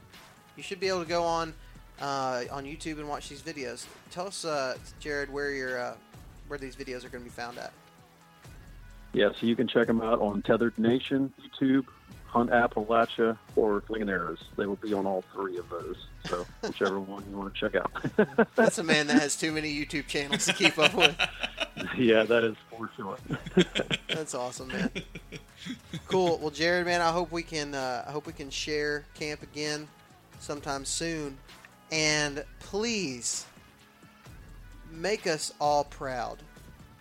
[0.55, 1.53] you should be able to go on
[2.01, 3.85] uh, on YouTube and watch these videos.
[4.09, 5.95] Tell us, uh, Jared, where your uh,
[6.47, 7.71] where these videos are going to be found at.
[9.13, 11.85] Yeah, so you can check them out on Tethrd Nation, YouTube,
[12.31, 14.41] Hunt Appalachia, or Flinging Arrows.
[14.55, 16.07] They will be on all three of those.
[16.27, 18.47] So whichever one you want to check out.
[18.55, 21.13] That's a man that has too many YouTube channels to keep up with.
[21.97, 23.17] yeah, that is for sure.
[24.07, 24.89] That's awesome, man.
[26.07, 26.37] Cool.
[26.37, 27.75] Well, Jared, man, I hope we can.
[27.75, 29.89] Uh, I hope we can share camp again
[30.39, 31.37] sometime soon,
[31.91, 33.45] and please
[34.89, 36.37] make us all proud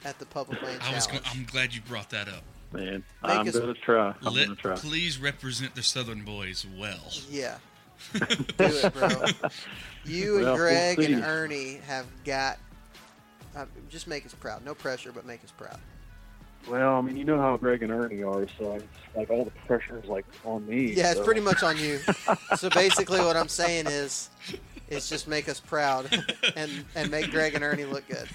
[0.04, 1.06] at the public land I was.
[1.06, 2.42] Gonna, I'm glad you brought that up.
[2.72, 4.14] Man, Make I'm us- gonna try.
[4.24, 4.76] I'm Let, gonna try.
[4.76, 7.10] please represent the Southern boys well.
[7.28, 7.58] Yeah.
[8.14, 8.24] Do
[8.60, 9.08] it, bro.
[10.04, 11.24] You and Well, we'll Greg and.
[11.24, 12.58] Ernie have got.
[13.56, 14.64] Uh, just make us proud.
[14.64, 15.78] No pressure, but make us proud.
[16.68, 18.84] Well, I mean, you know how Greg and Ernie are, so it's
[19.16, 20.92] like all the pressure is like on me.
[20.92, 21.98] Yeah, it's pretty much on you.
[22.56, 24.30] so basically, what I'm saying is,
[24.88, 26.08] is just make us proud
[26.56, 28.28] and and make Greg and Ernie look good.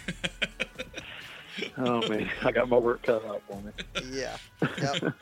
[1.78, 3.72] Oh man, I got my work cut out for me.
[4.12, 4.38] Yeah.
[4.82, 5.04] Yep.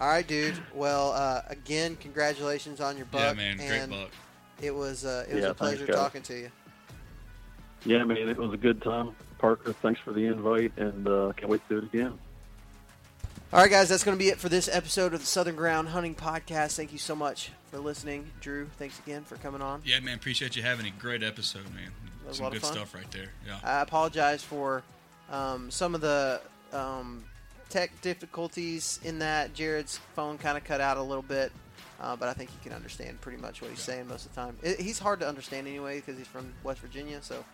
[0.00, 0.54] All right, dude.
[0.74, 3.20] Well, uh, again, congratulations on your buck.
[3.20, 4.10] yeah, man, great buck.
[4.60, 6.50] It was uh, it was Yeah, a pleasure thanks, talking to you.
[7.84, 9.14] Yeah, man, it was a good time.
[9.38, 12.18] Parker, thanks for the invite, and uh, can't wait to do it again.
[13.52, 15.88] All right, guys, that's going to be it for this episode of the Southern Ground
[15.88, 16.74] Hunting Podcast.
[16.76, 18.30] Thank you so much for listening.
[18.40, 19.82] Drew, thanks again for coming on.
[19.84, 21.90] Yeah, man, appreciate you having a great episode, man.
[22.22, 22.72] That was a Some lot of good fun.
[22.76, 23.30] stuff right there.
[23.46, 23.58] Yeah.
[23.62, 24.82] I apologize for
[25.34, 26.40] um, some of the
[26.72, 27.24] um,
[27.68, 29.54] tech difficulties in that.
[29.54, 31.52] Jared's phone kind of cut out a little bit,
[32.00, 34.40] uh, but I think you can understand pretty much what he's saying most of the
[34.40, 34.56] time.
[34.62, 37.44] It, he's hard to understand anyway because he's from West Virginia, so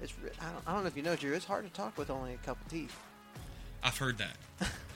[0.00, 0.12] it's.
[0.40, 1.32] I don't, I don't know if you know, Drew.
[1.32, 2.96] It's hard to talk with only a couple teeth.
[3.84, 4.36] I've heard that.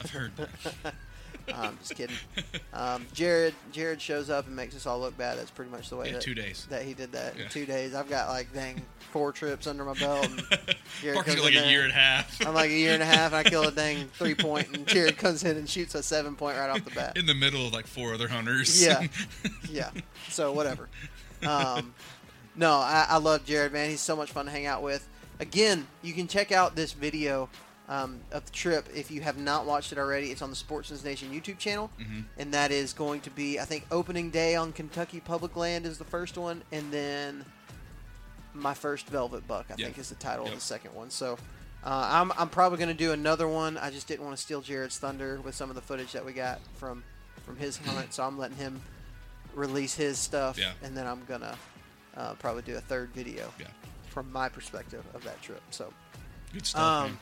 [0.00, 0.94] I've heard that.
[1.54, 2.16] I'm just kidding.
[2.72, 5.38] Um, Jared Jared shows up and makes us all look bad.
[5.38, 6.66] That's pretty much the way Yeah, that, two days.
[6.70, 7.44] that he did that Yeah.
[7.44, 7.94] in two days.
[7.94, 8.82] I've got like dang
[9.12, 10.24] four trips under my belt.
[10.26, 10.40] And
[11.02, 11.70] Jared Parker's comes like in a there.
[11.70, 12.46] year and a half.
[12.46, 14.86] I'm like a year and a half, and I kill a dang three point, and
[14.86, 17.16] Jared comes in and shoots a seven point right off the bat.
[17.16, 18.82] in the middle of like four other hunters.
[18.84, 19.06] Yeah,
[19.70, 19.90] yeah.
[20.28, 20.88] So whatever.
[21.46, 21.94] Um,
[22.56, 23.90] no, I, I love Jared, man.
[23.90, 25.06] He's so much fun to hang out with.
[25.38, 27.48] Again, you can check out this video
[27.88, 30.30] um, of the trip if you have not watched it already.
[30.30, 32.24] It's on the Sportsman's Nation YouTube channel, Mhm.
[32.38, 35.98] and that is going to be, I think, opening day on Kentucky Public Land is
[35.98, 37.44] the first one, and then
[38.54, 39.86] my first Velvet Buck, I Yeah.
[39.86, 41.10] think, is the title of the second one.
[41.10, 41.38] So.
[41.84, 43.78] Uh, I'm, I'm probably going to do another one.
[43.78, 46.32] I just didn't want to steal Jared's thunder with some of the footage that we
[46.32, 47.04] got from
[47.44, 48.82] from his hunt, so I'm letting him
[49.54, 50.72] release his stuff, Yeah.
[50.82, 51.56] and then I'm gonna
[52.16, 53.68] uh, probably do a third video Yeah.
[54.08, 55.62] from my perspective of that trip.
[55.70, 55.92] So,
[56.52, 56.82] Good stuff.
[57.10, 57.18] um.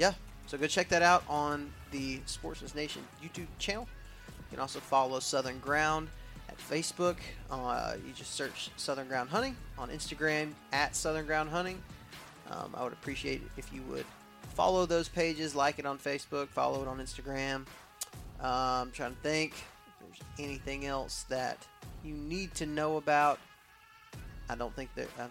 [0.00, 0.14] Yeah,
[0.46, 3.86] so go check that out on the Sportsman's Nation YouTube channel.
[4.26, 6.08] You can also follow Southern Ground
[6.48, 7.16] at Facebook.
[7.50, 11.82] Uh, you just search Southern Ground Hunting on Instagram at Southern Ground Hunting.
[12.50, 14.06] Um, I would appreciate it if you would
[14.54, 17.56] follow those pages, like it on Facebook, follow it on Instagram.
[17.56, 17.66] Um,
[18.40, 21.58] I'm trying to think if there's anything else that
[22.02, 23.38] you need to know about.
[24.48, 24.88] I don't think.
[24.96, 25.26] I, I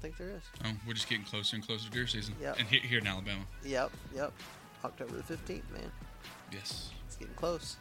[0.00, 0.42] don't think there is.
[0.64, 2.34] Oh, we're just getting closer and closer to deer season.
[2.40, 2.56] Yep.
[2.58, 3.42] And here, here in Alabama.
[3.64, 4.32] Yep, yep.
[4.84, 5.92] October the 15th, man.
[6.52, 6.90] Yes.
[7.06, 7.76] It's getting close.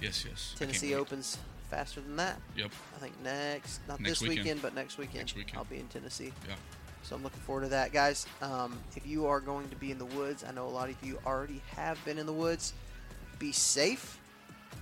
[0.00, 0.54] Yes, yes.
[0.58, 1.38] Tennessee opens
[1.70, 2.38] faster than that.
[2.56, 2.70] Yep.
[2.96, 4.38] I think next, not Next this weekend.
[4.44, 4.62] weekend.
[4.62, 5.18] but next weekend.
[5.18, 5.58] Next weekend.
[5.58, 6.32] I'll be in Tennessee.
[6.46, 6.54] Yeah.
[7.02, 8.26] So I'm looking forward to that, guys.
[8.40, 10.96] Um, if you are going to be in the woods, I know a lot of
[11.02, 12.72] you already have been in the woods.
[13.38, 14.18] Be safe.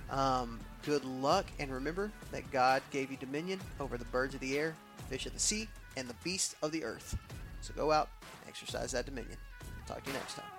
[0.09, 4.57] Um, good luck, and remember that God gave you dominion over the birds of the
[4.57, 7.17] air, the fish of the sea, and the beasts of the earth.
[7.61, 9.37] So go out and exercise that dominion.
[9.87, 10.52] Talk to you next time.